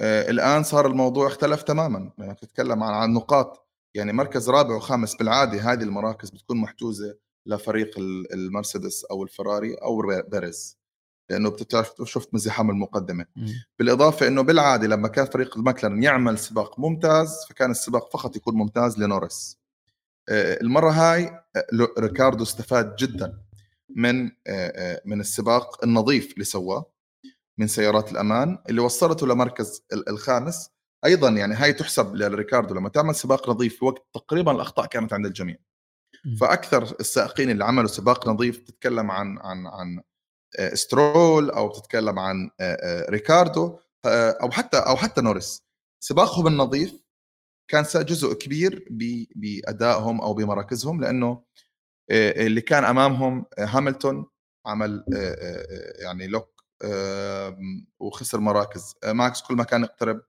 آه، 0.00 0.30
الآن 0.30 0.62
صار 0.62 0.86
الموضوع 0.86 1.26
اختلف 1.26 1.62
تماما. 1.62 2.12
لما 2.18 2.32
تتكلم 2.32 2.82
عن 2.82 3.12
نقاط 3.12 3.68
يعني 3.94 4.12
مركز 4.12 4.50
رابع 4.50 4.74
وخامس 4.76 5.14
بالعادة 5.14 5.72
هذه 5.72 5.82
المراكز 5.82 6.30
بتكون 6.30 6.56
محجوزة 6.56 7.18
لفريق 7.46 7.98
المرسيدس 8.32 9.04
أو 9.04 9.22
الفراري 9.22 9.74
أو 9.74 10.02
بيريز 10.28 10.78
لأنه 11.30 11.50
بتعرف 11.50 11.94
شفت 12.04 12.34
مزاحم 12.34 12.70
المقدمه 12.70 13.26
م. 13.36 13.46
بالإضافة 13.78 14.26
إنه 14.28 14.42
بالعادة 14.42 14.86
لما 14.86 15.08
كان 15.08 15.26
فريق 15.26 15.56
المكلارن 15.56 16.02
يعمل 16.02 16.38
سباق 16.38 16.80
ممتاز 16.80 17.44
فكان 17.48 17.70
السباق 17.70 18.12
فقط 18.12 18.36
يكون 18.36 18.54
ممتاز 18.54 18.98
لنورس 18.98 19.58
آه، 20.28 20.60
المرة 20.60 20.90
هاي 20.90 21.26
آه، 21.56 21.88
ريكاردو 21.98 22.42
استفاد 22.42 22.96
جدا 22.96 23.38
من 23.96 24.30
من 25.04 25.20
السباق 25.20 25.84
النظيف 25.84 26.32
اللي 26.32 26.44
سواه 26.44 26.94
من 27.58 27.66
سيارات 27.66 28.12
الأمان 28.12 28.58
اللي 28.68 28.80
وصلته 28.80 29.26
لمركز 29.26 29.82
الخامس. 30.08 30.70
أيضا 31.04 31.28
يعني 31.30 31.54
هاي 31.54 31.72
تحسب 31.72 32.14
لريكاردو 32.14 32.74
لما 32.74 32.88
تعمل 32.88 33.14
سباق 33.14 33.50
نظيف 33.50 33.78
في 33.78 33.84
وقت 33.84 34.06
تقريبا 34.14 34.52
الأخطاء 34.52 34.86
كانت 34.86 35.12
عند 35.12 35.26
الجميع. 35.26 35.56
فأكثر 36.40 36.82
السائقين 37.00 37.50
اللي 37.50 37.64
عملوا 37.64 37.88
سباق 37.88 38.28
نظيف 38.28 38.58
تتكلم 38.58 39.10
عن 39.10 39.38
عن 39.38 39.66
عن 39.66 39.98
آه، 39.98 40.02
سترول 40.74 41.50
أو 41.50 41.68
بتتكلم 41.68 42.18
عن 42.18 42.50
آه، 42.60 42.74
آه، 42.74 43.10
ريكاردو 43.10 43.78
أو 44.06 44.50
حتى 44.50 44.76
أو 44.76 44.96
حتى 44.96 45.20
نورس 45.20 45.62
سباقهم 46.00 46.46
النظيف 46.46 47.04
كان 47.70 47.84
جزء 47.94 48.34
كبير 48.34 48.88
بأدائهم 49.36 50.20
أو 50.20 50.34
بمراكزهم 50.34 51.00
لأنه 51.00 51.42
اللي 52.10 52.60
كان 52.60 52.84
أمامهم 52.84 53.46
هاملتون 53.58 54.26
عمل 54.66 55.04
يعني 55.98 56.26
lock 56.26 56.64
وخسر 58.00 58.40
مراكز. 58.40 58.94
ماكس 59.04 59.42
كل 59.42 59.54
ما 59.54 59.64
كان 59.64 59.82
يقترب 59.82 60.22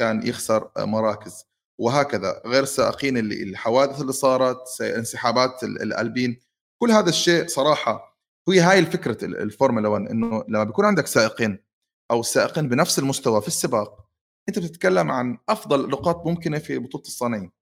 كان 0.00 0.26
يخسر 0.26 0.70
مراكز. 0.78 1.44
وهكذا. 1.80 2.42
غير 2.46 2.62
السائقين 2.62 3.16
اللي 3.18 3.42
الحوادث 3.42 4.00
اللي 4.00 4.12
صارت 4.12 4.80
انسحابات 4.80 5.64
الألبين. 5.64 6.40
كل 6.82 6.90
هذا 6.90 7.08
الشيء 7.08 7.46
صراحة 7.46 8.15
هي 8.48 8.60
هاي 8.60 8.78
الفكرة 8.78 9.24
الفورمولا 9.24 9.88
1 9.88 10.06
إنه 10.06 10.44
لما 10.48 10.64
بيكون 10.64 10.84
عندك 10.84 11.06
سائقين 11.06 11.64
أو 12.10 12.20
السائقين 12.20 12.68
بنفس 12.68 12.98
المستوى 12.98 13.40
في 13.40 13.48
السباق 13.48 14.06
أنت 14.48 14.58
بتتكلم 14.58 15.10
عن 15.10 15.38
أفضل 15.48 15.90
نقاط 15.90 16.26
ممكنة 16.26 16.58
في 16.58 16.78
بطولة 16.78 17.04
الصانعين. 17.04 17.52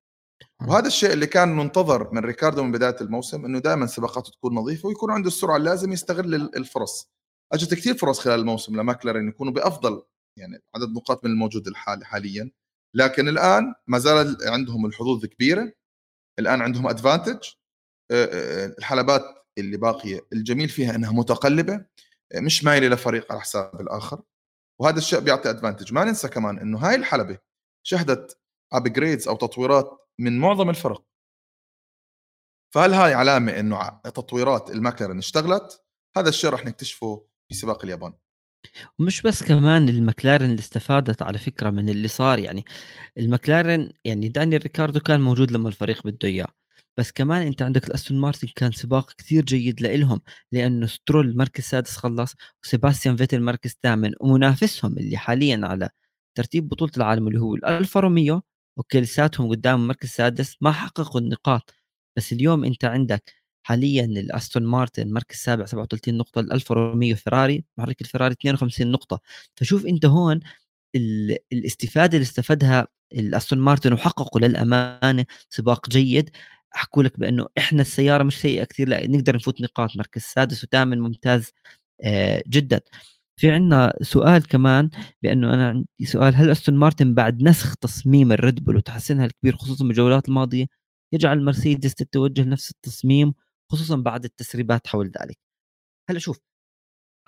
وهذا 0.68 0.86
الشيء 0.86 1.12
اللي 1.12 1.26
كان 1.26 1.56
منتظر 1.56 2.14
من 2.14 2.24
ريكاردو 2.24 2.62
من 2.62 2.72
بداية 2.72 2.96
الموسم 3.00 3.44
إنه 3.44 3.58
دائما 3.58 3.86
سباقاته 3.86 4.30
تكون 4.30 4.54
نظيفة 4.54 4.88
ويكون 4.88 5.10
عنده 5.10 5.28
السرعة 5.28 5.56
اللازم 5.56 5.92
يستغل 5.92 6.34
الفرص. 6.34 7.10
أجت 7.52 7.74
كثير 7.74 7.94
فرص 7.94 8.20
خلال 8.20 8.40
الموسم 8.40 8.76
لماكلارين 8.80 9.28
يكونوا 9.28 9.52
بأفضل 9.52 10.02
يعني 10.38 10.62
عدد 10.74 10.92
نقاط 10.92 11.24
من 11.24 11.30
الموجود 11.30 11.66
الحالي 11.66 12.04
حاليا. 12.04 12.50
لكن 12.96 13.28
الآن 13.28 13.74
ما 13.86 13.98
زال 13.98 14.36
عندهم 14.46 14.86
الحظوظ 14.86 15.26
كبيرة 15.26 15.72
الآن 16.38 16.62
عندهم 16.62 16.86
advantage 16.86 17.38
الحلبات 18.78 19.43
اللي 19.58 19.76
باقيه 19.76 20.20
الجميل 20.32 20.68
فيها 20.68 20.94
إنها 20.94 21.12
متقلبة 21.12 21.84
مش 22.34 22.64
مايلة 22.64 22.88
لفريق 22.88 23.32
على 23.32 23.40
حساب 23.40 23.80
الآخر 23.80 24.22
وهذا 24.80 24.98
الشيء 24.98 25.20
بيعطي 25.20 25.50
advantage 25.50 25.92
ما 25.92 26.04
ننسى 26.04 26.28
كمان 26.28 26.58
إنه 26.58 26.78
هاي 26.78 26.94
الحلبة 26.94 27.38
شهدت 27.86 28.38
upgrades 28.72 29.28
أو 29.28 29.36
تطويرات 29.36 29.98
من 30.18 30.38
معظم 30.38 30.70
الفرق. 30.70 31.04
فهل 32.74 32.94
هاي 32.94 33.14
علامة 33.14 33.60
إنه 33.60 34.00
تطويرات 34.04 34.70
الماكلارن 34.70 35.18
اشتغلت؟ 35.18 35.84
هذا 36.16 36.28
الشيء 36.28 36.50
راح 36.50 36.64
نكتشفه 36.64 37.26
في 37.48 37.54
سباق 37.54 37.84
اليابان. 37.84 38.14
ومش 38.98 39.22
بس 39.22 39.42
كمان 39.42 39.88
المكلارن 39.88 40.44
اللي 40.44 40.58
استفادت 40.58 41.22
على 41.22 41.38
فكرة 41.38 41.70
من 41.70 41.88
اللي 41.88 42.08
صار 42.08 42.38
يعني 42.38 42.64
المكلارن 43.18 43.92
يعني 44.04 44.28
دانيال 44.28 44.62
ريكاردو 44.62 45.00
كان 45.00 45.20
موجود 45.20 45.52
لما 45.52 45.68
الفريق 45.68 46.06
بده 46.06 46.28
إياه. 46.28 46.48
بس 46.98 47.12
كمان 47.12 47.46
أنت 47.46 47.62
عندك 47.62 47.86
الأستون 47.88 48.20
مارتن 48.20 48.48
كان 48.56 48.72
سباق 48.72 49.12
كثير 49.18 49.44
جيد 49.44 49.80
لإلهم 49.82 50.20
لأنه 50.52 50.86
سترول 50.86 51.36
مركز 51.36 51.64
سادس 51.64 51.96
خلص 51.96 52.34
وسيباستيان 52.64 53.16
فيتل 53.16 53.42
مركز 53.42 53.76
ثامن 53.82 54.12
ومنافسهم 54.20 54.98
اللي 54.98 55.16
حاليا 55.16 55.60
على 55.64 55.88
ترتيب 56.34 56.68
بطولة 56.68 56.92
العالم 56.96 57.28
اللي 57.28 57.40
هو 57.40 57.54
الألفا 57.54 58.00
روميو 58.00 58.42
okay 58.78 59.00
لساتهم 59.00 59.48
قدام 59.48 59.86
مركز 59.86 60.08
سادس 60.08 60.56
ما 60.60 60.72
حققوا 60.72 61.20
النقاط. 61.20 61.74
بس 62.16 62.32
اليوم 62.32 62.64
أنت 62.64 62.84
عندك 62.84 63.32
حاليا 63.62 64.04
الأستون 64.04 64.64
مارتن 64.66 65.12
مركز 65.12 65.36
سابع 65.36 65.64
37 65.66 66.16
نقطة 66.18 66.40
الألفا 66.40 66.74
روميو 66.74 67.16
فيراري 67.16 67.64
محرك 67.78 68.00
الفيراري 68.00 68.32
52 68.34 68.90
نقطة. 68.92 69.20
فشوف 69.56 69.86
أنت 69.86 70.06
هون 70.06 70.40
الاستفادة 71.52 72.12
اللي 72.18 72.24
استفادها 72.24 72.86
الأستون 73.12 73.58
مارتن 73.58 73.92
وحققوا 73.92 74.40
للأمانة 74.40 75.24
سباق 75.50 75.88
جيد. 75.90 76.30
حكوا 76.74 77.02
لك 77.02 77.20
بأنه 77.20 77.46
إحنا 77.58 77.80
السيارة 77.82 78.22
مش 78.22 78.40
سيئة 78.40 78.64
كثير 78.64 78.88
لا 78.88 79.06
نقدر 79.06 79.36
نفوت 79.36 79.60
نقاط 79.60 79.96
مركز 79.96 80.22
سادس 80.22 80.64
وثامن 80.64 81.00
ممتاز 81.00 81.52
آه، 82.04 82.42
جدا. 82.48 82.80
في 83.36 83.50
عندنا 83.50 83.94
سؤال 84.02 84.46
كمان 84.48 84.90
بأنه 85.22 85.54
أنا 85.54 85.68
عندي 85.68 85.86
سؤال 86.04 86.34
هل 86.36 86.50
أستون 86.50 86.74
مارتن 86.76 87.14
بعد 87.14 87.42
نسخ 87.42 87.76
تصميم 87.76 88.32
الريد 88.32 88.64
بول 88.64 88.76
وتحسنها 88.76 89.26
الكبير 89.26 89.56
خصوصا 89.56 89.84
بالجولات 89.84 90.28
الماضية 90.28 90.66
يجعل 91.14 91.44
مرسيدس 91.44 91.94
تتوجه 91.94 92.44
نفس 92.44 92.70
التصميم 92.70 93.34
خصوصا 93.72 93.96
بعد 93.96 94.24
التسريبات 94.24 94.86
حول 94.86 95.06
ذلك؟ 95.06 95.38
هلأ 96.10 96.18
شوف 96.18 96.38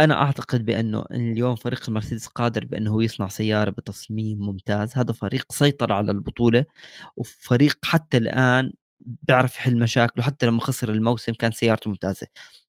أنا 0.01 0.15
أعتقد 0.23 0.65
بأنه 0.67 1.05
اليوم 1.11 1.57
فريق 1.57 1.83
المرسيدس 1.89 2.27
قادر 2.27 2.65
بأنه 2.65 2.91
هو 2.93 3.01
يصنع 3.01 3.29
سيارة 3.29 3.71
بتصميم 3.71 4.39
ممتاز. 4.39 4.99
هذا 4.99 5.13
فريق 5.13 5.53
سيطر 5.53 5.93
على 5.93 6.13
البطولة 6.13 6.65
وفريق 7.17 7.79
حتى 7.85 8.17
الآن 8.17 8.73
بيعرف 9.01 9.57
يحل 9.57 9.79
مشاكله 9.79 10.25
حتى 10.25 10.47
لما 10.47 10.61
خسر 10.61 10.91
الموسم 10.93 11.33
كان 11.33 11.53
سيارته 11.53 11.91
ممتازة. 11.91 12.27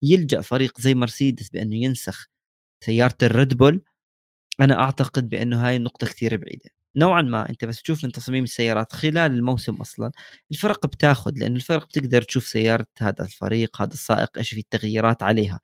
يلجأ 0.03 0.41
فريق 0.41 0.81
زي 0.81 0.95
مرسيدس 0.95 1.49
بأنه 1.51 1.77
ينسخ 1.77 2.27
سيارة 2.85 3.17
الريد 3.23 3.55
بول. 3.55 3.83
أنا 4.61 4.81
أعتقد 4.81 5.29
بأنه 5.29 5.69
هاي 5.69 5.77
النقطة 5.77 6.07
كثير 6.07 6.37
بعيدة. 6.37 6.71
نوعا 6.97 7.23
ما 7.23 7.49
أنت 7.51 7.65
بس 7.65 7.83
تشوف 7.83 8.05
من 8.05 8.13
تصميم 8.13 8.45
السيارات 8.45 8.93
خلال 8.93 9.19
الموسم 9.33 9.75
أصلا 9.75 10.13
الفرق 10.51 10.87
بتاخذ 10.87 11.33
لأنه 11.37 11.57
الفرق 11.57 11.87
بتقدر 11.87 12.23
تشوف 12.23 12.47
سيارة 12.47 12.87
هذا 12.99 13.25
الفريق 13.25 13.83
هذا 13.83 13.93
السائق 13.93 14.39
إيش 14.39 14.51
في 14.55 14.61
التغييرات 14.61 15.23
عليها. 15.23 15.61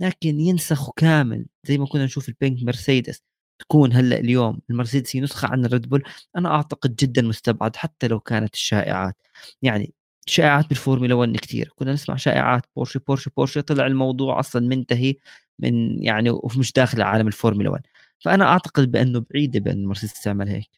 لكن 0.00 0.40
ينسخوا 0.40 0.92
كامل 0.96 1.46
زي 1.64 1.78
ما 1.78 1.86
كنا 1.86 2.04
نشوف 2.04 2.28
ال 2.28 2.35
pink 2.35 2.62
مرسيدس 2.62 3.22
تكون 3.58 3.92
هلأ 3.92 4.18
اليوم 4.20 4.60
المرسيدس 4.70 5.16
هي 5.16 5.20
نسخة 5.20 5.48
عن 5.48 5.64
الريد 5.64 5.88
بول 5.88 6.02
أنا 6.36 6.48
أعتقد 6.54 6.96
جدا 6.96 7.22
مستبعد 7.22 7.76
حتى 7.76 8.08
لو 8.08 8.20
كانت 8.20 8.54
الشائعات. 8.54 9.16
يعني 9.62 9.94
شائعات 10.26 10.68
بالفورمولا 10.68 11.14
1 11.14 11.36
كثير 11.36 11.72
كنا 11.76 11.92
نسمع 11.92 12.16
شائعات 12.16 12.62
بورشي 12.76 12.98
بورشي 12.98 13.30
بورشي 13.36 13.62
طلع 13.62 13.86
الموضوع 13.86 14.40
أصلا 14.40 14.68
منتهي 14.68 15.14
من 15.58 16.02
يعني 16.02 16.30
ومش 16.30 16.72
داخل 16.72 17.02
عالم 17.02 17.26
الفورمولا 17.26 17.70
1 17.70 17.82
فأنا 18.18 18.44
أعتقد 18.44 18.92
بأنه 18.92 19.24
بعيده 19.30 19.60
بأن 19.60 19.78
المرسيدس 19.78 20.22
تعمل 20.22 20.48
هيك. 20.48 20.70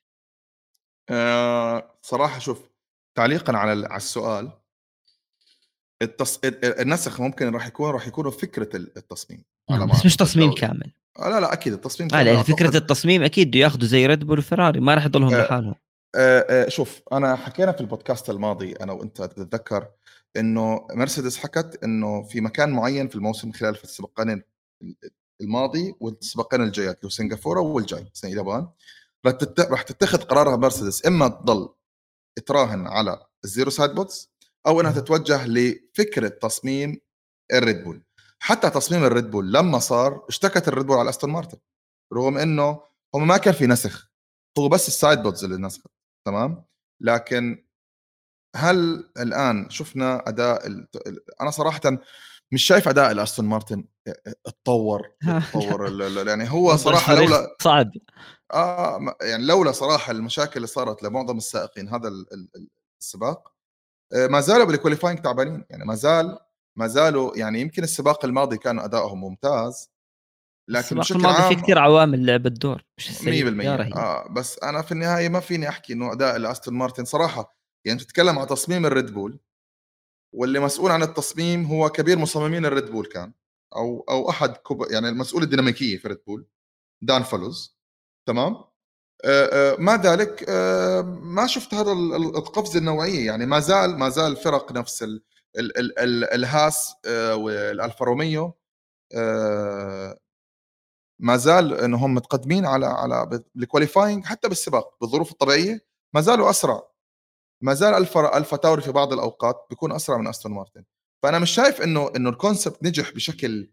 أه 1.10 1.98
صراحة 2.02 2.38
شوف 2.38 2.70
تعليقا 3.14 3.56
على 3.56 3.86
على 3.86 3.96
السؤال 3.96 4.50
التص... 6.02 6.40
النسخ 6.64 7.20
ممكن 7.20 7.54
راح 7.54 7.66
يكون 7.66 7.90
راح 7.90 8.06
يكون 8.06 8.30
فكرة 8.30 8.76
التصميم 8.76 9.44
على 9.70 9.86
بس 9.86 10.06
مش 10.06 10.16
تصميم 10.16 10.48
لو... 10.48 10.54
كامل. 10.54 10.92
آه 11.18 11.28
لا 11.28 11.40
لا 11.40 11.52
أكيد 11.52 11.72
التصميم 11.72 12.08
آه 12.14 12.24
كامل. 12.24 12.44
فكرة 12.44 12.66
أعتقد... 12.66 12.76
التصميم 12.76 13.22
أكيد 13.22 13.48
بده 13.48 13.58
ياخذوا 13.58 13.86
زي 13.86 14.06
ريد 14.06 14.24
بول 14.24 14.38
وفراري 14.38 14.80
ما 14.80 14.94
راح 14.94 15.04
يضلهم 15.04 15.34
آه 15.34 15.44
لحالهم. 15.44 15.74
آه 16.14 16.46
آه 16.64 16.68
شوف 16.68 17.02
أنا 17.12 17.36
حكينا 17.36 17.72
في 17.72 17.80
البودكاست 17.80 18.30
الماضي 18.30 18.72
أنا 18.72 18.92
وأنت 18.92 19.22
تتذكر 19.22 19.88
إنه 20.36 20.86
مرسيدس 20.90 21.36
حكت 21.36 21.84
إنه 21.84 22.22
في 22.22 22.40
مكان 22.40 22.70
معين 22.70 23.08
في 23.08 23.14
الموسم 23.16 23.52
خلال 23.52 23.74
في 23.74 23.84
السباقين 23.84 24.42
الماضي 25.40 25.94
والسباقين 26.00 26.62
الجايات 26.62 26.96
اللي 26.96 27.06
هو 27.06 27.10
سنغافورة 27.10 27.60
والجاي 27.60 28.10
سنة 28.12 28.32
اليابان 28.32 28.68
راح 29.58 29.82
تتخذ 29.82 30.18
قرارها 30.18 30.56
مرسيدس 30.56 31.06
إما 31.06 31.28
تضل 31.28 31.68
تراهن 32.46 32.86
على 32.86 33.26
ال 33.44 33.70
zero 33.70 33.90
sidepods 33.90 34.30
أو 34.66 34.80
إنها 34.80 34.92
تتوجه 34.92 35.46
لفكرة 35.46 36.28
تصميم 36.28 37.00
الريد 37.52 37.84
بول. 37.84 38.02
حتى 38.38 38.70
تصميم 38.70 39.04
الريد 39.04 39.30
بول 39.30 39.52
لما 39.52 39.78
صار 39.78 40.24
اشتكت 40.28 40.68
الريد 40.68 40.86
بول 40.86 40.98
على 40.98 41.10
أستون 41.10 41.30
مارتن 41.30 41.58
رغم 42.12 42.38
إنه 42.38 42.80
هم 43.14 43.26
ما 43.26 43.36
كان 43.36 43.54
في 43.54 43.66
نسخ 43.66 44.10
هو 44.58 44.68
بس 44.68 44.88
ال 44.88 45.22
sidepods 45.22 45.44
اللي 45.44 45.56
نسخت 45.56 45.93
تمام؟ 46.26 46.64
لكن 47.00 47.64
هل 48.56 49.10
الآن 49.20 49.70
شفنا 49.70 50.28
أداء 50.28 50.66
أنا 51.40 51.50
صراحة 51.50 51.80
مش 52.52 52.62
شايف 52.62 52.88
أداء 52.88 53.12
الأستون 53.12 53.44
مارتن 53.44 53.84
اتطور 54.46 55.12
اتطور 55.28 56.02
يعني 56.28 56.50
هو 56.50 56.76
صراحة 56.76 57.14
لولا 57.14 57.56
صعب. 57.62 57.90
آه 58.52 59.16
يعني 59.22 59.46
لولا 59.46 59.72
صراحة 59.72 60.12
المشاكل 60.12 60.56
اللي 60.56 60.66
صارت 60.66 61.02
لمعظم 61.02 61.36
السائقين 61.36 61.88
هذا 61.88 62.10
السباق 63.00 63.52
ما 64.30 64.40
زالوا 64.40 64.64
بال 64.64 64.73
qualifying 64.73 65.18
تعبانين 65.18 65.64
يعني 65.70 65.84
ما 65.84 65.94
زال 65.94 66.38
ما 66.78 66.86
زالوا 66.86 67.36
يعني 67.36 67.60
يمكن 67.60 67.82
السباق 67.82 68.24
الماضي 68.24 68.58
كان 68.58 68.78
ادائهم 68.78 69.20
ممتاز 69.20 69.93
لكن 70.68 70.98
بشكل 70.98 71.16
الماضي 71.18 71.42
عام 71.42 71.54
في 71.54 71.62
كثير 71.62 71.78
عوامل 71.78 72.26
لعب 72.26 72.46
الدور 72.46 72.84
مش 72.98 73.08
100% 73.08 73.24
آه 73.96 74.28
بس 74.28 74.58
أنا 74.62 74.82
في 74.82 74.92
النهاية 74.92 75.28
ما 75.28 75.40
فيني 75.40 75.68
أحكي 75.68 75.92
انه 75.92 76.12
اداء 76.12 76.36
الاستون 76.36 76.74
مارتن. 76.74 77.04
صراحة 77.04 77.56
يعني 77.86 77.98
تتكلم 77.98 78.38
عن 78.38 78.46
تصميم 78.46 78.86
الريد 78.86 79.14
بول 79.14 79.40
واللي 80.34 80.60
مسؤول 80.60 80.90
عن 80.90 81.02
التصميم 81.02 81.64
هو 81.64 81.88
كبير 81.88 82.18
مصممين 82.18 82.66
الريد 82.66 82.90
بول 82.90 83.06
كان 83.06 83.32
أو 83.76 84.04
أو 84.08 84.30
أحد 84.30 84.56
كوب 84.56 84.86
يعني 84.90 85.08
المسؤول 85.08 85.42
الديناميكية 85.42 85.98
في 85.98 86.08
ريد 86.08 86.18
بول 86.26 86.46
دان 87.02 87.22
فالوز 87.22 87.78
تمام؟ 88.28 88.56
مع 89.78 89.94
ذلك 89.94 90.50
ما 91.22 91.46
شفت 91.46 91.74
هذا 91.74 91.92
القفزه 91.92 92.78
النوعية. 92.78 93.26
يعني 93.26 93.46
ما 93.46 93.60
زال 93.60 93.98
ما 93.98 94.08
زال 94.08 94.36
فرق 94.36 94.72
نفس 94.72 95.02
ال 95.02 95.22
ال 95.58 95.78
ال 95.78 95.98
ال 95.98 96.24
الهاس 96.24 96.94
والألفا 97.34 98.04
روميو 98.04 98.54
ما 101.24 101.36
زال 101.36 101.74
إنهم 101.74 102.14
متقدمين 102.14 102.66
على 102.66 102.86
على 102.86 103.44
ال 103.56 103.63
qualifying 103.63 104.24
حتى 104.24 104.48
بالسباق 104.48 104.96
بالظروف 105.00 105.32
الطبيعية 105.32 105.86
ما 106.14 106.20
زالوا 106.20 106.50
أسرع. 106.50 106.82
ما 107.62 107.74
زال 107.74 107.94
ألفا 107.94 108.36
ألفا 108.36 108.56
تاوري 108.56 108.82
في 108.82 108.92
بعض 108.92 109.12
الأوقات 109.12 109.66
بيكون 109.70 109.92
أسرع 109.92 110.18
من 110.18 110.26
أستون 110.26 110.52
مارتن. 110.52 110.84
فأنا 111.22 111.38
مش 111.38 111.50
شايف 111.50 111.82
إنه 111.82 112.10
إنه 112.16 112.30
ال 112.30 112.37
concept 112.37 112.82
نجح 112.82 113.10
بشكل 113.10 113.70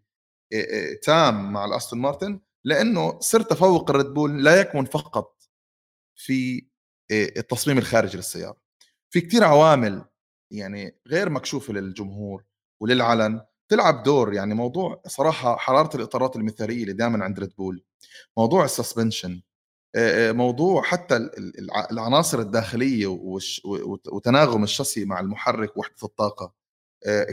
تام 1.02 1.52
مع 1.52 1.64
الأستون 1.64 1.98
مارتن 1.98 2.40
لأنه 2.64 3.20
سر 3.20 3.42
تفوق 3.42 3.90
الريد 3.90 4.06
بول 4.06 4.44
لا 4.44 4.60
يكمن 4.60 4.84
فقط 4.84 5.42
في 6.16 6.66
التصميم 7.12 7.78
الخارجي 7.78 8.16
للسيارة. 8.16 8.56
في 9.10 9.20
كثير 9.20 9.44
عوامل 9.44 10.04
يعني 10.50 11.00
غير 11.08 11.30
مكشوفة 11.30 11.72
للجمهور 11.72 12.44
وللعلن 12.80 13.40
تلعب 13.72 14.02
دور 14.02 14.34
يعني 14.34 14.54
موضوع 14.54 15.02
صراحة 15.06 15.56
حرارة 15.56 15.96
الإطارات 15.96 16.36
المثالية 16.36 16.82
اللي 16.82 16.92
دائما 16.92 17.24
عند 17.24 17.40
ريد 17.40 17.52
بول 17.58 17.84
موضوع 18.36 18.64
ال 18.64 18.71
suspension 18.71 19.42
موضوع 20.30 20.82
حتى 20.82 21.30
العناصر 21.92 22.38
الداخلية 22.38 23.06
وتناغم 24.12 24.62
الشاسي 24.64 25.04
مع 25.04 25.20
المحرك 25.20 25.76
وحدة 25.76 25.94
الطاقة 26.04 26.52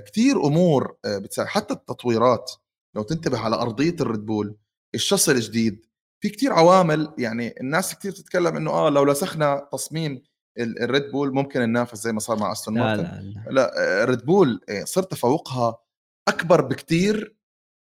كثير 0.05 0.45
أمور 0.45 0.97
بتساعد 1.05 1.47
حتى 1.47 1.73
التطويرات 1.73 2.51
لو 2.95 3.03
تنتبه 3.03 3.39
على 3.39 3.55
أرضية 3.55 3.95
الريد 4.01 4.25
بول 4.25 4.57
الشاسي 4.95 5.31
الجديد 5.31 5.85
في 6.23 6.29
كثير 6.29 6.53
عوامل 6.53 7.13
يعني 7.17 7.59
الناس 7.61 7.95
كثير 7.95 8.11
تتكلم 8.11 8.55
إنه 8.57 8.71
آه 8.71 8.89
لو 8.89 9.03
نسخنا 9.03 9.67
تصميم 9.71 10.23
الريد 10.57 11.11
بول 11.11 11.33
ممكن 11.33 11.59
ننافس 11.61 12.03
زي 12.03 12.11
ما 12.11 12.19
صار 12.19 12.39
مع 12.39 12.51
استون 12.51 12.73
مارتن 12.77 13.03
لا 13.03 13.41
لا, 13.45 13.51
لا 13.51 14.05
ريد 14.05 14.25
بول 14.25 14.61
صار 14.83 15.03
تفوقها 15.03 15.88
أكبر 16.27 16.61
بكثير 16.61 17.35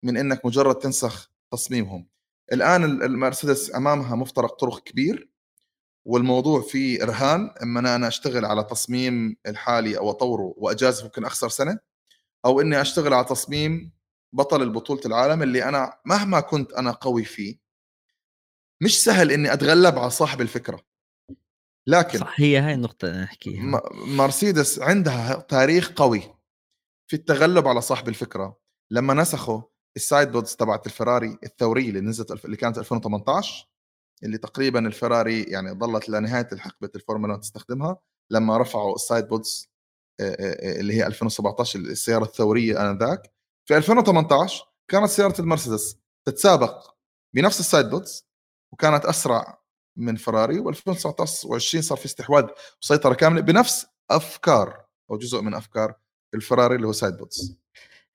من 0.03 0.17
إنك 0.17 0.45
مجرد 0.45 0.75
تنسخ 0.75 1.31
تصميمهم. 1.51 2.07
الآن 2.53 2.83
المرسيدس 2.83 3.75
أمامها 3.75 4.15
مفترق 4.15 4.53
طرق 4.53 4.83
كبير 4.83 5.29
والموضوع 6.05 6.61
فيه 6.61 7.03
إرهان. 7.03 7.49
إما 7.63 7.95
أنا 7.95 8.07
أشتغل 8.07 8.45
على 8.45 8.63
تصميم 8.63 9.37
الحالي 9.47 9.97
أو 9.97 10.09
أطوره 10.09 10.53
واجازف 10.57 11.03
ممكن 11.03 11.25
أخسر 11.25 11.49
سنة 11.49 11.79
أو 12.45 12.61
إني 12.61 12.81
أشتغل 12.81 13.13
على 13.13 13.25
تصميم 13.25 13.91
بطل 14.33 14.61
البطوله 14.61 15.01
العالم 15.05 15.43
اللي 15.43 15.63
أنا 15.63 15.99
مهما 16.05 16.39
كنت 16.39 16.73
أنا 16.73 16.91
قوي 16.91 17.23
فيه 17.23 17.59
مش 18.83 19.03
سهل 19.03 19.31
إني 19.31 19.53
أتغلب 19.53 19.97
على 19.99 20.09
صاحب 20.09 20.41
الفكرة. 20.41 20.85
لكن 21.87 22.19
صح 22.19 22.35
هي 22.39 22.57
هاي 22.57 22.73
النقطة 22.73 23.07
اللي 23.07 23.21
نحكيها 23.21 23.81
مرسيدس 23.93 24.79
عندها 24.79 25.33
تاريخ 25.35 25.91
قوي. 25.91 26.36
في 27.07 27.15
التغلب 27.15 27.67
على 27.67 27.81
صاحب 27.81 28.07
الفكرة. 28.07 28.57
لما 28.91 29.13
نسخوا 29.13 29.61
السايد 29.95 30.31
بودز 30.31 30.55
تبعت 30.55 30.85
الفراري 30.85 31.37
الثورية 31.43 31.89
اللي 31.89 32.01
نزلت 32.01 32.45
اللي 32.45 32.57
كانت 32.57 32.77
2018 32.77 33.69
اللي 34.23 34.37
تقريبا 34.37 34.87
الفراري 34.87 35.43
يعني 35.43 35.71
ظلت 35.71 36.09
لنهاية 36.09 36.47
الحقبة 36.51 36.89
الفورمولا 36.95 37.37
تستخدمها 37.37 37.97
لما 38.31 38.57
رفعوا 38.57 38.95
ال 38.95 39.27
sidepods 39.27 39.69
اللي 40.19 40.93
هي 40.93 41.07
2017 41.07 41.79
السيارة 41.79 42.23
الثورية 42.23 42.91
آنذاك. 42.91 43.33
في 43.65 43.77
2018 43.77 44.65
كانت 44.91 45.09
سيارة 45.09 45.41
المرسيدس 45.41 45.97
تتسابق 46.27 46.95
بنفس 47.35 47.59
ال 47.59 47.89
sidepods 47.89 48.27
وكانت 48.73 49.05
أسرع 49.05 49.61
من 49.97 50.15
فراري 50.15 50.63
و2019 50.63 50.67
و20 51.23 51.79
صار 51.79 51.97
في 51.97 52.05
استحواذ 52.05 52.47
وسيطره 52.81 53.13
كاملة 53.13 53.41
بنفس 53.41 53.85
أفكار 54.11 54.85
أو 55.11 55.17
جزء 55.17 55.41
من 55.41 55.53
أفكار 55.53 55.95
الفراري 56.35 56.75
اللي 56.75 56.87
هو 56.87 56.91
sidepods 56.91 57.57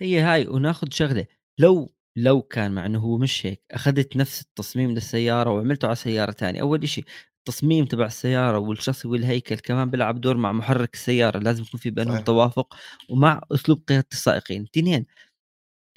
هي 0.01 0.21
هاي 0.21 0.47
وناخذ 0.49 0.89
شغلة. 0.91 1.27
لو 1.59 1.95
لو 2.17 2.43
كان 2.43 2.73
مع 2.73 2.87
إنه 2.87 2.99
هو 2.99 3.19
مش 3.19 3.47
هيك 3.47 3.63
أخذت 3.71 4.17
نفس 4.17 4.41
التصميم 4.43 4.91
للسيارة 4.91 5.51
وعملته 5.51 5.87
على 5.87 5.97
سيارة 5.97 6.33
ثانية 6.33 6.61
أول 6.61 6.89
شيء 6.89 7.05
التصميم 7.39 7.85
تبع 7.85 8.07
السيارة 8.07 8.59
والشاصي 8.59 9.09
والهيكل 9.09 9.57
كمان 9.57 9.91
بيلعب 9.91 10.21
دور 10.21 10.37
مع 10.37 10.53
محرك 10.53 10.95
السيارة. 10.95 11.39
لازم 11.39 11.63
يكون 11.63 11.81
في 11.81 11.91
بينهم 11.91 12.15
صحيح. 12.15 12.27
توافق 12.27 12.75
ومع 13.11 13.41
أسلوب 13.53 13.83
قيادة 13.89 14.07
السائقين. 14.13 14.63
اثنين 14.63 15.07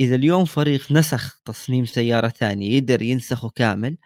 إذا 0.01 0.15
اليوم 0.15 0.45
فريق 0.45 0.91
نسخ 0.91 1.41
تصميم 1.45 1.85
سيارة 1.85 2.27
ثانية 2.29 2.77
يقدر 2.77 3.01
ينسخه 3.01 3.49
كامل 3.49 3.97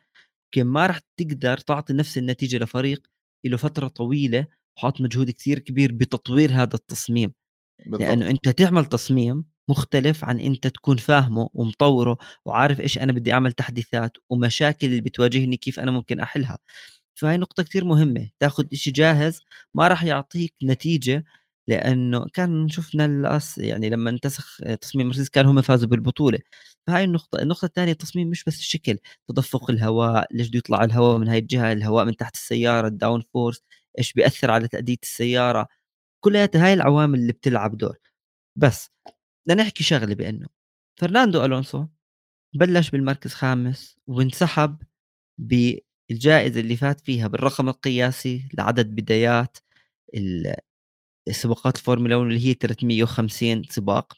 يمكن 0.56 0.72
ما 0.72 0.88
راح 0.88 1.00
تقدر 1.18 1.58
تعطي 1.58 1.94
نفس 1.94 2.18
النتيجة 2.18 2.58
لفريق 2.58 3.08
له 3.46 3.58
فترة 3.58 3.88
طويلة 3.88 4.48
وحاط 4.78 5.02
مجهود 5.02 5.32
كثير 5.32 5.60
كبير 5.60 5.92
بتطوير 5.94 6.52
هذا 6.52 6.76
التصميم. 6.76 7.34
بالضبط. 7.86 8.02
لأنه 8.02 8.30
أنت 8.30 8.50
تعمل 8.50 8.86
تصميم 8.86 9.46
مختلف 9.70 10.26
عن 10.26 10.40
أنت 10.40 10.68
تكون 10.68 10.98
فاهمه 10.98 11.50
ومطوره 11.54 12.18
وعارف 12.46 12.80
إيش 12.80 12.98
أنا 12.98 13.12
بدي 13.12 13.34
أعمل 13.34 13.52
تحديثات 13.54 14.18
ومشاكل 14.30 14.88
اللي 14.88 15.02
بتواجهني 15.02 15.58
كيف 15.58 15.80
أنا 15.80 15.92
ممكن 15.92 16.20
أحلها. 16.20 16.58
فهي 17.16 17.38
نقطة 17.38 17.64
كثير 17.64 17.86
مهمة 17.86 18.30
تاخذ 18.40 18.66
شيء 18.74 18.94
جاهز 18.94 19.42
ما 19.74 19.88
راح 19.88 20.04
يعطيك 20.04 20.54
نتيجة 20.64 21.26
لأنه 21.68 22.26
كان 22.34 22.70
شفنا 22.70 23.06
الأس 23.06 23.58
يعني 23.58 23.90
لما 23.90 24.10
انتسخ 24.10 24.58
تصميم 24.82 25.08
مرسيدس 25.08 25.30
كان 25.30 25.46
هم 25.46 25.62
فازوا 25.62 25.90
بالبطولة. 25.90 26.40
فهاي 26.88 27.04
النقطة 27.04 27.40
النقطة 27.42 27.66
الثانية 27.66 27.92
التصميم 27.92 28.28
مش 28.30 28.44
بس 28.44 28.60
الشكل 28.60 28.98
تدفق 29.30 29.70
الهواء 29.72 30.28
ليش 30.36 30.48
بده 30.50 30.58
يطلع 30.58 30.84
الهواء 30.84 31.18
من 31.18 31.28
هاي 31.28 31.38
الجهة 31.40 31.72
الهواء 31.74 32.06
من 32.06 32.16
تحت 32.18 32.36
السيارة 32.36 32.88
ال 32.88 33.24
downforce 33.34 33.62
إيش 34.00 34.14
بيأثر 34.14 34.52
على 34.52 34.68
تأدية 34.68 34.98
السيارة. 35.04 35.68
كلها 36.22 36.50
هاي 36.56 36.74
العوامل 36.74 37.20
اللي 37.20 37.34
بتلعب 37.34 37.78
دور. 37.78 37.98
بس 38.58 38.92
بدنا 39.48 39.64
نحكي 39.64 39.84
شغلة 39.84 40.16
بأنه 40.16 40.48
فرناندو 41.02 41.46
ألونسو 41.46 41.88
بلش 42.56 42.90
بالمركز 42.92 43.34
خامس 43.34 44.00
وانسحب 44.08 44.84
بالجائزة 45.40 46.62
اللي 46.62 46.78
فات 46.78 47.02
فيها 47.02 47.28
بالرقم 47.28 47.70
القياسي 47.70 48.50
لعدد 48.60 48.88
بدايات 48.96 49.58
السباقات 51.28 51.76
الفورمولا 51.78 52.16
1 52.18 52.28
اللي 52.32 52.48
هي 52.48 52.54
350 52.54 53.64
سباق. 53.70 54.14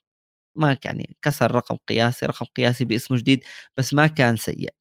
ما 0.58 0.78
يعني 0.86 1.18
كسر 1.22 1.52
رقم 1.56 1.78
قياسي 1.90 2.26
رقم 2.26 2.46
قياسي 2.58 2.86
باسمه 2.86 3.18
جديد 3.18 3.44
بس 3.78 3.94
ما 3.94 4.08
كان 4.08 4.38
سيء. 4.38 4.74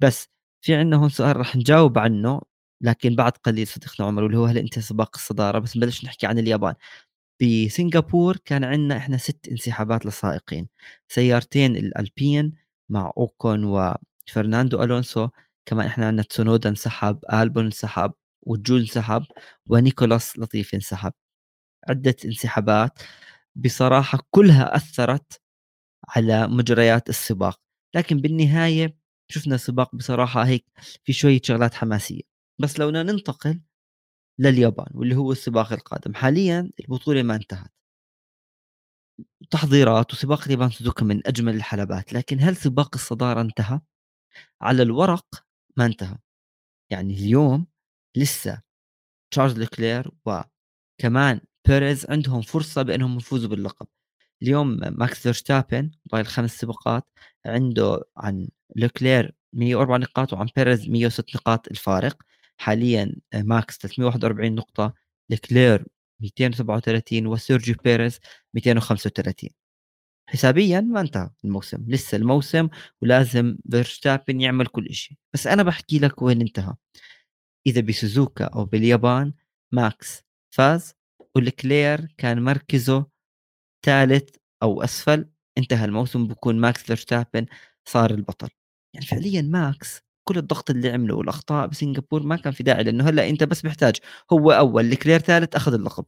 بس 0.00 0.28
في 0.62 0.74
عندنا 0.74 0.96
هون 0.98 1.08
سؤال 1.10 1.36
رح 1.38 1.56
نجاوب 1.56 1.98
عنه. 1.98 2.42
لكن 2.80 3.14
بعد 3.16 3.32
قليل 3.32 3.66
صديقنا 3.66 4.06
عمر 4.06 4.22
واللي 4.24 4.38
هو 4.38 4.44
هل 4.46 4.58
أنت 4.58 4.78
سباق 4.78 5.10
الصدارة؟ 5.16 5.58
بس 5.58 5.76
نبلش 5.76 6.04
نحكي 6.04 6.26
عن 6.26 6.38
اليابان. 6.38 6.74
بسنغافور 7.42 8.36
كان 8.44 8.64
عندنا 8.64 8.96
إحنا 8.96 9.16
ست 9.16 9.48
انسحابات 9.52 10.06
للسائقين. 10.06 10.68
سيارتين 11.08 11.76
الألبين 11.76 12.52
مع 12.90 13.12
أوكون 13.18 13.64
وفرناندو 13.64 14.82
ألونسو. 14.82 15.28
كمان 15.66 15.86
إحنا 15.86 16.06
عندنا 16.06 16.22
تسونودا 16.22 16.68
انسحب 16.70 17.18
ألبون 17.34 17.64
انسحب 17.64 18.12
وجول 18.42 18.80
انسحب 18.80 19.24
ونيكولاس 19.70 20.38
لطيف 20.38 20.74
انسحب. 20.74 21.12
عدة 21.90 22.16
انسحابات 22.24 23.00
بصراحة 23.56 24.18
كلها 24.30 24.76
أثرت 24.76 25.40
على 26.08 26.48
مجريات 26.48 27.08
السباق. 27.08 27.60
لكن 27.96 28.20
بالنهاية 28.20 28.96
شفنا 29.28 29.56
سباق 29.56 29.96
بصراحة 29.96 30.42
هيك 30.46 30.66
في 31.04 31.12
شوية 31.12 31.40
شغلات 31.44 31.74
حماسية. 31.74 32.35
بس 32.58 32.78
لو 32.80 32.90
ننتقل 32.90 33.60
لليابان 34.38 34.86
واللي 34.94 35.16
هو 35.16 35.32
السباق 35.32 35.72
القادم. 35.72 36.14
حاليا 36.14 36.70
البطولة 36.80 37.22
ما 37.22 37.34
انتهت. 37.36 37.72
تحضيرات 39.50 40.12
وسباق 40.12 40.44
اليابان 40.44 40.70
سوزوكا 40.70 41.04
من 41.04 41.26
أجمل 41.26 41.54
الحلبات 41.54 42.12
لكن 42.12 42.40
هل 42.40 42.56
سباق 42.56 42.94
الصدارة 42.94 43.40
انتهى؟ 43.40 43.80
على 44.62 44.82
الورق 44.82 45.26
ما 45.76 45.86
انتهى. 45.86 46.18
يعني 46.90 47.14
اليوم 47.14 47.66
لسه 48.16 48.62
تشارلز 49.32 49.58
لوكلير 49.58 50.10
وكمان 50.26 51.40
بيريز 51.68 52.06
عندهم 52.10 52.42
فرصة 52.42 52.82
بأنهم 52.82 53.16
يفوزوا 53.18 53.48
باللقب. 53.50 53.86
اليوم 54.42 54.68
ماكس 54.98 55.20
فيرستابن 55.20 55.90
ضايل 56.12 56.26
خمس 56.26 56.58
سباقات 56.58 57.04
عنده 57.46 58.04
عن 58.16 58.48
لوكلير 58.76 59.34
104 59.52 59.98
نقاط 59.98 60.32
وعن 60.32 60.48
بيريز 60.56 60.88
106 60.88 61.36
نقاط 61.36 61.68
الفارق. 61.68 62.22
حاليا 62.58 63.16
ماكس 63.34 63.78
341 63.78 64.54
نقطة 64.54 64.94
لوكلير 65.30 65.86
237 66.20 67.26
وسيرجيو 67.26 67.74
بيريز 67.84 68.20
235 68.54 69.50
حسابيا 70.28 70.80
ما 70.80 71.00
انتهى 71.00 71.30
الموسم 71.44 71.84
لسه 71.88 72.16
الموسم 72.16 72.68
ولازم 73.02 73.58
فيرستابن 73.70 74.40
يعمل 74.40 74.66
كل 74.66 74.94
شيء 74.94 75.18
بس 75.34 75.46
أنا 75.46 75.62
بحكي 75.62 75.98
لك 75.98 76.22
وين 76.22 76.40
انتهى. 76.40 76.74
إذا 77.66 77.80
بسوزوكا 77.80 78.44
أو 78.44 78.64
باليابان 78.64 79.32
ماكس 79.72 80.22
فاز 80.50 80.94
ولوكلير 81.36 82.14
كان 82.18 82.42
مركزه 82.42 83.06
ثالث 83.86 84.36
أو 84.62 84.82
أسفل. 84.82 85.30
انتهى 85.58 85.84
الموسم 85.84 86.26
بكون 86.26 86.60
ماكس 86.60 86.82
فيرستابن 86.82 87.46
صار 87.88 88.10
البطل. 88.10 88.48
يعني 88.94 89.06
فعليا 89.06 89.42
ماكس 89.42 90.02
كل 90.28 90.38
الضغط 90.38 90.70
اللي 90.70 90.90
عمله 90.90 91.14
والأخطاء 91.14 91.66
بسنغافور 91.66 92.22
ما 92.22 92.36
كان 92.36 92.52
في 92.52 92.62
داعي 92.62 92.84
لأنه 92.84 93.08
هلأ 93.08 93.28
أنت 93.28 93.44
بس 93.44 93.64
محتاج 93.64 93.96
هو 94.32 94.50
أول 94.52 94.92
لوكلير 94.92 95.20
ثالث 95.20 95.56
أخذ 95.56 95.74
اللقب. 95.74 96.04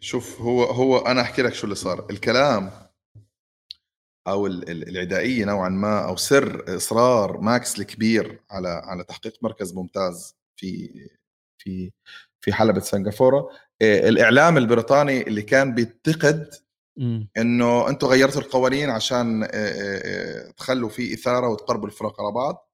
شوف 0.00 0.40
هو 0.40 0.64
هو 0.64 0.98
أنا 0.98 1.20
أحكي 1.20 1.42
لك 1.42 1.54
شو 1.54 1.64
اللي 1.64 1.74
صار. 1.74 2.06
الكلام 2.10 2.70
أو 4.28 4.46
العدائيه 4.46 5.44
نوعا 5.44 5.68
ما 5.68 6.08
أو 6.08 6.16
سر 6.16 6.76
إصرار 6.76 7.40
ماكس 7.40 7.78
الكبير 7.78 8.40
على 8.50 8.68
على 8.68 9.04
تحقيق 9.04 9.38
مركز 9.42 9.74
ممتاز 9.74 10.36
في 10.56 10.90
في 11.58 11.92
في 12.40 12.52
حلبة 12.52 12.80
سنغافورة 12.80 13.50
الإعلام 13.82 14.56
البريطاني 14.56 15.22
اللي 15.22 15.42
كان 15.42 15.74
بيعتقد 15.74 16.54
إنه 17.36 17.88
أنتم 17.88 18.06
غيرتوا 18.06 18.40
القوانين 18.40 18.90
عشان 18.90 19.48
تخلوا 20.56 20.88
في 20.88 21.14
إثارة 21.14 21.48
وتقربوا 21.48 21.86
الفرق 21.86 22.20
على 22.20 22.32
بعض. 22.32 22.70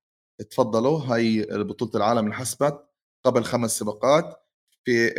تفضلوا 0.51 0.99
هاي 0.99 1.47
بطولة 1.51 1.91
العالم 1.95 2.27
انحسبت 2.27 2.85
قبل 3.25 3.45
خمس 3.45 3.79
سباقات 3.79 4.47
في 4.85 5.15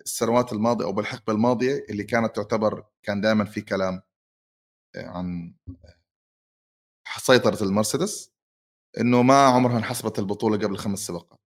السنوات 0.00 0.52
الماضية 0.52 0.84
أو 0.84 0.92
بالحقبة 0.92 1.32
الماضية 1.32 1.84
اللي 1.90 2.04
كانت 2.04 2.36
تعتبر 2.36 2.84
كان 3.02 3.20
دائما 3.20 3.44
في 3.44 3.60
كلام 3.60 4.02
عن 4.96 5.54
سيطرة 7.18 7.62
المرسيدس 7.62 8.32
إنه 9.00 9.22
ما 9.22 9.46
عمرها 9.46 9.78
انحسبت 9.78 10.18
البطولة 10.18 10.56
قبل 10.58 10.76
خمس 10.78 10.98
سباقات. 10.98 11.40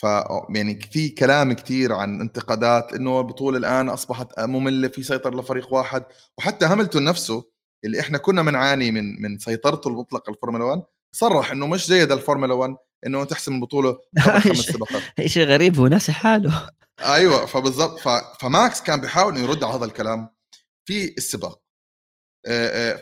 ف 0.00 0.04
يعني 0.54 0.80
في 0.92 1.08
كلام 1.08 1.52
كثير 1.52 1.92
عن 1.92 2.20
انتقادات 2.20 2.92
إنه 2.92 3.20
البطوله 3.20 3.58
الآن 3.58 3.88
أصبحت 3.88 4.40
مملة 4.40 4.88
في 4.88 5.02
سيطرة 5.02 5.40
لفريق 5.40 5.74
واحد. 5.74 6.04
وحتى 6.38 6.66
هاملتون 6.66 7.04
نفسه 7.04 7.44
اللي 7.84 8.00
إحنا 8.00 8.18
كنا 8.18 8.42
بنعاني 8.42 8.90
من 8.90 9.22
من 9.22 9.38
سيطرته 9.38 9.88
المطلقة 9.88 10.30
الفورمولا 10.30 10.64
1 10.64 10.82
صرح 11.12 11.52
إنه 11.52 11.66
مش 11.66 11.86
جيد 11.86 12.12
الفورمولا 12.12 12.54
1 12.54 12.76
إنه 13.06 13.24
تحسم 13.24 13.54
البطوله 13.54 13.98
خمس 14.18 14.56
سباقات. 14.56 15.02
شيء 15.26 15.46
غريب 15.46 15.78
هو 15.78 15.86
ناسي 15.86 16.12
حاله. 16.12 16.70
أيوه 17.00 17.46
فبالضبط. 17.46 17.98
ف... 17.98 18.08
فماكس 18.40 18.82
كان 18.82 19.00
بيحاول 19.00 19.36
إنه 19.36 19.44
يرد 19.44 19.64
على 19.64 19.74
هذا 19.74 19.84
الكلام 19.84 20.28
في 20.84 21.14
السباق. 21.18 21.60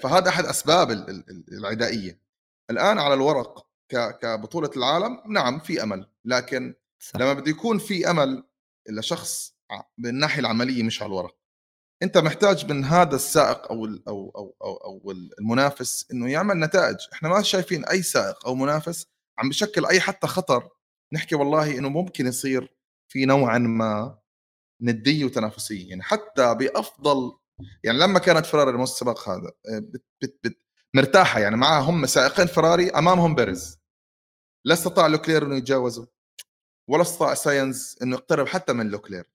فهذا 0.03 0.29
أحد 0.29 0.45
أسباب 0.45 0.91
العدائية. 1.53 2.21
الآن 2.71 2.99
على 2.99 3.15
الورق. 3.15 3.67
كبطولة 4.23 4.71
العالم 4.77 5.19
نعم 5.29 5.59
في 5.59 5.83
أمل. 5.83 6.07
لكن 6.25 6.75
صح. 7.03 7.21
لما 7.21 7.33
بده 7.33 7.51
يكون 7.51 7.79
في 7.79 8.11
أمل 8.11 8.45
لشخص 8.89 9.57
بالناحيه 9.99 10.41
العملية 10.41 10.83
مش 10.83 11.03
على 11.03 11.09
الورق. 11.09 11.37
أنت 12.03 12.19
محتاج 12.19 12.73
من 12.73 12.85
هذا 12.85 13.17
السائق 13.17 13.73
أو 13.73 13.85
ال 13.85 14.09
أو 14.09 14.31
أو 14.37 14.57
أو, 14.63 14.77
أو 14.77 15.11
المنافس 15.11 16.11
إنه 16.13 16.31
يعمل 16.31 16.61
نتائج. 16.61 16.97
إحنا 17.13 17.29
ما 17.29 17.43
شايفين 17.43 17.85
أي 17.85 18.03
سائق 18.03 18.47
أو 18.47 18.55
منافس 18.55 19.07
عم 19.39 19.49
بشكل 19.49 19.87
أي 19.87 20.01
حتى 20.01 20.27
خطر 20.27 20.69
نحكي 21.13 21.35
والله 21.35 21.79
إنه 21.79 21.89
ممكن 21.89 22.27
يصير 22.27 22.77
في 23.09 23.25
نوعا 23.25 23.59
ما 23.59 24.19
ندية 24.83 25.25
وتنافسية. 25.25 25.89
يعني 25.91 26.03
حتى 26.03 26.55
بأفضل 26.55 27.39
يعني 27.85 27.99
لما 27.99 28.19
كانت 28.19 28.47
فراري 28.47 28.71
الموسم 28.71 28.93
السابق 28.93 29.29
هذا 29.29 29.53
آه، 29.69 29.79
بت 29.79 30.05
بت 30.23 30.39
بت 30.45 30.59
مرتاحة 30.95 31.41
يعني 31.41 31.57
معها 31.57 31.81
هم 31.81 32.07
سائقين 32.07 32.47
فراري 32.47 32.91
أمامهم 32.91 33.35
بيريز 33.35 33.79
لا 34.65 34.75
استطاع 34.75 35.07
لوكلير 35.07 35.47
إنه 35.47 35.57
يتجاوزه. 35.57 36.09
ولا 36.89 37.03
استطاع 37.03 37.34
ساينز 37.34 37.99
إنه 38.03 38.16
يقترب 38.16 38.47
حتى 38.47 38.72
من 38.72 38.89
لوكلير 38.89 39.30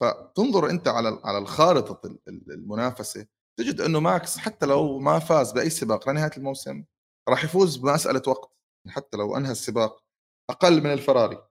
فتنظر 0.00 0.70
أنت 0.70 0.88
على 0.88 1.20
على 1.24 1.38
الخارطة 1.38 2.18
المنافسة 2.28 3.26
تجد 3.58 3.80
إنه 3.80 4.00
ماكس 4.00 4.38
حتى 4.38 4.66
لو 4.66 4.98
ما 4.98 5.18
فاز 5.18 5.52
بأي 5.52 5.70
سباق 5.70 6.08
لنهاية 6.08 6.30
الموسم 6.36 6.84
راح 7.28 7.44
يفوز 7.44 7.76
بمسألة 7.76 8.22
وقت. 8.26 8.50
حتى 8.88 9.16
لو 9.16 9.36
أنهى 9.36 9.52
السباق 9.52 10.04
أقل 10.50 10.80
من 10.80 10.92
الفراري. 10.92 11.42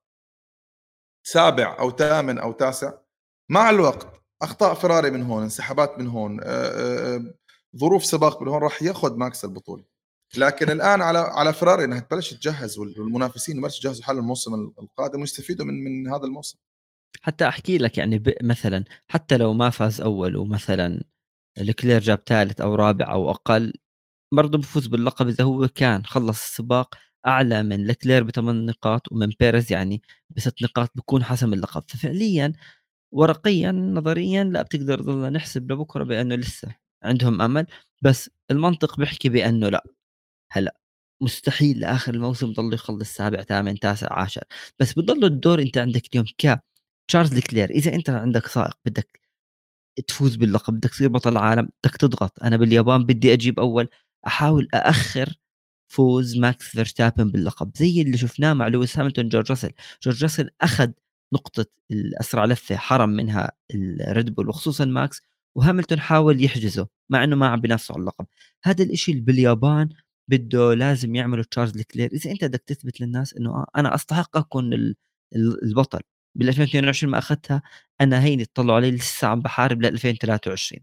سابع 1.28 1.80
أو 1.80 1.91
ثامن 1.91 2.39
أو 2.39 2.51
تاسع 2.51 2.93
مع 3.49 3.70
الوقت 3.70 4.22
أخطاء 4.41 4.74
فراري 4.74 5.11
من 5.11 5.24
هون 5.24 5.43
انسحابات 5.43 5.99
من 5.99 6.07
هون 6.07 6.41
ظروف 7.78 8.05
سباق 8.05 8.41
من 8.41 8.47
هون 8.47 8.61
راح 8.63 8.84
ياخذ 8.84 9.17
ماكس 9.17 9.45
البطولة. 9.45 9.84
لكن 10.38 10.70
الآن 10.70 11.02
على 11.02 11.20
على 11.20 11.54
فراري 11.54 11.84
إنها 11.84 12.00
تبلش 12.00 12.34
تجهز 12.34 12.80
والمنافسين 12.80 13.58
يبلشوا 13.58 13.80
يجهزوا 13.80 14.04
حال 14.04 14.18
الموسم 14.18 14.54
القادم 14.54 15.22
ويستفيدوا 15.22 15.66
من 15.66 15.84
من 15.84 16.08
هذا 16.14 16.24
الموسم. 16.24 16.58
حتى 17.22 17.48
أحكي 17.48 17.78
لك 17.78 17.98
يعني 17.98 18.24
مثلا 18.44 18.84
حتى 19.08 19.38
لو 19.38 19.54
ما 19.54 19.70
فاز 19.70 20.02
أول 20.02 20.36
ومثلا 20.36 21.04
لوكلير 21.58 22.02
جاب 22.02 22.20
ثالث 22.26 22.62
أو 22.62 22.76
رابع 22.76 23.12
أو 23.14 23.32
أقل 23.32 23.74
برضه 24.34 24.58
بفوز 24.58 24.88
باللقب 24.88 25.28
إذا 25.28 25.44
هو 25.44 25.68
كان 25.68 26.06
خلص 26.06 26.44
السباق 26.44 26.96
أعلى 27.28 27.64
من 27.64 27.88
لوكلير 27.88 28.24
بثمان 28.24 28.66
نقاط 28.66 29.12
ومن 29.12 29.30
بيريز 29.40 29.72
يعني 29.72 30.02
بست 30.30 30.64
نقاط 30.64 30.92
بكون 30.96 31.24
حسم 31.24 31.54
اللقب. 31.54 31.84
ففعليا 31.88 32.54
ورقيا 33.14 33.72
نظريا 33.72 34.44
لا 34.44 34.62
بتقدر 34.62 35.30
نحسب 35.30 35.72
لبكرة 35.72 36.04
بأنه 36.04 36.36
لسه 36.36 36.76
عندهم 37.04 37.42
أمل 37.42 37.68
بس 38.02 38.30
المنطق 38.52 38.98
بيحكي 38.98 39.30
بأنه 39.30 39.70
لا. 39.70 39.86
هلأ 40.52 40.80
مستحيل 41.22 41.80
لآخر 41.80 42.14
الموسم 42.14 42.54
ضل 42.54 42.74
يخلص 42.74 43.16
سابع 43.16 43.43
ثامن 43.43 43.80
تاسع 43.80 44.14
عاشر. 44.14 44.43
بس 44.80 44.93
بضل 44.93 45.26
الدور 45.26 45.62
أنت 45.62 45.78
عندك 45.78 46.04
اليوم 46.14 46.26
ك 46.38 46.62
تشارلز 47.08 47.39
لوكلير. 47.39 47.70
إذا 47.70 47.93
أنت 47.95 48.10
عندك 48.10 48.47
سائق 48.47 48.78
بدك 48.86 49.20
تفوز 50.08 50.36
باللقب 50.36 50.74
بدك 50.74 50.89
تصير 50.89 51.10
بطل 51.10 51.32
العالم 51.32 51.70
بدك 51.84 51.97
تضغط. 51.97 52.43
أنا 52.43 52.58
باليابان 52.58 53.06
بدي 53.06 53.34
أجيب 53.34 53.60
أول 53.60 53.89
أحاول 54.28 54.68
أأخر 54.74 55.36
فوز 55.88 56.38
ماكس 56.38 56.68
فيرستابن 56.68 57.32
باللقب. 57.32 57.72
زي 57.78 58.02
اللي 58.02 58.18
شفناه 58.18 58.54
مع 58.54 58.68
لويس 58.68 59.00
هاميلتون 59.00 59.20
جورج 59.20 59.52
راسل. 59.52 59.72
جورج 60.04 60.24
راسل 60.24 60.50
أخذ 60.62 60.91
نقطة 61.34 61.66
الأسرع 61.91 62.45
لفة 62.45 62.76
حرم 62.78 63.10
منها 63.10 63.52
ال 63.76 63.91
Red 63.91 64.36
Bull 64.36 64.50
وخصوصا 64.50 64.86
ماكس 64.86 65.22
وهاملتون 65.56 66.00
حاول 66.00 66.43
يحجزه 66.43 66.88
مع 67.10 67.24
إنه 67.24 67.36
ما 67.36 67.47
عم 67.47 67.62
بينافسه 67.62 67.93
على 67.93 68.02
اللقب. 68.02 68.26
هذا 68.64 68.84
الإشي 68.84 69.12
اللي 69.12 69.24
باليابان 69.24 69.89
بده 70.30 70.74
لازم 70.74 71.16
يعمله 71.16 71.44
تشارلز 71.44 71.82
لوكلير 71.82 72.12
إذا 72.14 72.32
أنت 72.32 72.44
بدك 72.46 72.64
تثبت 72.68 73.02
للناس 73.02 73.34
إنه 73.34 73.50
آه 73.52 73.66
أنا 73.78 73.96
أستحق 73.96 74.38
أكون 74.38 74.94
البطل. 75.36 76.00
بال 76.36 76.48
2022 76.50 77.12
ما 77.12 77.18
أخذتها 77.20 77.62
أنا 78.02 78.24
هيني 78.24 78.44
اطلعوا 78.44 78.78
علي 78.78 78.92
لسه 78.92 79.28
عم 79.28 79.42
بحارب 79.42 79.82
ل 79.82 79.86
2023 79.86 80.82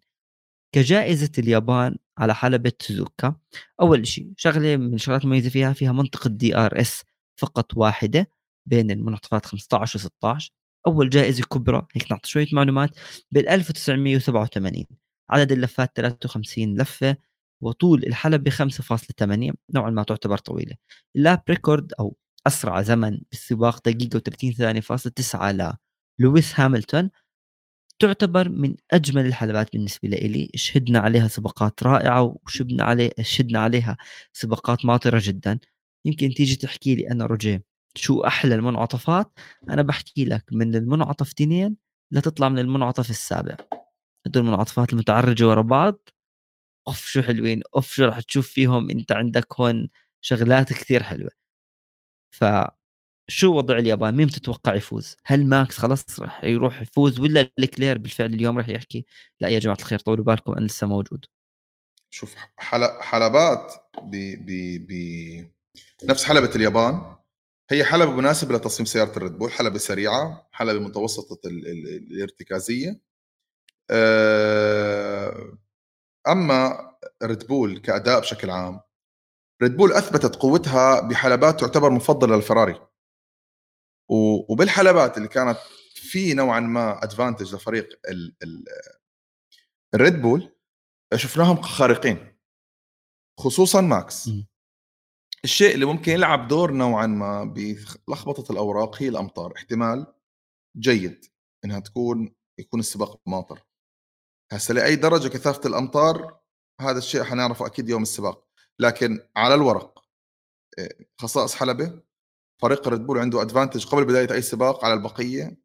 جائزة 0.75 1.33
اليابان 1.39 1.97
على 2.19 2.35
حلبة 2.35 2.73
سوزوكا 2.81 3.37
أول 3.81 4.07
شيء 4.07 4.33
شغلة 4.37 4.77
من 4.77 4.95
الشغلات 4.95 5.25
المميزة 5.25 5.51
فيها 5.51 5.73
فيها 5.73 5.93
منطقة 5.93 6.31
DRS 6.31 7.03
فقط 7.41 7.77
واحدة 7.77 8.31
بين 8.67 8.91
المنعطفات 8.91 9.47
15 9.47 9.99
و 9.99 10.03
16 10.03 10.51
أول 10.87 11.11
جائزة 11.11 11.45
كبرى 11.45 11.87
هيك 11.95 12.13
نعطي 12.13 12.29
شوية 12.31 12.47
معلومات 12.53 12.91
بال 13.31 13.49
1987 13.49 14.85
عدد 15.31 15.53
اللفات 15.53 15.93
53 15.97 16.77
لفة. 16.81 17.17
وطول 17.63 18.05
الحلبة 18.07 18.51
5.8 18.51 19.55
نوعا 19.75 19.91
ما 19.91 20.03
تعتبر 20.03 20.39
طويلة. 20.39 20.77
ال 21.17 21.23
lap 21.23 21.43
record 21.49 21.93
أو 22.01 22.17
أسرع 22.47 22.83
زمن 22.83 23.21
بالسباق 23.31 23.89
دقيقة 23.89 24.19
و30 24.19 24.57
ثانية 24.57 24.81
فاصلة 24.81 25.13
9 25.17 25.79
لويس 26.19 26.61
هاملتون 26.61 27.11
تعتبر 27.99 28.49
من 28.49 28.77
أجمل 28.91 29.27
الحلبات 29.27 29.73
بالنسبة 29.73 30.09
لي 30.09 30.51
شهدنا 30.55 30.99
عليها 30.99 31.29
سباقات 31.29 31.83
رائعة 31.83 32.37
وشبنا 32.45 32.85
عليه 32.85 33.11
شهدنا 33.21 33.59
عليها 33.59 33.97
سباقات 34.33 34.85
ماطرة 34.85 35.21
جدا. 35.23 35.59
يمكن 36.05 36.35
تيجي 36.35 36.57
تحكي 36.57 36.95
لي 36.95 37.11
أنا 37.11 37.27
رجيم 37.27 37.63
شو 37.95 38.21
أحلى 38.21 38.55
المنعطفات؟ 38.55 39.33
أنا 39.71 39.83
بحكي 39.83 40.25
لك 40.25 40.45
من 40.53 40.75
المنعطف 40.75 41.29
اثنين 41.29 41.77
لتطلع 42.13 42.49
من 42.49 42.59
المنعطف 42.59 43.11
السابع. 43.11 43.57
هدول 44.27 44.45
المنعطفات 44.45 44.93
المتعرجة 44.93 45.49
ورا 45.49 45.63
بعض 45.63 46.09
أوف 46.89 47.07
شو 47.07 47.23
حلوين. 47.23 47.63
أوف 47.77 47.93
شو 47.93 48.05
راح 48.05 48.21
تشوف 48.21 48.49
فيهم. 48.49 48.91
أنت 48.91 49.13
عندك 49.13 49.61
هون 49.61 49.89
شغلات 50.21 50.73
كثير 50.73 51.03
حلوة. 51.03 51.31
ف 52.31 52.45
شو 53.29 53.57
وضع 53.57 53.79
اليابان؟ 53.79 54.17
مين 54.17 54.27
بتتوقع 54.27 54.75
يفوز؟ 54.75 55.17
هل 55.25 55.47
ماكس 55.47 55.79
خلاص 55.79 56.21
راح 56.21 56.45
يروح 56.45 56.83
يفوز 56.83 57.21
ولا 57.21 57.51
لوكلير 57.59 57.99
بالفعل 57.99 58.35
اليوم 58.35 58.59
راح 58.59 58.69
يحكي 58.69 59.07
لا 59.41 59.49
يا 59.49 59.59
جماعة 59.59 59.77
الخير 59.77 59.99
طولوا 59.99 60.25
بالكم 60.25 60.53
أنا 60.53 60.67
لسه 60.67 60.87
موجود. 60.87 61.25
شوف 62.11 62.35
حلبات 63.01 63.73
ب 64.03 64.11
ب 64.47 64.87
ب 64.87 64.93
نفس 66.05 66.25
حلبة 66.25 66.55
اليابان. 66.57 67.17
هي 67.71 67.85
حلبة 67.85 68.13
مناسبة 68.13 68.57
لتصميم 68.57 68.87
سيارة 68.87 69.17
ال 69.17 69.21
Red 69.21 69.33
Bull 69.33 69.53
حلبة 69.53 69.79
سريعة 69.79 70.49
حلبة 70.53 70.81
متوسطة 70.81 71.41
الارتكازية. 71.49 73.01
آه، 73.91 75.59
أما 76.29 76.91
Red 77.23 77.47
Bull 77.47 77.79
كأداء 77.79 78.21
بشكل 78.21 78.51
عام 78.51 78.81
Red 79.63 79.77
Bull 79.77 79.93
أثبتت 79.93 80.37
قوتها 80.37 81.01
بحلبات 81.01 81.61
تعتبر 81.61 81.91
مفضلة 81.91 82.37
للفراري. 82.37 82.87
وبالحلبات 84.49 85.17
اللي 85.17 85.29
كانت 85.29 85.59
في 85.95 86.35
نوعا 86.35 86.61
ما 86.61 87.05
advantage 87.05 87.55
لفريق 87.55 88.01
ال 89.95 90.02
Red 90.02 90.23
Bull 90.23 90.57
شفناهم 91.15 91.63
خارقين 91.63 92.37
خصوصا 93.41 93.81
ماكس 93.81 94.31
الشيء 95.45 95.75
اللي 95.75 95.85
ممكن 95.85 96.13
يلعب 96.13 96.49
دور 96.49 96.71
نوعا 96.73 97.07
ما 97.07 97.45
بلخبطة 97.45 98.53
الأوراق 98.53 99.03
هي 99.03 99.09
الأمطار 99.09 99.53
احتمال 99.57 100.15
جيد 100.77 101.25
إنها 101.65 101.81
تكون 101.81 102.35
يكون 102.59 102.81
السباق 102.81 103.21
ماطر. 103.27 103.66
هسه 104.53 104.75
لأي 104.75 104.97
درجة 104.97 105.29
كثافة 105.29 105.69
الأمطار 105.69 106.41
هذا 106.81 106.99
الشيء 106.99 107.23
حنعرفه 107.23 107.67
أكيد 107.67 107.89
يوم 107.89 108.03
السباق. 108.03 108.47
لكن 108.81 109.21
على 109.37 109.55
الورق 109.55 110.03
آه، 110.79 110.91
خصائص 111.21 111.55
حلبة 111.55 112.01
فريق 112.63 112.89
Red 112.89 113.07
Bull 113.07 113.19
عنده 113.19 113.43
advantage 113.43 113.87
قبل 113.87 114.05
بداية 114.05 114.33
أي 114.33 114.43
سباق 114.43 114.85
على 114.85 114.95
البقية 114.95 115.57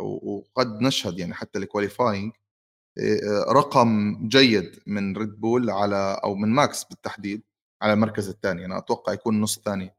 وقد 0.00 0.80
نشهد 0.80 1.18
يعني 1.18 1.34
حتى 1.34 1.58
ال 1.58 1.65
qualifying 1.65 2.32
رقم 3.48 4.18
جيد 4.28 4.82
من 4.86 5.16
Red 5.16 5.40
Bull 5.40 5.70
على 5.70 6.20
أو 6.24 6.34
من 6.34 6.48
ماكس 6.48 6.84
بالتحديد 6.84 7.42
على 7.82 7.92
المركز 7.92 8.28
الثاني. 8.28 8.64
أنا 8.64 8.78
أتوقع 8.78 9.12
يكون 9.12 9.40
نص 9.40 9.58
ثاني 9.58 9.94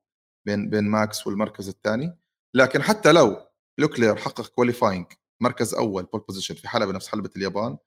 بين 0.48 0.70
بين 0.70 0.84
ماكس 0.84 1.28
والمركز 1.28 1.70
الثاني. 1.70 2.18
لكن 2.56 2.82
حتى 2.82 3.12
لو 3.12 3.38
لوكلير 3.80 4.16
حقق 4.16 4.48
qualifying 4.47 5.06
مركز 5.42 5.74
أول 5.74 6.04
pole 6.03 6.22
position 6.22 6.56
في 6.56 6.68
حلبة 6.68 6.92
نفس 6.92 7.08
حلبة 7.08 7.30
اليابان 7.38 7.78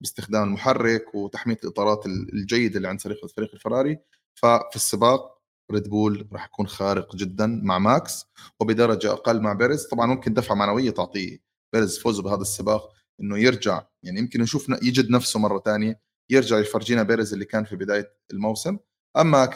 باستخدام 0.00 0.42
المحرك 0.42 1.14
وتحمية 1.14 1.58
الإطارات 1.64 2.06
الجيدة 2.06 2.76
اللي 2.76 2.88
عند 2.88 3.00
فريق 3.00 3.26
فريق 3.36 3.50
الفراري. 3.54 3.98
ففي 4.34 4.76
السباق 4.76 5.38
ريد 5.72 5.88
بول 5.88 6.28
راح 6.32 6.44
يكون 6.46 6.66
خارق 6.66 7.16
جدا 7.16 7.46
مع 7.46 7.78
ماكس 7.78 8.24
وبدرجة 8.60 9.12
أقل 9.12 9.40
مع 9.40 9.52
بيريز. 9.52 9.86
طبعا 9.86 10.06
ممكن 10.06 10.34
دفعة 10.34 10.54
معنوية 10.54 10.90
تعطيه 10.90 11.38
بيريز 11.72 11.98
فوزه 11.98 12.22
بهذا 12.22 12.40
السباق 12.42 12.92
إنه 13.20 13.38
يرجع 13.38 13.82
يعني 14.02 14.18
يمكن 14.18 14.40
نشوف 14.40 14.68
يجد 14.82 15.10
نفسه 15.10 15.40
مرة 15.40 15.62
ثانية 15.64 16.00
يرجع 16.30 16.58
يفرجينا 16.58 17.02
بيريز 17.02 17.32
اللي 17.32 17.44
كان 17.44 17.64
في 17.64 17.76
بداية 17.76 18.12
الموسم. 18.32 18.78
أما 19.16 19.50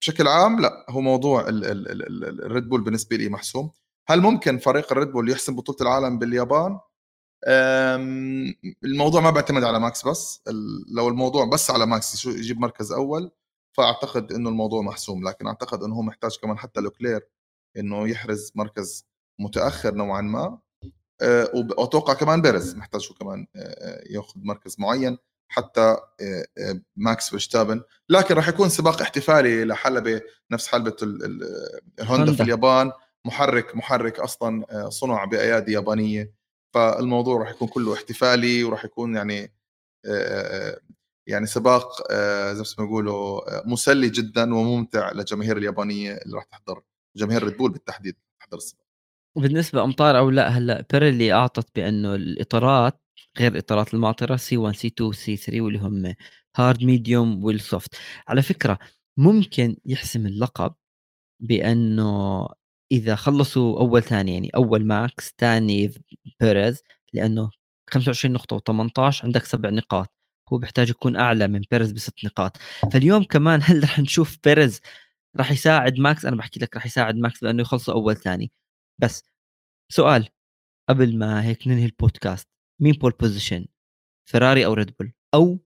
بشكل 0.00 0.28
عام 0.28 0.60
لا 0.60 0.86
هو 0.90 1.00
موضوع 1.00 1.44
الريد 1.48 2.68
بول 2.68 2.80
بالنسبة 2.80 3.16
لي 3.16 3.28
محسوم. 3.28 3.70
هل 4.08 4.20
ممكن 4.20 4.58
فريق 4.58 4.92
الريد 4.92 5.08
بول 5.08 5.30
يحسم 5.30 5.56
بطولة 5.56 5.78
العالم 5.80 6.18
باليابان؟ 6.18 6.78
الموضوع 8.84 9.20
ما 9.20 9.30
بيعتمد 9.30 9.64
على 9.64 9.80
ماكس 9.80 10.06
بس. 10.06 10.42
لو 10.88 11.08
الموضوع 11.08 11.44
بس 11.44 11.70
على 11.70 11.86
ماكس 11.86 12.26
يجيب 12.26 12.60
مركز 12.60 12.92
أول 12.92 13.30
فأعتقد 13.76 14.32
إنه 14.32 14.48
الموضوع 14.48 14.82
محسوم. 14.82 15.28
لكن 15.28 15.46
أعتقد 15.46 15.82
إنه 15.82 15.94
هو 15.94 16.02
محتاج 16.02 16.36
كمان 16.42 16.58
حتى 16.58 16.80
لوكلير 16.80 17.28
إنه 17.76 18.08
يحرز 18.08 18.52
مركز 18.54 19.06
متأخر 19.38 19.94
نوعا 19.94 20.20
ما. 20.20 20.58
آه، 21.22 21.50
وأتوقع 21.54 22.14
كمان 22.14 22.42
بيرز 22.42 22.74
محتاج 22.76 23.08
كمان 23.20 23.46
آه، 23.56 23.58
آه، 23.58 24.02
ياخذ 24.10 24.40
مركز 24.44 24.76
معين 24.78 25.18
حتى 25.50 25.96
ماكس 26.96 27.30
فيرستابن. 27.30 27.82
لكن 28.08 28.34
راح 28.34 28.48
يكون 28.48 28.68
سباق 28.68 29.02
احتفالي 29.02 29.64
لحلبة 29.64 30.20
نفس 30.50 30.68
حلبة 30.68 30.96
الهوندا 32.00 32.32
في 32.32 32.42
اليابان. 32.42 32.92
محرك 33.24 33.76
محرك 33.76 34.20
أصلا 34.20 34.88
صنع 34.88 35.24
بأيادي 35.24 35.72
يابانية. 35.72 36.37
فالموضوع 36.78 37.38
راح 37.38 37.50
يكون 37.50 37.68
كله 37.68 37.94
احتفالي 37.94 38.64
وراح 38.64 38.84
يكون 38.84 39.16
يعني 39.16 39.52
يعني 41.26 41.46
سباق 41.46 42.12
زي 42.52 42.64
ما 42.78 42.84
بيقولوا 42.84 43.58
آه، 43.58 43.62
مسلي 43.66 44.08
جدا 44.08 44.54
وممتع 44.54 45.12
للجماهير 45.12 45.56
اليابانية 45.56 46.12
اللي 46.12 46.36
راح 46.36 46.44
تحضر 46.44 46.82
جماهير 47.16 47.42
ريد 47.44 47.56
بول 47.56 47.72
بالتحديد 47.72 48.16
تحضر 48.40 48.56
السباق. 48.56 48.84
بالنسبة 49.36 49.84
أمطار 49.84 50.18
أو 50.18 50.30
لا 50.30 50.48
هلأ 50.48 50.86
بيريلي 50.92 51.32
أعطت 51.32 51.76
بأنه 51.76 52.14
الإطارات 52.14 53.02
غير 53.38 53.52
الإطارات 53.52 53.94
الممطرة 53.94 54.36
سي 54.36 54.56
1 54.56 54.76
سي 54.76 54.86
2 54.88 55.12
سي 55.12 55.36
3 55.36 55.60
واللي 55.60 55.78
هم 55.78 56.14
hard 56.56 56.84
medium 56.84 57.44
وال 57.44 57.61
soft 57.61 57.94
على 58.28 58.42
فكرة 58.42 58.78
ممكن 59.16 59.76
يحسم 59.86 60.26
اللقب 60.26 60.74
بأنه 61.40 62.48
إذا 62.92 63.14
خلصوا 63.16 63.80
أول 63.80 64.02
ثاني 64.02 64.32
يعني 64.32 64.50
أول 64.54 64.86
ماكس 64.86 65.34
ثاني 65.38 65.90
بيريز 66.40 66.82
لأنه 67.12 67.50
25 67.90 68.34
نقطة 68.34 68.56
و18 68.58 69.24
عندك 69.24 69.44
سبع 69.44 69.70
نقاط. 69.70 70.12
هو 70.52 70.58
بيحتاج 70.58 70.90
يكون 70.90 71.16
أعلى 71.16 71.48
من 71.48 71.60
بيرز 71.70 71.92
بست 71.92 72.24
نقاط. 72.24 72.56
فاليوم 72.92 73.24
كمان 73.24 73.60
هل 73.66 73.84
رح 73.84 73.98
نشوف 73.98 74.38
بيرز 74.44 74.80
راح 75.36 75.50
يساعد 75.52 75.98
ماكس؟ 75.98 76.24
أنا 76.24 76.36
بحكي 76.36 76.60
لك 76.60 76.74
راح 76.74 76.86
يساعد 76.86 77.16
ماكس 77.16 77.42
لأنه 77.42 77.62
يخلصوا 77.62 77.94
أول 77.94 78.16
ثاني. 78.16 78.52
بس 78.98 79.24
سؤال 79.92 80.28
قبل 80.88 81.18
ما 81.18 81.44
هيك 81.44 81.68
ننهي 81.68 81.84
البودكاست 81.86 82.48
مين 82.80 82.92
pole 82.92 83.12
position 83.20 83.66
فيراري 84.28 84.66
أو 84.66 84.72
ريد 84.72 84.96
بول 84.96 85.12
أو 85.34 85.58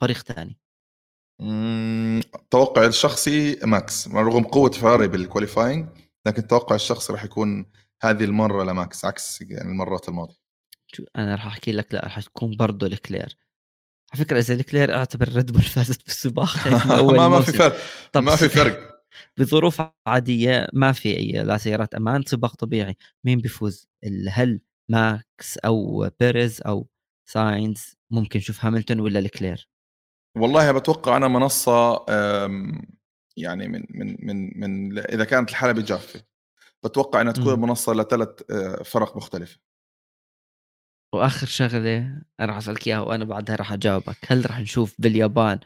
فريق 0.00 0.18
ثاني؟ 0.18 0.58
توقع 2.50 2.86
الشخصي 2.86 3.58
ماكس 3.64 4.08
رغم 4.08 4.42
قوة 4.44 4.70
فيراري 4.70 5.08
بال 5.08 5.21
qualifying 5.21 5.88
لكن 6.26 6.46
توقع 6.46 6.74
الشخصي 6.74 7.12
راح 7.12 7.24
يكون 7.24 7.66
هذه 8.02 8.24
المرة 8.24 8.64
لماكس 8.64 9.04
عكس 9.04 9.40
يعني 9.40 9.70
المرات 9.70 10.08
الماضية. 10.08 10.36
أنا 11.16 11.34
راح 11.34 11.46
أحكي 11.46 11.72
لك 11.72 11.94
لا 11.94 12.00
راح 12.04 12.20
تكون 12.20 12.56
برضه 12.56 12.88
لكلير. 12.88 13.36
على 14.14 14.24
فكرة 14.24 14.38
إذا 14.38 14.54
الكلير 14.54 14.94
أعتبر 14.94 15.28
ريد 15.28 15.52
بول 15.52 15.62
فازت 15.62 16.04
بالسباق 16.04 16.68
ما 17.16 17.28
ما 17.28 17.40
في 17.40 17.52
فرق 17.52 17.76
طب 18.12 18.22
ما 18.22 18.36
في 18.36 18.48
فرق. 18.48 18.94
بظروف 19.38 19.82
عادية 20.06 20.68
ما 20.72 20.92
في 20.92 21.16
أي 21.16 21.32
لا 21.32 21.58
سيارات 21.58 21.94
أمان 21.94 22.22
سباق 22.22 22.54
طبيعي. 22.54 22.96
مين 23.24 23.38
بيفوز؟ 23.38 23.88
هل 24.28 24.60
ماكس 24.88 25.58
أو 25.58 26.10
بيريز 26.20 26.60
أو 26.66 26.88
ساينز؟ 27.26 27.96
ممكن 28.10 28.38
نشوف 28.38 28.64
هاملتون 28.64 29.00
ولا 29.00 29.18
الكلير 29.18 29.68
والله 30.36 30.72
بتوقع 30.72 31.16
أنا 31.16 31.28
منصة 31.28 32.04
يعني 33.36 33.68
من 33.68 33.84
من 33.90 34.16
من 34.26 34.60
من 34.60 34.98
إذا 34.98 35.24
كانت 35.24 35.50
الحلبة 35.50 35.82
جافة 35.82 36.24
بتوقع 36.84 37.20
إنها 37.20 37.32
تكون 37.32 37.60
منصة 37.60 37.92
لثلاث 37.92 38.50
آه، 38.50 38.82
فرق 38.82 39.16
مختلفة. 39.16 39.60
وآخر 41.14 41.46
شغلة 41.46 41.98
أنا 42.40 42.46
راح 42.46 42.56
أسألك 42.56 42.86
إياها 42.86 43.00
وأنا 43.00 43.24
بعدها 43.24 43.56
راح 43.56 43.72
أجاوبك 43.72 44.16
هل 44.26 44.50
راح 44.50 44.60
نشوف 44.60 44.94
باليابان 44.98 45.60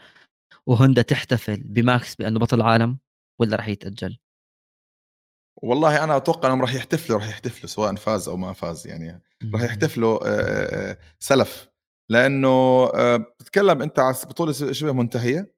وهوندا 0.66 1.02
تحتفل 1.02 1.62
بماكس 1.64 2.14
بأنه 2.14 2.38
بطل 2.38 2.62
عالم 2.62 2.98
ولا 3.40 3.56
راح 3.56 3.68
يتأجل؟ 3.68 4.18
والله 5.62 6.04
أنا 6.04 6.16
أتوقع 6.16 6.48
إنهم 6.48 6.62
راح 6.62 6.74
يحتفلوا 6.74 7.18
راح 7.18 7.28
يحتفلوا 7.28 7.66
سواء 7.66 7.94
فاز 7.94 8.28
أو 8.28 8.36
ما 8.36 8.52
فاز 8.52 8.86
يعني 8.86 9.22
راح 9.54 9.62
يحتفلوا 9.62 10.26
آه، 10.26 10.90
آه، 10.90 10.98
سلف. 11.18 11.68
لأنه 12.10 12.86
بتتكلم 13.16 13.82
أنت 13.82 13.98
على 13.98 14.16
بطولة 14.24 14.52
شبه 14.52 14.92
منتهية 14.92 15.54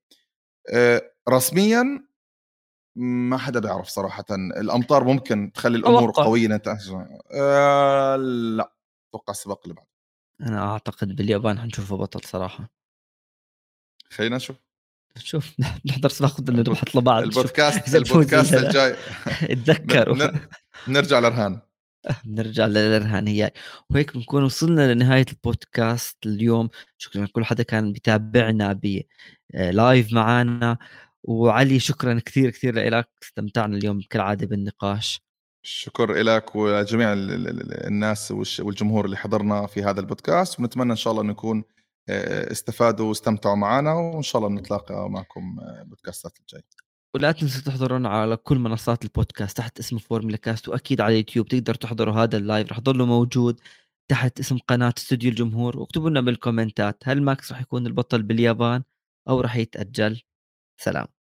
رسميا 1.29 2.05
ما 2.97 3.39
حدا 3.39 3.61
بيعرف 3.61 3.89
صراحة. 3.89 4.25
الأمطار 4.31 5.05
ممكن 5.05 5.53
تخلّي 5.55 5.79
الأمور 5.79 6.09
أوقع. 6.09 6.25
قوية 6.25 6.49
نتأجل 6.49 7.07
آه 7.35 8.17
لأ، 8.17 8.73
أتوقع 9.09 9.31
السباق 9.31 9.61
اللي 9.65 9.75
بعده. 9.75 9.89
أنا 10.41 10.73
أعتقد 10.73 11.17
باليابان 11.17 11.59
حنشوفه 11.59 11.97
بطل 11.97 12.21
صراحة. 12.29 12.71
خلّينا 14.11 14.37
نشوف. 14.37 14.57
شوف 15.19 15.53
نحضر 15.87 16.09
سباق 16.09 16.41
بدنا 16.41 16.61
نبحث 16.61 16.97
لبعض 16.97 17.23
البودكاست 17.23 17.95
البودكاست 17.95 18.55
الجاي. 18.55 18.97
اتذكروا. 19.53 20.17
نرجع 20.89 21.19
لرهان 21.19 21.61
نرجع 22.27 22.67
للرهان 22.67 23.29
هي 23.29 23.53
وهيك 23.91 24.15
بنكون 24.17 24.45
وصلنا 24.45 24.95
لنهاية 24.95 25.27
البودكاست 25.33 26.17
اليوم. 26.27 26.69
شكرا 26.99 27.25
لكل 27.25 27.45
حدا 27.45 27.63
كان 27.63 27.93
بيتابعنا 27.93 28.81
بلايف 29.55 30.13
معنا 30.13 30.79
وعلي 31.25 31.79
شكرا 31.79 32.21
كثير 32.27 32.51
كثير 32.51 32.75
لك 32.75 33.09
استمتعنا 33.23 33.77
اليوم 33.77 34.01
كالعادة 34.11 34.47
بالنقاش. 34.47 35.21
شكر 35.63 36.13
لك 36.13 36.57
ولجميع 36.57 37.13
الناس 37.13 38.31
والجمهور 38.61 39.05
اللي 39.05 39.17
حضرنا 39.17 39.67
في 39.67 39.83
هذا 39.83 40.01
البودكاست. 40.01 40.61
ونتمنى 40.61 40.91
إن 40.91 40.97
شاء 40.97 41.13
الله 41.13 41.23
نكون 41.23 41.65
استفادوا 42.11 43.09
واستمتعوا 43.09 43.57
معنا 43.57 43.95
وإن 43.95 44.23
شاء 44.23 44.43
الله 44.43 44.61
نتلاقى 44.61 45.11
معكم 45.11 45.57
بودكاستات 45.85 46.39
الجاي 46.41 46.63
ولا 47.15 47.33
تنسوا 47.33 47.63
تحضرونا 47.63 48.09
على 48.09 48.37
كل 48.37 48.59
منصات 48.59 49.05
البودكاست 49.05 49.57
تحت 49.57 49.79
اسم 49.79 49.99
فورمولا 49.99 50.37
كاست 50.37 50.69
وأكيد 50.69 51.01
على 51.01 51.13
اليوتيوب 51.13 51.49
تقدر 51.49 51.75
تحضروا 51.75 52.15
هذا 52.15 52.37
ال 52.37 52.44
live 52.44 52.73
رح 52.73 52.81
ضله 52.81 53.07
موجود 53.07 53.61
تحت 54.09 54.41
اسم 54.41 54.59
قناة 54.59 54.95
استوديو 54.99 55.31
الجمهور 55.31 55.79
واكتبوا 55.79 56.11
لنا 56.11 56.21
بالكومنتات 56.21 57.03
هل 57.05 57.23
ماكس 57.23 57.53
رح 57.53 57.61
يكون 57.61 57.87
البطل 57.87 58.23
باليابان 58.23 58.83
أو 59.29 59.41
رح 59.41 59.57
يتأجل. 59.57 60.23
سلام. 60.81 61.20